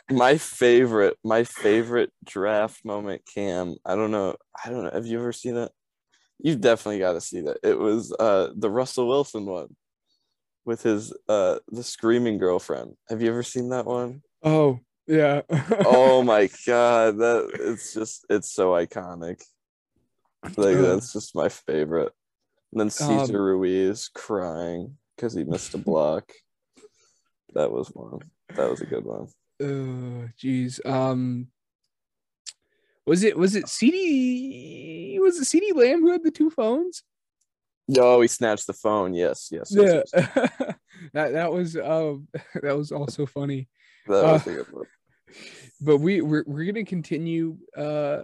my 0.10 0.38
favorite, 0.38 1.18
my 1.24 1.44
favorite 1.46 2.12
draft 2.26 2.84
moment, 2.84 3.22
Cam. 3.34 3.76
I 3.86 3.96
don't 3.96 4.12
know. 4.12 4.36
I 4.66 4.70
don't 4.70 4.84
know. 4.84 4.92
Have 4.92 5.06
you 5.06 5.20
ever 5.20 5.32
seen 5.32 5.56
it? 5.56 5.72
You've 6.40 6.60
definitely 6.62 7.00
got 7.00 7.14
to 7.14 7.22
see 7.22 7.42
that. 7.42 7.58
It 7.64 7.78
was 7.80 8.12
uh 8.20 8.50
the 8.56 8.70
Russell 8.72 9.08
Wilson 9.08 9.46
one 9.46 9.76
with 10.66 10.84
his 10.84 11.14
uh 11.28 11.60
the 11.70 11.84
screaming 11.84 12.38
girlfriend. 12.38 12.96
Have 13.10 13.22
you 13.22 13.30
ever 13.30 13.44
seen 13.44 13.70
that 13.70 13.86
one? 13.86 14.22
oh 14.44 14.80
yeah. 15.08 15.42
Oh 15.86 16.24
my 16.24 16.50
god, 16.66 17.18
that 17.18 17.50
it's 17.60 17.94
just 17.94 18.26
it's 18.30 18.52
so 18.52 18.72
iconic. 18.72 19.42
Like 20.58 20.78
that's 20.78 21.14
just 21.14 21.36
my 21.36 21.50
favorite. 21.50 22.12
And 22.72 22.80
then 22.80 22.90
Cesar 22.90 23.38
Um, 23.38 23.42
Ruiz 23.42 24.10
crying 24.14 24.98
because 25.16 25.34
he 25.34 25.44
missed 25.44 25.74
a 25.74 25.78
block. 25.90 26.32
That 27.54 27.72
was 27.72 27.90
one. 27.90 28.20
That 28.56 28.70
was 28.70 28.82
a 28.82 28.86
good 28.86 29.04
one. 29.04 29.28
Oh, 29.62 30.30
jeez. 30.42 30.84
Um, 30.86 31.48
was 33.06 33.24
it 33.24 33.38
was 33.38 33.56
it 33.56 33.68
CD? 33.68 35.20
Was 35.20 35.38
it 35.40 35.44
CeeDee 35.46 35.76
Lamb 35.76 36.02
who 36.02 36.12
had 36.12 36.24
the 36.24 36.32
two 36.32 36.50
phones? 36.50 37.04
Oh, 37.98 38.22
he 38.22 38.28
snatched 38.28 38.68
the 38.68 38.74
phone. 38.74 39.14
Yes, 39.14 39.50
yes. 39.52 39.72
yes, 39.72 40.10
Yeah, 40.14 40.20
yes. 40.36 40.76
that 41.14 41.32
that 41.34 41.52
was 41.52 41.76
um 41.76 42.28
that 42.62 42.76
was 42.78 42.92
also 42.92 43.26
funny. 43.26 43.68
That 44.08 44.24
was 44.24 44.48
Uh, 44.48 44.52
a 44.52 44.54
good 44.56 44.72
one. 44.72 44.86
But 45.80 45.98
we 45.98 46.22
we're 46.22 46.44
we're 46.46 46.66
gonna 46.66 46.86
continue 46.86 47.58
uh 47.76 48.24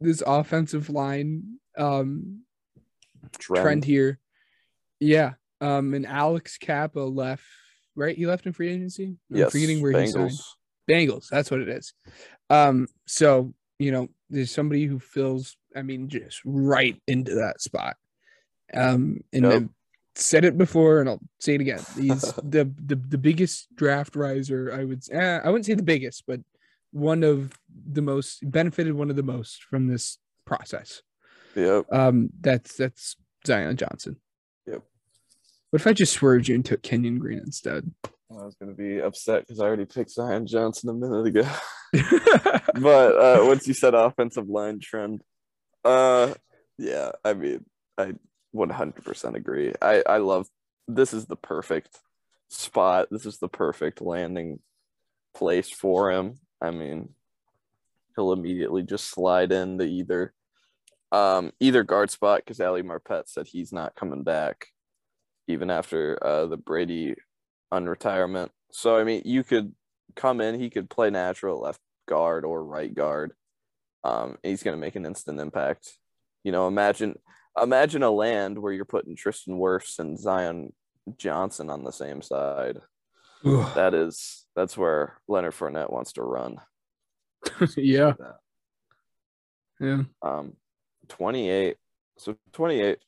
this 0.00 0.22
offensive 0.26 0.88
line 0.90 1.58
um 1.76 2.40
trend, 3.38 3.62
Trend. 3.62 3.84
here. 3.84 4.18
Yeah. 4.98 5.34
Um, 5.60 5.92
and 5.94 6.06
Alex 6.06 6.56
Cappa 6.58 7.00
left. 7.00 7.44
Right, 7.96 8.16
he 8.16 8.26
left 8.26 8.46
in 8.46 8.52
free 8.54 8.70
agency. 8.70 9.16
I'm 9.30 9.36
Yes, 9.36 9.52
forgetting 9.52 9.82
where 9.82 9.92
he 9.92 10.06
signed. 10.06 10.30
Bengals. 10.30 10.42
Bengals. 10.90 11.28
That's 11.28 11.50
what 11.50 11.60
it 11.60 11.68
is. 11.68 11.92
Um, 12.48 12.86
so 13.06 13.52
you 13.78 13.92
know, 13.92 14.08
there's 14.30 14.50
somebody 14.50 14.86
who 14.86 14.98
fills, 14.98 15.56
I 15.76 15.82
mean, 15.82 16.08
just 16.08 16.40
right 16.44 17.00
into 17.06 17.34
that 17.36 17.60
spot. 17.60 17.96
Um, 18.74 19.20
and 19.32 19.44
Yep. 19.44 19.52
I've 19.52 19.68
said 20.14 20.44
it 20.44 20.58
before, 20.58 21.00
and 21.00 21.08
I'll 21.08 21.20
say 21.38 21.54
it 21.54 21.60
again. 21.60 21.80
He's 21.96 22.22
the, 22.42 22.70
the 22.84 22.96
the 22.96 23.18
biggest 23.18 23.74
draft 23.74 24.16
riser. 24.16 24.72
I 24.72 24.84
would, 24.84 25.02
eh, 25.10 25.40
I 25.42 25.48
wouldn't 25.48 25.66
say 25.66 25.74
the 25.74 25.82
biggest, 25.82 26.24
but 26.26 26.40
one 26.92 27.22
of 27.22 27.52
the 27.92 28.02
most 28.02 28.48
benefited, 28.50 28.94
one 28.94 29.10
of 29.10 29.16
the 29.16 29.22
most 29.22 29.62
from 29.64 29.86
this 29.86 30.18
process. 30.44 31.02
Yep. 31.54 31.86
Um, 31.92 32.30
that's 32.40 32.76
that's 32.76 33.16
Zion 33.46 33.76
Johnson. 33.76 34.16
Yep. 34.66 34.82
What 35.70 35.80
if 35.80 35.86
I 35.86 35.92
just 35.92 36.12
swerved 36.12 36.48
you 36.48 36.54
and 36.56 36.64
took 36.64 36.82
Kenyon 36.82 37.18
Green 37.18 37.38
instead? 37.38 37.90
I 38.04 38.44
was 38.44 38.54
gonna 38.60 38.74
be 38.74 39.00
upset 39.00 39.42
because 39.42 39.60
I 39.60 39.64
already 39.64 39.86
picked 39.86 40.10
Zion 40.10 40.46
Johnson 40.46 40.90
a 40.90 40.94
minute 40.94 41.26
ago. 41.26 41.48
but 42.80 43.16
uh 43.16 43.44
once 43.44 43.66
you 43.66 43.74
said 43.74 43.94
offensive 43.94 44.48
line 44.48 44.78
trend, 44.80 45.22
uh 45.84 46.34
yeah, 46.78 47.10
I 47.24 47.34
mean 47.34 47.64
I 47.98 48.14
100% 48.54 49.34
agree. 49.34 49.72
I 49.80 50.02
I 50.06 50.16
love 50.18 50.48
this 50.88 51.12
is 51.12 51.26
the 51.26 51.36
perfect 51.36 51.98
spot. 52.48 53.08
This 53.10 53.26
is 53.26 53.38
the 53.38 53.48
perfect 53.48 54.00
landing 54.00 54.60
place 55.34 55.70
for 55.70 56.10
him. 56.10 56.38
I 56.60 56.70
mean, 56.70 57.10
he'll 58.16 58.32
immediately 58.32 58.82
just 58.82 59.08
slide 59.10 59.52
into 59.52 59.84
either 59.84 60.34
um 61.12 61.52
either 61.60 61.82
guard 61.82 62.10
spot 62.10 62.42
because 62.44 62.60
Ali 62.60 62.82
Marpet 62.82 63.28
said 63.28 63.48
he's 63.48 63.72
not 63.72 63.96
coming 63.96 64.22
back 64.22 64.66
even 65.48 65.70
after 65.70 66.18
uh 66.24 66.46
the 66.46 66.56
Brady 66.56 67.14
unretirement. 67.72 68.50
So 68.72 68.96
I 68.96 69.04
mean, 69.04 69.22
you 69.24 69.42
could 69.44 69.74
come 70.16 70.40
in, 70.40 70.60
he 70.60 70.70
could 70.70 70.90
play 70.90 71.10
natural 71.10 71.60
left 71.60 71.80
guard 72.06 72.44
or 72.44 72.64
right 72.64 72.94
guard. 72.94 73.32
Um, 74.04 74.38
he's 74.42 74.62
going 74.62 74.76
to 74.76 74.80
make 74.80 74.96
an 74.96 75.06
instant 75.06 75.40
impact. 75.40 75.92
You 76.42 76.52
know, 76.52 76.66
imagine 76.66 77.18
imagine 77.60 78.02
a 78.02 78.10
land 78.10 78.58
where 78.58 78.72
you're 78.72 78.84
putting 78.84 79.16
Tristan 79.16 79.58
Wirfs 79.58 79.98
and 79.98 80.18
Zion 80.18 80.72
Johnson 81.16 81.70
on 81.70 81.84
the 81.84 81.92
same 81.92 82.22
side. 82.22 82.80
That 83.74 83.94
is 83.94 84.46
that's 84.54 84.76
where 84.76 85.18
Leonard 85.26 85.54
Fournette 85.54 85.92
wants 85.92 86.12
to 86.14 86.22
run. 86.22 86.58
yeah, 87.76 88.12
yeah. 89.80 90.02
Um, 90.20 90.54
28. 91.08 91.76
So 92.18 92.36
28. 92.52 92.98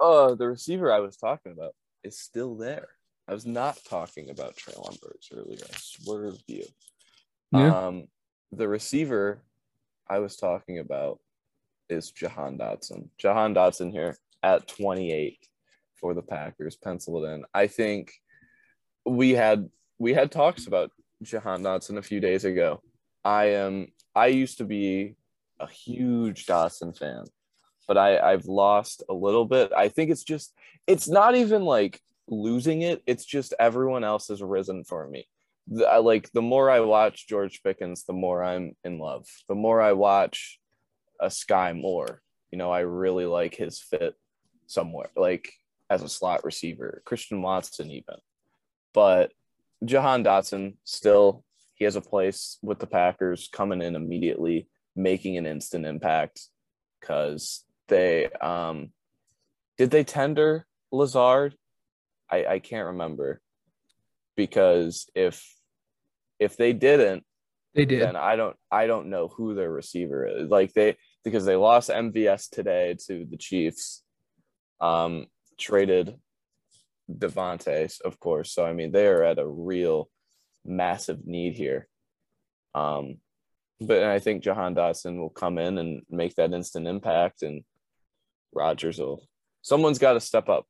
Uh, 0.00 0.34
the 0.34 0.48
receiver 0.48 0.92
I 0.92 1.00
was 1.00 1.16
talking 1.16 1.52
about 1.52 1.74
is 2.04 2.18
still 2.18 2.56
there. 2.56 2.88
I 3.28 3.34
was 3.34 3.46
not 3.46 3.78
talking 3.88 4.30
about 4.30 4.56
Treylon 4.56 5.00
Burks 5.00 5.28
earlier. 5.32 5.62
I 5.64 5.76
swerved 5.78 6.44
you. 6.46 6.64
Yeah. 7.52 7.86
Um, 7.86 8.04
the 8.50 8.68
receiver 8.68 9.42
I 10.08 10.18
was 10.18 10.36
talking 10.36 10.78
about 10.78 11.20
is 11.92 12.10
Jahan 12.10 12.58
Dotson. 12.58 13.08
Jahan 13.18 13.54
Dotson 13.54 13.92
here 13.92 14.16
at 14.42 14.66
28 14.66 15.38
for 15.94 16.14
the 16.14 16.22
Packers, 16.22 16.76
pencil 16.76 17.24
it 17.24 17.28
in. 17.28 17.44
I 17.54 17.68
think 17.68 18.12
we 19.04 19.30
had 19.30 19.68
we 19.98 20.14
had 20.14 20.32
talks 20.32 20.66
about 20.66 20.90
Jahan 21.22 21.62
Dotson 21.62 21.98
a 21.98 22.02
few 22.02 22.20
days 22.20 22.44
ago. 22.44 22.82
I 23.24 23.50
am 23.50 23.88
I 24.14 24.26
used 24.26 24.58
to 24.58 24.64
be 24.64 25.14
a 25.60 25.68
huge 25.68 26.46
Dotson 26.46 26.96
fan, 26.96 27.24
but 27.86 27.96
I 27.96 28.18
I've 28.18 28.46
lost 28.46 29.02
a 29.08 29.14
little 29.14 29.44
bit. 29.44 29.72
I 29.76 29.88
think 29.88 30.10
it's 30.10 30.24
just 30.24 30.52
it's 30.86 31.08
not 31.08 31.36
even 31.36 31.62
like 31.64 32.00
losing 32.28 32.82
it. 32.82 33.02
It's 33.06 33.24
just 33.24 33.54
everyone 33.60 34.04
else 34.04 34.28
has 34.28 34.42
risen 34.42 34.84
for 34.84 35.06
me. 35.06 35.26
The, 35.68 35.86
I 35.86 35.98
like 35.98 36.32
the 36.32 36.42
more 36.42 36.70
I 36.70 36.80
watch 36.80 37.28
George 37.28 37.62
Pickens, 37.62 38.04
the 38.04 38.12
more 38.12 38.42
I'm 38.42 38.74
in 38.82 38.98
love. 38.98 39.26
The 39.48 39.54
more 39.54 39.80
I 39.80 39.92
watch 39.92 40.58
a 41.22 41.28
Skyy 41.28 41.80
Moore, 41.80 42.20
you 42.50 42.58
know, 42.58 42.70
I 42.70 42.80
really 42.80 43.24
like 43.26 43.54
his 43.54 43.80
fit 43.80 44.14
somewhere, 44.66 45.10
like 45.16 45.52
as 45.88 46.02
a 46.02 46.08
slot 46.08 46.44
receiver, 46.44 47.02
Christian 47.06 47.40
Watson 47.42 47.90
even. 47.90 48.16
But 48.92 49.32
Jahan 49.84 50.22
Dotson 50.24 50.74
still 50.84 51.44
he 51.74 51.84
has 51.84 51.96
a 51.96 52.00
place 52.00 52.58
with 52.62 52.78
the 52.78 52.86
Packers 52.86 53.48
coming 53.52 53.82
in 53.82 53.96
immediately, 53.96 54.68
making 54.94 55.36
an 55.36 55.46
instant 55.46 55.86
impact 55.86 56.48
because 57.00 57.64
they 57.88 58.28
um 58.40 58.90
did 59.78 59.90
they 59.90 60.04
tender 60.04 60.66
Lazard? 60.92 61.56
I, 62.30 62.46
I 62.46 62.58
can't 62.60 62.86
remember 62.88 63.40
because 64.36 65.08
if 65.14 65.44
if 66.38 66.56
they 66.56 66.72
didn't, 66.72 67.24
They 67.74 67.84
did. 67.84 68.02
then 68.02 68.16
I 68.16 68.36
don't 68.36 68.56
I 68.70 68.86
don't 68.86 69.10
know 69.10 69.28
who 69.28 69.54
their 69.54 69.70
receiver 69.70 70.26
is. 70.26 70.48
Like 70.50 70.72
they 70.74 70.96
because 71.24 71.44
they 71.44 71.56
lost 71.56 71.90
MVS 71.90 72.50
today 72.50 72.96
to 73.06 73.26
the 73.30 73.36
Chiefs, 73.36 74.02
um, 74.80 75.26
traded 75.58 76.16
Davante, 77.10 78.00
of 78.04 78.18
course. 78.18 78.52
So 78.52 78.64
I 78.64 78.72
mean 78.72 78.92
they 78.92 79.06
are 79.06 79.22
at 79.22 79.38
a 79.38 79.46
real 79.46 80.08
massive 80.64 81.26
need 81.26 81.54
here. 81.54 81.88
Um, 82.74 83.18
but 83.80 84.02
I 84.04 84.18
think 84.18 84.42
Jahan 84.42 84.74
Dotson 84.74 85.18
will 85.18 85.30
come 85.30 85.58
in 85.58 85.78
and 85.78 86.02
make 86.08 86.36
that 86.36 86.52
instant 86.52 86.86
impact, 86.86 87.42
and 87.42 87.64
Rodgers 88.54 88.98
will. 88.98 89.26
Someone's 89.62 89.98
got 89.98 90.14
to 90.14 90.20
step 90.20 90.48
up 90.48 90.66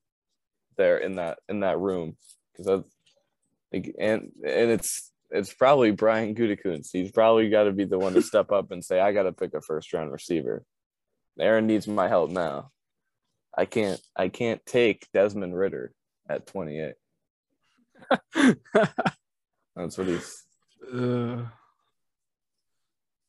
there 0.76 0.98
in 0.98 1.16
that 1.16 1.38
in 1.48 1.60
that 1.60 1.78
room 1.78 2.16
because 2.56 2.84
and 3.72 4.32
and 4.44 4.70
it's 4.70 5.11
it's 5.32 5.52
probably 5.52 5.90
Brian 5.90 6.34
Gutekunst. 6.34 6.90
He's 6.92 7.10
probably 7.10 7.48
got 7.50 7.64
to 7.64 7.72
be 7.72 7.84
the 7.84 7.98
one 7.98 8.14
to 8.14 8.22
step 8.22 8.52
up 8.52 8.70
and 8.70 8.84
say, 8.84 9.00
"I 9.00 9.12
got 9.12 9.24
to 9.24 9.32
pick 9.32 9.54
a 9.54 9.60
first 9.60 9.92
round 9.92 10.12
receiver." 10.12 10.64
Aaron 11.38 11.66
needs 11.66 11.88
my 11.88 12.08
help 12.08 12.30
now. 12.30 12.70
I 13.56 13.64
can't 13.64 14.00
I 14.16 14.28
can't 14.28 14.64
take 14.66 15.08
Desmond 15.12 15.56
Ridder 15.56 15.92
at 16.28 16.46
28. 16.46 16.94
That's 19.76 19.98
what 19.98 20.06
he's. 20.06 20.44
Uh, 20.92 20.96
Ugh. 20.96 21.48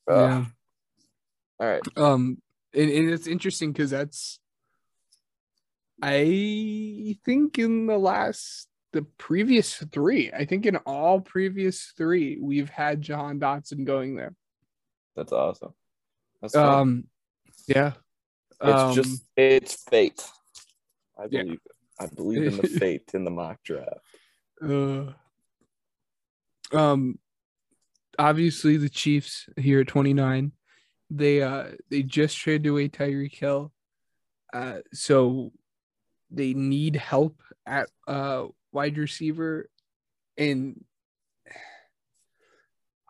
yeah. 0.10 0.46
All 1.60 1.68
right. 1.68 1.82
Um, 1.96 2.42
and, 2.74 2.90
and 2.90 3.10
it's 3.10 3.28
interesting 3.28 3.72
because 3.72 3.92
that's, 3.92 4.40
I 6.02 7.18
think 7.24 7.60
in 7.60 7.86
the 7.86 7.98
last, 7.98 8.68
the 8.94 9.02
previous 9.18 9.76
three, 9.92 10.32
I 10.32 10.46
think 10.46 10.66
in 10.66 10.78
all 10.78 11.20
previous 11.20 11.92
three, 11.98 12.38
we've 12.40 12.70
had 12.70 13.02
John 13.02 13.40
Dotson 13.40 13.86
going 13.86 14.16
there. 14.16 14.36
That's 15.16 15.34
awesome. 15.34 15.74
That's 16.42 16.54
fun. 16.54 16.74
Um, 16.74 17.04
yeah. 17.68 17.94
it's 18.62 18.82
Um, 18.82 18.94
just 18.94 19.26
it's 19.36 19.84
fate. 19.90 20.24
I 21.18 21.28
believe 21.28 21.54
it. 21.54 21.60
I 22.00 22.06
believe 22.08 22.44
in 22.44 22.58
the 22.58 22.68
fate 22.80 23.12
in 23.14 23.24
the 23.24 23.32
mock 23.32 23.64
draft. 23.64 23.90
Uh, 24.62 25.14
um, 26.72 27.20
obviously 28.18 28.78
the 28.78 28.90
Chiefs 28.90 29.48
here 29.58 29.82
at 29.82 29.88
29, 29.88 30.52
they 31.10 31.42
uh 31.42 31.66
they 31.90 32.02
just 32.02 32.38
traded 32.38 32.68
away 32.68 32.90
Tyreek 32.90 33.36
Hill, 33.36 33.72
uh, 34.54 34.78
so 34.92 35.52
they 36.32 36.54
need 36.54 36.96
help 36.96 37.42
at 37.68 37.90
uh 38.08 38.46
wide 38.74 38.98
receiver, 38.98 39.70
and 40.38 40.84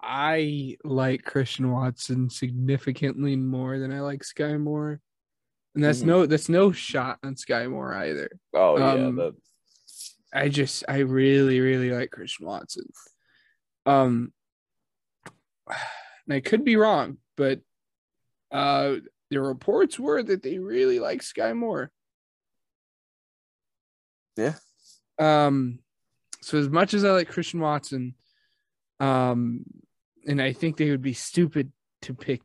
I 0.01 0.77
like 0.83 1.23
Christian 1.23 1.71
Watson 1.71 2.29
significantly 2.29 3.35
more 3.37 3.79
than 3.79 3.91
I 3.93 4.01
like 4.01 4.21
Skyy 4.23 4.59
Moore. 4.59 4.99
And 5.75 5.83
that's 5.83 6.01
Mhm. 6.03 6.07
no 6.07 6.25
that's 6.25 6.49
no 6.49 6.71
shot 6.71 7.19
on 7.23 7.35
Skyy 7.35 7.69
Moore 7.69 7.93
either. 7.93 8.29
Oh 8.53 8.77
Um, 8.77 9.17
yeah, 9.17 9.31
I 10.33 10.49
just 10.49 10.83
I 10.87 10.99
really 10.99 11.61
really 11.61 11.89
like 11.89 12.11
Christian 12.11 12.45
Watson. 12.45 12.85
Um, 13.85 14.33
and 15.67 16.33
I 16.33 16.41
could 16.41 16.63
be 16.63 16.75
wrong, 16.75 17.17
but 17.37 17.61
uh, 18.51 18.97
the 19.29 19.41
reports 19.41 19.97
were 19.97 20.21
that 20.21 20.43
they 20.43 20.59
really 20.59 20.99
like 20.99 21.21
Skyy 21.21 21.55
Moore. 21.55 21.91
Yeah. 24.35 24.55
Um, 25.19 25.79
so 26.41 26.57
as 26.57 26.69
much 26.69 26.93
as 26.93 27.05
I 27.05 27.11
like 27.11 27.29
Christian 27.29 27.59
Watson, 27.59 28.15
um, 28.99 29.63
and 30.27 30.41
I 30.41 30.53
think 30.53 30.77
they 30.77 30.89
would 30.89 31.01
be 31.01 31.13
stupid 31.13 31.71
to 32.03 32.13
pick 32.13 32.41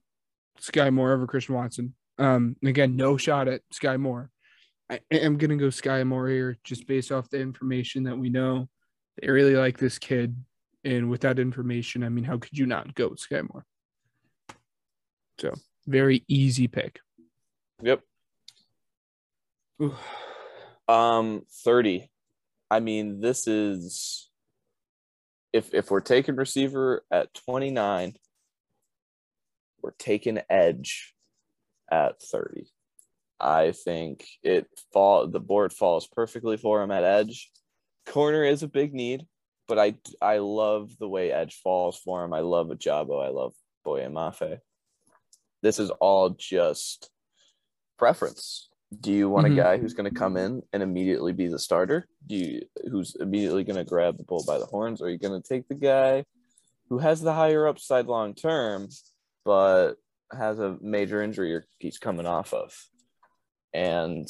Skyy 0.60 0.92
Moore 0.92 1.12
over 1.12 1.26
Christian 1.26 1.54
Watson. 1.54 1.94
Um, 2.18 2.56
again, 2.64 2.96
no 2.96 3.16
shot 3.16 3.48
at 3.48 3.62
Skyy 3.72 3.98
Moore. 3.98 4.30
I 4.90 5.00
am 5.10 5.36
gonna 5.36 5.56
go 5.56 5.66
Skyy 5.66 6.06
Moore 6.06 6.28
here 6.28 6.58
just 6.64 6.86
based 6.86 7.12
off 7.12 7.28
the 7.28 7.40
information 7.40 8.04
that 8.04 8.16
we 8.16 8.30
know. 8.30 8.68
They 9.20 9.28
really 9.28 9.56
like 9.56 9.78
this 9.78 9.98
kid, 9.98 10.34
and 10.84 11.10
with 11.10 11.20
that 11.22 11.38
information, 11.38 12.02
I 12.02 12.08
mean, 12.08 12.24
how 12.24 12.38
could 12.38 12.56
you 12.56 12.66
not 12.66 12.94
go 12.94 13.08
with 13.08 13.20
Skyy 13.20 13.48
Moore? 13.52 13.66
So 15.38 15.54
very 15.86 16.24
easy 16.28 16.68
pick. 16.68 17.00
yep. 17.82 18.00
Ooh. 19.82 19.94
Um, 20.88 21.42
30. 21.64 22.10
I 22.70 22.80
mean, 22.80 23.20
this 23.20 23.46
is 23.46 24.28
if 25.52 25.72
if 25.74 25.90
we're 25.90 26.00
taking 26.00 26.36
receiver 26.36 27.02
at 27.10 27.32
29, 27.46 28.14
we're 29.82 29.90
taking 29.92 30.40
edge 30.50 31.14
at 31.90 32.20
30. 32.20 32.66
I 33.40 33.72
think 33.72 34.26
it 34.42 34.66
fall 34.92 35.26
the 35.28 35.40
board 35.40 35.72
falls 35.72 36.06
perfectly 36.06 36.56
for 36.56 36.82
him 36.82 36.90
at 36.90 37.04
edge. 37.04 37.50
Corner 38.06 38.44
is 38.44 38.62
a 38.62 38.68
big 38.68 38.92
need, 38.92 39.26
but 39.66 39.78
I 39.78 39.94
I 40.20 40.38
love 40.38 40.90
the 40.98 41.08
way 41.08 41.30
edge 41.30 41.54
falls 41.62 41.98
for 41.98 42.24
him. 42.24 42.34
I 42.34 42.40
love 42.40 42.68
Ojabo. 42.68 43.24
I 43.24 43.28
love 43.28 43.54
Boye 43.84 44.08
Mafe. 44.08 44.58
This 45.62 45.78
is 45.78 45.90
all 45.90 46.30
just 46.30 47.10
preference. 47.98 48.68
Do 49.00 49.12
you 49.12 49.28
want 49.28 49.46
Mhm. 49.46 49.52
a 49.52 49.56
guy 49.56 49.76
who's 49.78 49.92
going 49.94 50.10
to 50.10 50.18
come 50.18 50.36
in 50.36 50.62
and 50.72 50.82
immediately 50.82 51.32
be 51.32 51.46
the 51.48 51.58
starter? 51.58 52.08
Do 52.26 52.36
you 52.36 52.62
who's 52.90 53.14
immediately 53.16 53.64
going 53.64 53.76
to 53.76 53.84
grab 53.84 54.16
the 54.16 54.24
bull 54.24 54.44
by 54.46 54.58
the 54.58 54.66
horns? 54.66 55.00
Or 55.02 55.06
are 55.06 55.10
you 55.10 55.18
going 55.18 55.40
to 55.40 55.46
take 55.46 55.68
the 55.68 55.74
guy 55.74 56.24
who 56.88 56.98
has 56.98 57.20
the 57.20 57.34
higher 57.34 57.66
upside 57.66 58.06
long 58.06 58.34
term, 58.34 58.88
but 59.44 59.94
has 60.32 60.58
a 60.58 60.78
major 60.80 61.22
injury 61.22 61.54
or 61.54 61.66
he's 61.78 61.98
coming 61.98 62.26
off 62.26 62.54
of? 62.54 62.88
And 63.74 64.26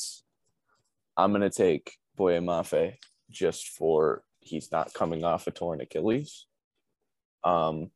I'm 1.16 1.30
going 1.30 1.42
to 1.42 1.50
take 1.50 1.96
Boye 2.16 2.40
Mafe 2.40 2.96
just 3.30 3.68
for 3.68 4.24
he's 4.40 4.72
not 4.72 4.92
coming 4.92 5.22
off 5.24 5.46
a 5.46 5.52
torn 5.52 5.80
Achilles. 5.80 6.46
Um, 7.44 7.92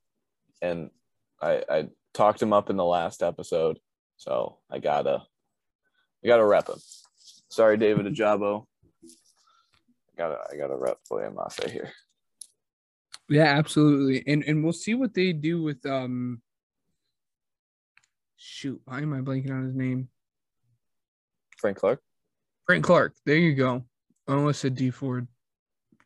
and 0.61 0.91
I, 1.41 1.65
I 1.69 1.89
talked 2.15 2.41
him 2.41 2.53
up 2.53 2.71
in 2.71 2.77
the 2.77 2.85
last 2.85 3.23
episode, 3.23 3.81
so 4.17 4.59
I 4.71 4.79
gotta 4.79 5.23
I 6.25 6.27
gotta 6.29 6.45
rep 6.45 6.69
him. 6.69 6.79
Sorry, 7.49 7.77
David 7.77 8.07
Ojabo. 8.07 8.67
I 9.05 10.17
gotta 10.17 10.39
I 10.53 10.57
gotta 10.57 10.77
rep 10.77 10.99
Boye 11.09 11.29
Mafe 11.35 11.71
here. 11.71 11.93
Yeah, 13.29 13.45
absolutely. 13.59 14.23
And 14.27 14.45
and 14.45 14.63
we'll 14.63 14.73
see 14.73 14.95
what 14.95 15.15
they 15.15 15.33
do 15.33 15.63
with 15.63 15.85
um 15.87 16.43
shoot, 18.37 18.81
why 18.85 19.01
am 19.01 19.13
I 19.15 19.21
blanking 19.21 19.51
on 19.51 19.65
his 19.65 19.75
name? 19.75 20.09
Frank 21.59 21.79
Clark. 21.79 22.01
Frank 22.67 22.85
Clark. 22.85 23.15
There 23.25 23.37
you 23.37 23.55
go. 23.55 23.85
I 24.29 24.33
almost 24.35 24.61
said 24.61 24.75
Dee 24.75 24.91
Ford. 24.91 25.27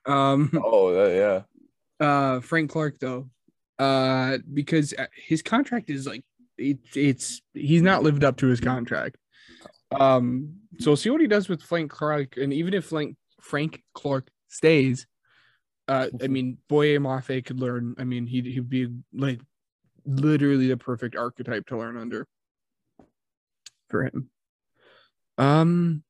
Um 0.05 0.51
Oh 0.65 0.93
that, 0.93 1.45
yeah. 2.01 2.07
uh 2.07 2.41
Frank 2.41 2.71
Clark 2.71 2.99
though. 3.01 3.29
Uh 3.79 4.39
because 4.53 4.95
his 5.15 5.43
contract 5.43 5.91
is 5.91 6.07
like 6.07 6.25
it, 6.59 6.79
it's 6.95 7.43
he's 7.53 7.83
not 7.83 8.03
lived 8.03 8.25
up 8.25 8.39
to 8.39 8.47
his 8.47 8.61
contract. 8.61 9.17
Um 9.93 10.57
so 10.79 10.91
we'll 10.91 10.97
see 10.97 11.11
what 11.11 11.21
he 11.21 11.27
does 11.27 11.49
with 11.49 11.63
Frank 11.63 11.91
Clark 11.91 12.37
and 12.37 12.53
even 12.53 12.75
if 12.75 12.87
Frank 12.87 13.17
Frank 13.41 13.83
Clark 13.95 14.29
stays 14.49 15.07
uh 15.89 16.09
I 16.23 16.27
mean 16.29 16.59
Boye 16.69 16.99
Mafe 16.99 17.45
could 17.45 17.61
learn. 17.61 17.95
I 17.99 18.05
mean 18.05 18.27
he'd 18.27 18.47
he'd 18.47 18.69
be 18.69 18.89
like 19.13 19.41
literally 20.05 20.69
the 20.69 20.77
perfect 20.77 21.17
archetype 21.17 21.67
to 21.67 21.77
learn 21.77 21.97
under 21.97 22.27
for 23.89 24.05
him. 24.05 24.31
Um 25.39 26.03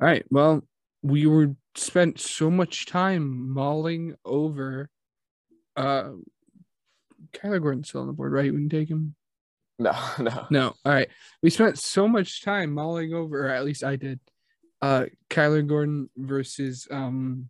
all 0.00 0.06
right, 0.06 0.24
well, 0.30 0.62
we 1.02 1.26
were 1.26 1.56
spent 1.74 2.20
so 2.20 2.50
much 2.50 2.86
time 2.86 3.52
mulling 3.52 4.14
over 4.24 4.90
uh 5.76 6.10
Kyler 7.32 7.60
Gordon's 7.60 7.88
still 7.88 8.02
on 8.02 8.06
the 8.06 8.12
board, 8.12 8.32
right? 8.32 8.52
We 8.52 8.58
can 8.58 8.68
take 8.68 8.88
him. 8.88 9.14
No, 9.80 9.94
no. 10.18 10.46
No. 10.50 10.66
All 10.84 10.92
right. 10.92 11.08
We 11.42 11.50
spent 11.50 11.78
so 11.78 12.08
much 12.08 12.42
time 12.42 12.72
mulling 12.72 13.14
over, 13.14 13.46
or 13.46 13.50
at 13.50 13.64
least 13.64 13.84
I 13.84 13.94
did, 13.96 14.18
uh 14.82 15.04
Kyler 15.30 15.66
Gordon 15.66 16.10
versus 16.16 16.88
um 16.90 17.48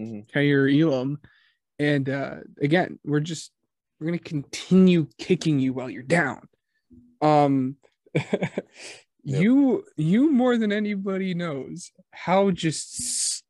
Mhm. 0.00 0.30
Kaiir 0.30 0.68
Elam. 0.68 1.18
And 1.78 2.08
uh 2.08 2.36
again, 2.60 2.98
we're 3.04 3.20
just 3.20 3.52
we're 3.98 4.06
gonna 4.08 4.18
continue 4.18 5.06
kicking 5.18 5.58
you 5.58 5.72
while 5.72 5.88
you're 5.90 6.02
down. 6.02 6.46
Um 7.22 7.76
you 9.24 9.84
you 9.96 10.30
more 10.30 10.56
than 10.58 10.72
anybody 10.72 11.34
knows 11.34 11.90
how 12.12 12.50
just 12.50 12.96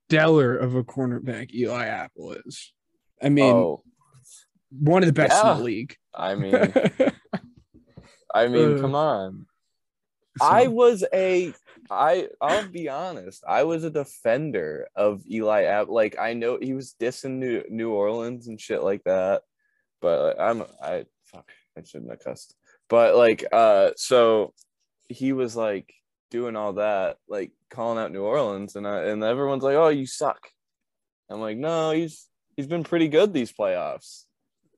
stellar 0.08 0.56
of 0.56 0.74
a 0.74 0.82
cornerback 0.84 1.52
Eli 1.54 1.86
Apple 1.86 2.36
is. 2.46 2.72
I 3.22 3.28
mean, 3.30 3.52
oh, 3.52 3.82
one 4.70 5.02
of 5.02 5.06
the 5.06 5.12
best 5.12 5.42
in 5.44 5.56
the 5.58 5.62
league. 5.64 5.96
I 6.14 6.34
mean 6.36 6.52
I 8.34 8.48
mean, 8.48 8.78
Uh, 8.78 8.80
come 8.80 8.94
on. 8.94 9.46
So- 10.38 10.44
I 10.46 10.66
was 10.68 11.04
a 11.12 11.52
I 11.90 12.28
I'll 12.40 12.68
be 12.68 12.88
honest. 12.88 13.42
I 13.48 13.64
was 13.64 13.82
a 13.84 13.90
defender 13.90 14.88
of 14.94 15.22
Eli 15.28 15.62
App. 15.64 15.88
Like 15.88 16.18
I 16.18 16.34
know 16.34 16.58
he 16.60 16.74
was 16.74 16.94
dissing 17.00 17.38
New 17.38 17.64
New 17.70 17.90
Orleans 17.92 18.46
and 18.46 18.60
shit 18.60 18.82
like 18.82 19.02
that, 19.04 19.42
but 20.00 20.38
I'm 20.40 20.62
I 20.82 21.06
fuck 21.24 21.48
I 21.76 21.82
shouldn't 21.82 22.10
have 22.10 22.20
cussed. 22.22 22.54
But 22.88 23.16
like 23.16 23.44
uh 23.52 23.90
so 23.96 24.52
he 25.08 25.32
was 25.32 25.56
like 25.56 25.92
doing 26.30 26.54
all 26.56 26.74
that, 26.74 27.16
like 27.28 27.52
calling 27.70 27.98
out 27.98 28.12
New 28.12 28.22
Orleans, 28.22 28.76
and 28.76 28.86
I, 28.86 29.04
and 29.04 29.24
everyone's 29.24 29.62
like, 29.64 29.76
"Oh, 29.76 29.88
you 29.88 30.06
suck." 30.06 30.46
I'm 31.30 31.40
like, 31.40 31.56
"No, 31.56 31.90
he's 31.92 32.26
he's 32.56 32.66
been 32.66 32.84
pretty 32.84 33.08
good 33.08 33.32
these 33.32 33.52
playoffs." 33.52 34.24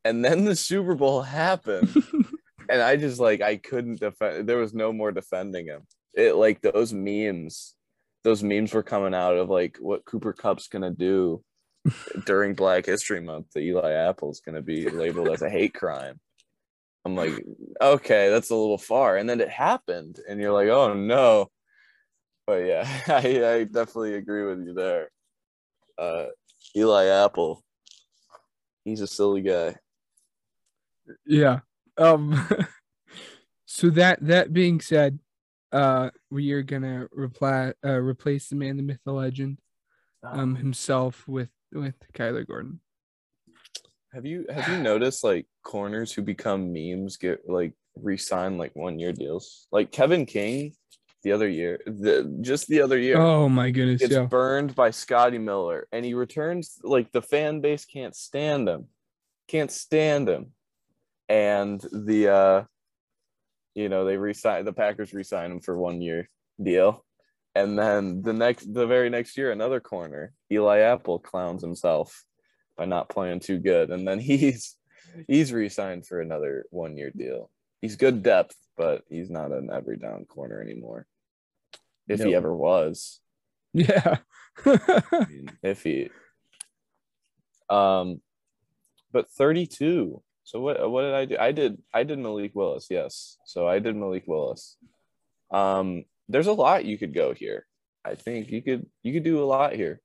And 0.04 0.24
then 0.24 0.44
the 0.44 0.54
Super 0.56 0.94
Bowl 0.94 1.22
happened 1.22 1.92
and 2.70 2.80
I 2.80 2.96
just 2.96 3.20
like 3.20 3.40
I 3.42 3.56
couldn't 3.56 4.00
defend. 4.00 4.48
There 4.48 4.58
was 4.58 4.72
no 4.72 4.92
more 4.92 5.12
defending 5.12 5.66
him. 5.66 5.82
It 6.14 6.36
like 6.36 6.60
those 6.60 6.92
memes, 6.92 7.74
those 8.24 8.42
memes 8.42 8.72
were 8.72 8.82
coming 8.82 9.14
out 9.14 9.36
of 9.36 9.50
like 9.50 9.78
what 9.80 10.04
Cooper 10.04 10.32
Kupp's 10.32 10.68
gonna 10.68 10.90
do 10.90 11.42
during 12.26 12.54
Black 12.54 12.86
History 12.86 13.20
Month. 13.20 13.48
The 13.54 13.60
Eli 13.60 13.92
Apple 13.92 14.30
is 14.30 14.40
gonna 14.40 14.62
be 14.62 14.88
labeled 14.88 15.28
as 15.28 15.42
a 15.42 15.50
hate 15.50 15.74
crime. 15.74 16.20
I'm 17.04 17.16
like, 17.16 17.32
okay, 17.80 18.28
that's 18.28 18.50
a 18.50 18.54
little 18.54 18.78
far. 18.78 19.16
And 19.16 19.28
then 19.28 19.40
it 19.40 19.48
happened, 19.48 20.20
and 20.28 20.40
you're 20.40 20.52
like, 20.52 20.68
oh 20.68 20.94
no. 20.94 21.48
But 22.46 22.66
yeah, 22.66 22.86
I, 23.08 23.44
I 23.44 23.64
definitely 23.64 24.14
agree 24.14 24.44
with 24.44 24.64
you 24.64 24.74
there. 24.74 25.10
Uh, 25.98 26.26
Eli 26.76 27.06
Apple, 27.06 27.64
he's 28.84 29.00
a 29.00 29.06
silly 29.06 29.42
guy. 29.42 29.76
yeah. 31.26 31.60
Um 32.00 32.48
so 33.66 33.90
that 33.90 34.18
that 34.22 34.52
being 34.52 34.80
said, 34.80 35.18
uh 35.70 36.10
we 36.30 36.52
are 36.52 36.62
gonna 36.62 37.08
reply 37.12 37.74
uh 37.84 38.00
replace 38.00 38.48
the 38.48 38.56
man, 38.56 38.76
the 38.76 38.82
myth, 38.82 39.00
the 39.04 39.12
legend, 39.12 39.58
um 40.24 40.56
himself 40.56 41.28
with 41.28 41.50
with 41.72 41.94
Kyler 42.14 42.46
Gordon. 42.46 42.80
Have 44.12 44.26
you 44.26 44.46
have 44.52 44.68
you 44.68 44.82
noticed 44.82 45.22
like 45.22 45.46
corners 45.62 46.12
who 46.12 46.22
become 46.22 46.72
memes 46.72 47.16
get 47.16 47.48
like 47.48 47.74
re-sign 47.94 48.58
like 48.58 48.74
one 48.74 48.98
year 48.98 49.12
deals? 49.12 49.68
Like 49.70 49.92
Kevin 49.92 50.26
King 50.26 50.72
the 51.22 51.32
other 51.32 51.48
year, 51.48 51.80
the 51.86 52.38
just 52.40 52.66
the 52.66 52.80
other 52.80 52.98
year. 52.98 53.18
Oh 53.18 53.48
my 53.48 53.70
goodness, 53.70 54.00
gets 54.00 54.14
yeah. 54.14 54.24
burned 54.24 54.74
by 54.74 54.90
Scotty 54.90 55.38
Miller 55.38 55.86
and 55.92 56.04
he 56.04 56.14
returns 56.14 56.78
like 56.82 57.12
the 57.12 57.22
fan 57.22 57.60
base 57.60 57.84
can't 57.84 58.16
stand 58.16 58.68
him. 58.68 58.86
Can't 59.46 59.70
stand 59.70 60.28
him. 60.28 60.52
And 61.30 61.80
the 61.92 62.28
uh 62.28 62.64
you 63.74 63.88
know, 63.88 64.04
they 64.04 64.16
resign 64.16 64.64
the 64.64 64.72
Packers 64.72 65.14
resign 65.14 65.52
him 65.52 65.60
for 65.60 65.78
one 65.78 66.02
year 66.02 66.28
deal. 66.62 67.04
And 67.54 67.78
then 67.78 68.22
the 68.22 68.32
next, 68.32 68.72
the 68.72 68.86
very 68.86 69.10
next 69.10 69.36
year, 69.36 69.50
another 69.50 69.80
corner, 69.80 70.32
Eli 70.52 70.80
Apple 70.80 71.18
clowns 71.18 71.62
himself 71.62 72.24
by 72.76 72.84
not 72.84 73.08
playing 73.08 73.40
too 73.40 73.58
good, 73.58 73.90
and 73.90 74.06
then 74.06 74.18
he's 74.30 74.76
he's 75.26 75.52
re-signed 75.52 76.06
for 76.06 76.20
another 76.20 76.66
one-year 76.70 77.10
deal. 77.16 77.50
He's 77.80 77.96
good 77.96 78.22
depth, 78.22 78.56
but 78.76 79.02
he's 79.08 79.30
not 79.30 79.52
an 79.52 79.70
every 79.72 79.96
down 79.96 80.26
corner 80.26 80.60
anymore. 80.60 81.06
If 82.08 82.22
he 82.22 82.34
ever 82.34 82.54
was, 82.54 83.20
Yeah. 83.72 84.18
I 84.66 85.26
mean, 85.28 85.50
if 85.62 85.82
he, 85.84 86.10
um, 87.68 88.20
but 89.12 89.30
32. 89.30 90.22
So 90.44 90.60
what 90.60 90.90
what 90.90 91.02
did 91.02 91.14
I 91.14 91.24
do? 91.26 91.36
I 91.38 91.52
did 91.52 91.78
I 91.92 92.02
did 92.04 92.18
Malik 92.18 92.52
Willis, 92.54 92.86
yes. 92.90 93.38
So 93.44 93.68
I 93.68 93.78
did 93.78 93.94
Malik 93.96 94.24
Willis. 94.26 94.76
Um, 95.50 96.04
there's 96.28 96.46
a 96.46 96.52
lot 96.52 96.84
you 96.84 96.98
could 96.98 97.14
go 97.14 97.32
here. 97.34 97.66
I 98.04 98.14
think 98.14 98.50
you 98.50 98.62
could 98.62 98.86
you 99.02 99.12
could 99.12 99.24
do 99.24 99.42
a 99.42 99.46
lot 99.46 99.74
here. 99.74 100.00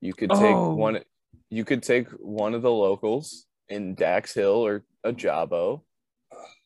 You 0.00 0.12
could 0.14 0.30
take 0.30 0.54
Oh. 0.54 0.74
one 0.74 1.02
you 1.50 1.64
could 1.64 1.82
take 1.82 2.08
one 2.10 2.54
of 2.54 2.62
the 2.62 2.70
locals 2.70 3.46
in 3.68 3.94
Dax 3.94 4.32
Hill 4.34 4.64
or 4.66 4.84
Ojabo. 5.04 5.82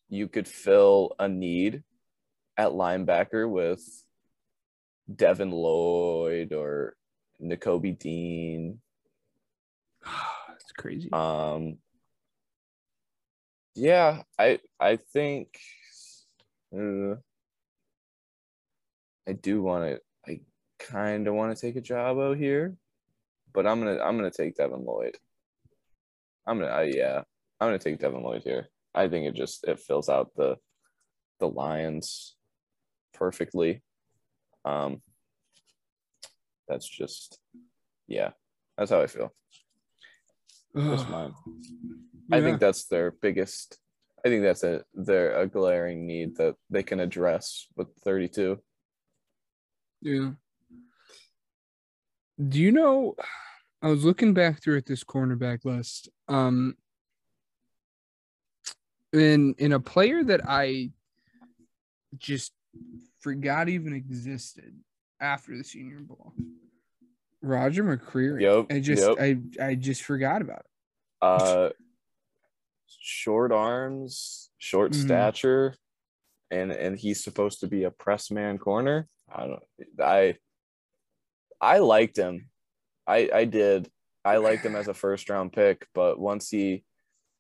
You 0.09 0.29
could 0.29 0.49
fill 0.49 1.15
a 1.19 1.29
need 1.29 1.83
at 2.57 2.71
linebacker 2.71 3.49
with 3.49 3.83
Devin 5.15 5.51
Lloyd 5.51 6.53
or 6.53 6.95
Nakobe 7.43 7.99
Dean. 7.99 8.81
That's 10.05 10.73
crazy. 10.77 11.11
Um, 11.13 11.79
yeah, 13.75 14.23
I 14.39 14.59
I 14.79 14.97
think 14.97 15.59
uh, 16.77 17.15
I 19.29 19.33
do 19.33 19.63
want 19.63 19.85
to. 19.85 20.01
I 20.27 20.41
kind 20.79 21.27
of 21.27 21.35
want 21.35 21.57
to 21.57 21.61
take 21.61 21.83
Ojabo 21.83 22.37
here, 22.37 22.77
but 23.53 23.67
I'm 23.67 23.81
gonna 23.81 24.01
I'm 24.01 24.17
gonna 24.17 24.31
take 24.31 24.57
Devin 24.57 24.85
Lloyd. 24.85 25.17
I'm 26.47 26.59
gonna 26.59 26.73
uh, 26.73 26.81
yeah 26.81 27.23
I'm 27.61 27.69
gonna 27.69 27.79
take 27.79 27.99
Devin 27.99 28.23
Lloyd 28.23 28.43
here. 28.43 28.69
I 28.95 29.09
think 29.09 29.27
it 29.27 29.35
just 29.35 29.67
it 29.69 29.79
fills 29.79 30.09
out 30.09 30.31
the 30.37 30.57
the 31.39 31.49
Lions 31.49 32.37
perfectly. 33.15 33.83
Um, 34.65 35.03
that's 36.69 36.89
just 36.89 37.39
yeah, 38.09 38.31
that's 38.77 38.91
how 38.91 39.01
I 39.01 39.07
feel. 39.07 39.33
Just 40.77 41.07
Ugh. 41.09 41.35
Mine. 42.31 42.41
I 42.41 42.45
think 42.45 42.61
that's 42.61 42.87
their 42.87 43.11
biggest. 43.11 43.79
I 44.25 44.29
think 44.29 44.43
that's 44.43 44.63
a 44.65 44.85
their 44.95 45.39
a 45.39 45.47
glaring 45.47 46.07
need 46.07 46.37
that 46.37 46.57
they 46.69 46.83
can 46.83 47.01
address 47.01 47.67
with 47.77 47.89
32. 48.05 48.61
Yeah. 50.03 50.31
Do 52.49 52.59
you 52.59 52.73
know? 52.73 53.17
I 53.83 53.89
was 53.89 54.05
looking 54.05 54.35
back 54.35 54.63
through 54.63 54.77
at 54.77 54.87
this 54.87 55.05
cornerback 55.05 55.65
list. 55.65 56.09
Um, 56.29 56.77
in 59.13 59.55
in 59.59 59.73
a 59.73 59.81
player 59.81 60.23
that 60.25 60.43
I 60.47 60.91
just 62.17 62.53
forgot 63.21 63.69
even 63.69 63.93
existed 63.93 64.75
after 65.21 65.57
the 65.57 65.65
Senior 65.65 66.01
Bowl, 66.01 66.33
Roger 67.43 67.85
McCreary. 67.85 68.43
Yep, 68.43 68.67
I 68.71 68.81
just 68.81 69.09
yep. 69.09 69.17
I 69.21 69.65
I 69.65 69.75
just 69.75 70.03
forgot 70.03 70.43
about 70.43 70.61
it. 70.61 70.67
Uh, 71.23 71.71
short 73.01 73.53
arms, 73.53 74.51
short 74.59 74.93
Mhm. 74.93 74.95
stature, 74.95 75.75
and 76.51 76.73
and 76.73 76.99
he's 76.99 77.23
supposed 77.23 77.61
to 77.61 77.69
be 77.69 77.85
a 77.85 77.91
press 77.91 78.31
man 78.31 78.59
corner. 78.59 79.09
I 79.33 79.47
don't. 79.47 79.63
I 80.01 80.39
I 81.61 81.79
liked 81.79 82.17
him. 82.17 82.51
I 83.07 83.31
I 83.33 83.45
did. 83.45 83.91
I 84.25 84.37
liked 84.39 84.65
him 84.65 84.77
as 84.77 84.89
a 84.89 84.95
first 84.95 85.31
round 85.31 85.53
pick, 85.53 85.87
but 85.95 86.19
once 86.19 86.51
he 86.51 86.85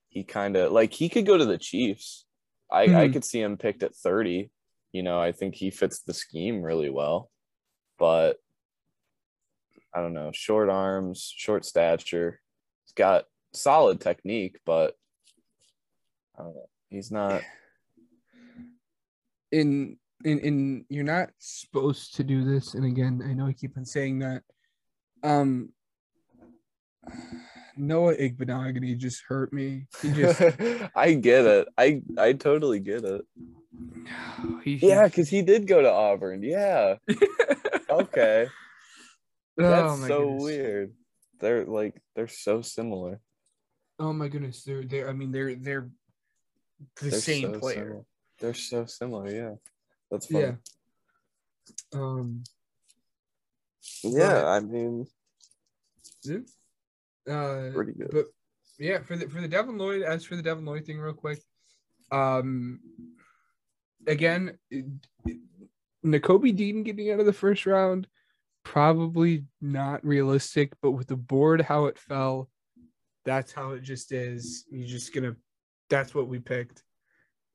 he 0.08 0.24
kind 0.24 0.56
of 0.56 0.72
like 0.72 0.92
he 0.92 1.08
could 1.08 1.26
go 1.26 1.38
to 1.38 1.44
the 1.44 1.58
Chiefs. 1.58 2.26
I 2.70 2.94
I 2.94 3.08
Mhm. 3.08 3.12
could 3.12 3.24
see 3.24 3.40
him 3.40 3.56
picked 3.58 3.82
at 3.82 3.94
30. 3.94 4.50
You 4.92 5.02
know, 5.02 5.20
I 5.20 5.32
think 5.32 5.54
he 5.56 5.70
fits 5.70 6.00
the 6.02 6.14
scheme 6.14 6.62
really 6.62 6.90
well. 6.90 7.30
But 7.98 8.38
I 9.94 10.00
don't 10.00 10.14
know, 10.14 10.30
short 10.32 10.68
arms, 10.68 11.32
short 11.36 11.64
stature. 11.64 12.40
He's 12.84 12.92
got 12.92 13.26
solid 13.52 14.00
technique, 14.00 14.58
but 14.64 14.94
I 16.38 16.42
don't 16.42 16.54
know. 16.54 16.68
He's 16.88 17.10
not 17.10 17.42
in 19.52 19.96
in 20.24 20.38
in 20.40 20.84
you're 20.88 21.04
not 21.04 21.30
supposed 21.38 22.14
to 22.16 22.24
do 22.24 22.44
this 22.44 22.74
and 22.74 22.84
again 22.84 23.22
i 23.26 23.32
know 23.32 23.46
i 23.46 23.52
keep 23.54 23.74
on 23.76 23.86
saying 23.86 24.18
that 24.18 24.42
um 25.22 25.70
noah 27.76 28.14
igbinoghene 28.16 28.98
just 28.98 29.22
hurt 29.26 29.50
me 29.52 29.86
he 30.02 30.10
just 30.12 30.40
I 30.94 31.14
get 31.14 31.46
it. 31.46 31.68
I 31.78 32.02
I 32.18 32.34
totally 32.34 32.80
get 32.80 33.04
it. 33.04 33.22
he, 34.64 34.74
Yeah, 34.76 35.06
because 35.06 35.28
he 35.30 35.40
did 35.42 35.66
go 35.66 35.80
to 35.80 35.90
Auburn. 35.90 36.42
Yeah. 36.42 36.96
Okay. 37.90 38.46
That's 39.56 40.00
oh 40.02 40.06
so 40.06 40.20
goodness. 40.20 40.42
weird. 40.44 40.92
They're 41.40 41.64
like 41.64 42.00
they're 42.14 42.28
so 42.28 42.62
similar. 42.62 43.20
oh 43.98 44.12
my 44.12 44.28
goodness 44.28 44.62
they're 44.62 44.84
they're 44.84 45.08
i 45.08 45.12
mean 45.12 45.32
they're 45.32 45.56
they're 45.56 45.90
the 47.00 47.10
They're 47.10 47.20
same 47.20 47.54
so 47.54 47.58
player 47.60 47.74
similar. 47.84 48.04
They're 48.38 48.54
so 48.54 48.84
similar. 48.86 49.30
Yeah. 49.30 49.54
That's 50.10 50.26
funny. 50.26 50.44
yeah 50.44 50.54
um 51.92 52.42
Yeah. 54.02 54.46
I 54.48 54.60
mean, 54.60 55.06
uh 57.28 57.70
pretty 57.74 57.92
good. 57.92 58.10
But 58.10 58.26
yeah, 58.78 59.02
for 59.02 59.16
the 59.16 59.28
for 59.28 59.40
the 59.40 59.48
Devin 59.48 59.76
Lloyd, 59.78 60.02
as 60.02 60.24
for 60.24 60.36
the 60.36 60.42
Devin 60.42 60.64
Lloyd 60.64 60.86
thing, 60.86 60.98
real 60.98 61.12
quick, 61.12 61.40
um, 62.10 62.80
again, 64.06 64.58
it- 64.70 64.86
it- 65.26 65.38
Nakobe 66.04 66.56
Dean 66.56 66.82
getting 66.82 67.10
out 67.10 67.20
of 67.20 67.26
the 67.26 67.32
first 67.32 67.66
round, 67.66 68.06
probably 68.64 69.44
not 69.60 70.02
realistic. 70.04 70.72
But 70.80 70.92
with 70.92 71.08
the 71.08 71.16
board 71.16 71.60
how 71.60 71.86
it 71.86 71.98
fell, 71.98 72.48
that's 73.26 73.52
how 73.52 73.72
it 73.72 73.82
just 73.82 74.10
is. 74.12 74.64
You're 74.70 74.88
just 74.88 75.12
gonna, 75.14 75.36
that's 75.90 76.14
what 76.14 76.28
we 76.28 76.38
picked. 76.38 76.82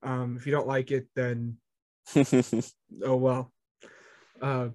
Um, 0.03 0.35
if 0.37 0.45
you 0.45 0.51
don't 0.51 0.67
like 0.67 0.91
it, 0.91 1.07
then 1.15 1.57
oh 2.15 3.15
well. 3.15 3.51
Uh, 4.41 4.69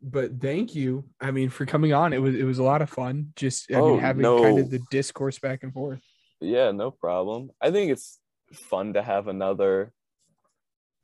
but 0.00 0.40
thank 0.40 0.74
you. 0.74 1.04
I 1.20 1.30
mean, 1.30 1.50
for 1.50 1.66
coming 1.66 1.92
on, 1.92 2.12
it 2.12 2.18
was 2.18 2.34
it 2.34 2.44
was 2.44 2.58
a 2.58 2.62
lot 2.62 2.80
of 2.82 2.88
fun. 2.88 3.32
Just 3.36 3.70
I 3.70 3.74
Oh, 3.76 3.90
mean, 3.92 4.00
having 4.00 4.22
kind 4.24 4.58
of 4.58 4.70
the 4.70 4.80
discourse 4.90 5.38
back 5.38 5.62
and 5.62 5.72
forth. 5.72 6.00
yeah, 6.40 6.70
no 6.70 6.90
problem. 6.90 7.50
I 7.60 7.70
think 7.70 7.92
it's 7.92 8.18
fun 8.52 8.94
to 8.94 9.02
have 9.02 9.28
another, 9.28 9.92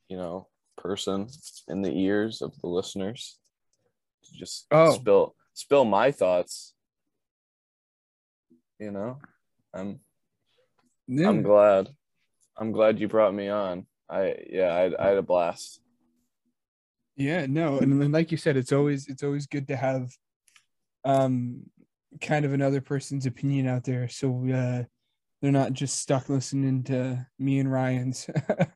you 0.09 0.17
know, 0.17 0.49
person 0.77 1.29
in 1.69 1.83
the 1.83 1.93
ears 1.93 2.41
of 2.43 2.59
the 2.61 2.69
listeners. 2.69 3.39
To 4.25 4.33
just 4.35 4.67
Oh. 4.71 4.93
spill 4.95 5.35
spill 5.55 5.85
my 5.85 6.11
thoughts. 6.11 6.75
You 8.79 8.91
know, 8.93 9.19
I'm 9.75 10.01
Yeah. 11.09 11.29
I'm 11.29 11.43
glad. 11.43 11.89
I'm 12.57 12.71
glad 12.71 13.01
you 13.01 13.09
brought 13.09 13.35
me 13.35 13.49
on. 13.49 13.87
I 14.11 14.37
yeah, 14.51 14.69
I, 14.69 15.05
I 15.05 15.09
had 15.09 15.19
a 15.19 15.23
blast. 15.23 15.81
Yeah, 17.17 17.47
no, 17.47 17.79
and 17.79 18.13
like 18.13 18.31
you 18.31 18.37
said, 18.37 18.57
it's 18.57 18.73
always 18.73 19.09
it's 19.09 19.23
always 19.23 19.47
good 19.47 19.69
to 19.69 19.77
have 19.77 20.11
um 21.05 21.63
kind 22.21 22.45
of 22.45 22.53
another 22.53 22.81
person's 22.81 23.27
opinion 23.27 23.67
out 23.67 23.85
there, 23.85 24.09
so 24.09 24.47
uh 24.53 24.85
they're 25.41 25.53
not 25.53 25.73
just 25.73 25.99
stuck 25.99 26.29
listening 26.29 26.85
to 26.85 27.27
me 27.39 27.59
and 27.59 27.73
Ryan's. 27.73 28.29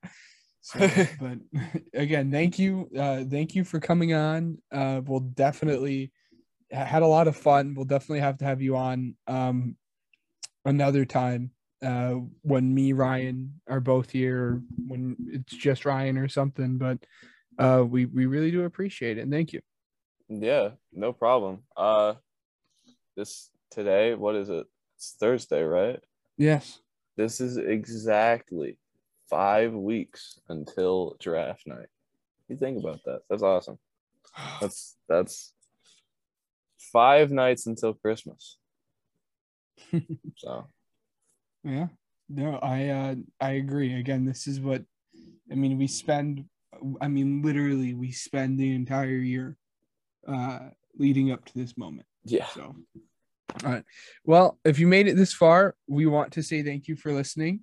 so, 0.61 0.79
but 1.21 1.39
again, 1.93 2.31
thank 2.31 2.59
you, 2.59 2.89
uh, 2.97 3.25
thank 3.29 3.57
you 3.57 3.65
for 3.65 3.81
coming 3.81 4.15
on. 4.15 4.59
Uh, 4.71 5.01
we'll 5.05 5.21
definitely 5.21 6.13
had 6.71 7.03
a 7.03 7.07
lot 7.07 7.27
of 7.27 7.37
fun. 7.37 7.75
We'll 7.75 7.85
definitely 7.85 8.21
have 8.21 8.39
to 8.39 8.45
have 8.45 8.63
you 8.63 8.77
on 8.77 9.17
um 9.27 9.77
another 10.65 11.05
time 11.05 11.51
uh 11.83 12.15
when 12.43 12.73
me 12.75 12.93
Ryan 12.93 13.61
are 13.69 13.81
both 13.81 14.11
here 14.11 14.39
or 14.39 14.63
when 14.87 15.17
it's 15.27 15.55
just 15.55 15.85
Ryan 15.85 16.19
or 16.19 16.29
something 16.29 16.79
but 16.79 16.99
uh 17.59 17.85
we 17.87 18.07
we 18.07 18.27
really 18.27 18.51
do 18.51 18.65
appreciate 18.65 19.19
it 19.19 19.23
and 19.23 19.33
thank 19.33 19.53
you 19.53 19.61
Yeah, 20.29 20.71
no 20.93 21.13
problem. 21.13 21.65
Uh 21.77 22.15
this 23.17 23.51
today, 23.71 24.15
what 24.15 24.35
is 24.37 24.49
it? 24.49 24.67
It's 24.97 25.17
Thursday, 25.19 25.63
right? 25.63 26.01
yes 26.39 26.81
This 27.17 27.41
is 27.41 27.57
exactly 27.57 28.79
five 29.29 29.73
weeks 29.73 30.39
until 30.49 31.17
draft 31.21 31.67
night. 31.67 31.89
You 32.49 32.57
think 32.57 32.79
about 32.79 33.01
that. 33.05 33.23
That's 33.29 33.43
awesome. 33.43 33.79
That's 34.61 34.97
that's 35.09 35.53
five 36.93 37.31
nights 37.31 37.67
until 37.67 37.95
Christmas. 37.95 38.59
so 40.37 40.67
yeah 41.65 41.87
no 42.29 42.57
i 42.57 42.89
uh 42.89 43.15
i 43.41 43.51
agree 43.51 43.99
again 43.99 44.25
this 44.25 44.47
is 44.47 44.61
what 44.61 44.83
i 45.51 45.55
mean 45.55 45.79
we 45.79 45.87
spend 45.87 46.45
i 47.01 47.09
mean 47.09 47.43
literally 47.43 47.95
we 47.95 48.11
spend 48.11 48.59
the 48.59 48.75
entire 48.75 49.09
year 49.09 49.57
uh, 50.27 50.59
leading 50.99 51.33
up 51.33 51.45
to 51.47 51.55
this 51.55 51.77
moment. 51.77 52.07
Yeah. 52.25 52.47
So, 52.49 52.75
all 53.65 53.71
right. 53.71 53.85
Well, 54.25 54.59
if 54.65 54.79
you 54.79 54.87
made 54.87 55.09
it 55.09 55.17
this 55.17 55.35
far, 55.35 55.75
we 55.87 56.07
want 56.07 56.33
to 56.33 56.43
say 56.43 56.63
thank 56.63 56.89
you 56.89 56.97
for 56.97 57.13
listening. 57.13 57.61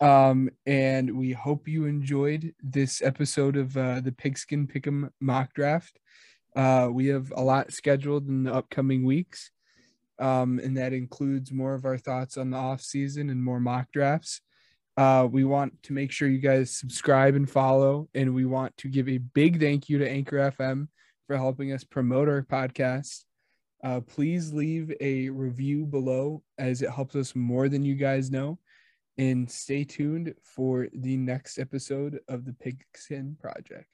Um, 0.00 0.50
and 0.66 1.16
we 1.16 1.32
hope 1.32 1.68
you 1.68 1.84
enjoyed 1.84 2.54
this 2.60 3.02
episode 3.02 3.56
of 3.56 3.76
uh, 3.76 4.00
the 4.00 4.12
Pigskin 4.12 4.66
Pick'em 4.66 5.10
mock 5.20 5.54
draft. 5.54 5.98
Uh, 6.56 6.88
we 6.90 7.06
have 7.06 7.32
a 7.36 7.42
lot 7.42 7.72
scheduled 7.72 8.26
in 8.28 8.42
the 8.42 8.52
upcoming 8.52 9.04
weeks, 9.04 9.52
um, 10.22 10.60
and 10.62 10.76
that 10.76 10.92
includes 10.92 11.52
more 11.52 11.74
of 11.74 11.84
our 11.84 11.98
thoughts 11.98 12.36
on 12.36 12.50
the 12.50 12.56
off 12.56 12.80
season 12.80 13.28
and 13.28 13.42
more 13.42 13.58
mock 13.58 13.90
drafts. 13.92 14.40
Uh, 14.96 15.26
we 15.28 15.42
want 15.42 15.82
to 15.82 15.92
make 15.92 16.12
sure 16.12 16.28
you 16.28 16.38
guys 16.38 16.70
subscribe 16.70 17.34
and 17.34 17.50
follow, 17.50 18.08
and 18.14 18.32
we 18.32 18.44
want 18.44 18.76
to 18.76 18.88
give 18.88 19.08
a 19.08 19.18
big 19.18 19.58
thank 19.58 19.88
you 19.88 19.98
to 19.98 20.08
Anchor 20.08 20.36
FM 20.36 20.86
for 21.26 21.36
helping 21.36 21.72
us 21.72 21.82
promote 21.82 22.28
our 22.28 22.42
podcast. 22.42 23.24
Uh, 23.82 24.00
please 24.00 24.52
leave 24.52 24.92
a 25.00 25.28
review 25.30 25.84
below 25.86 26.40
as 26.56 26.82
it 26.82 26.90
helps 26.90 27.16
us 27.16 27.34
more 27.34 27.68
than 27.68 27.84
you 27.84 27.96
guys 27.96 28.30
know. 28.30 28.58
And 29.18 29.50
stay 29.50 29.82
tuned 29.82 30.34
for 30.42 30.86
the 30.92 31.16
next 31.16 31.58
episode 31.58 32.20
of 32.28 32.44
the 32.44 32.52
Pigskin 32.52 33.36
Project. 33.40 33.91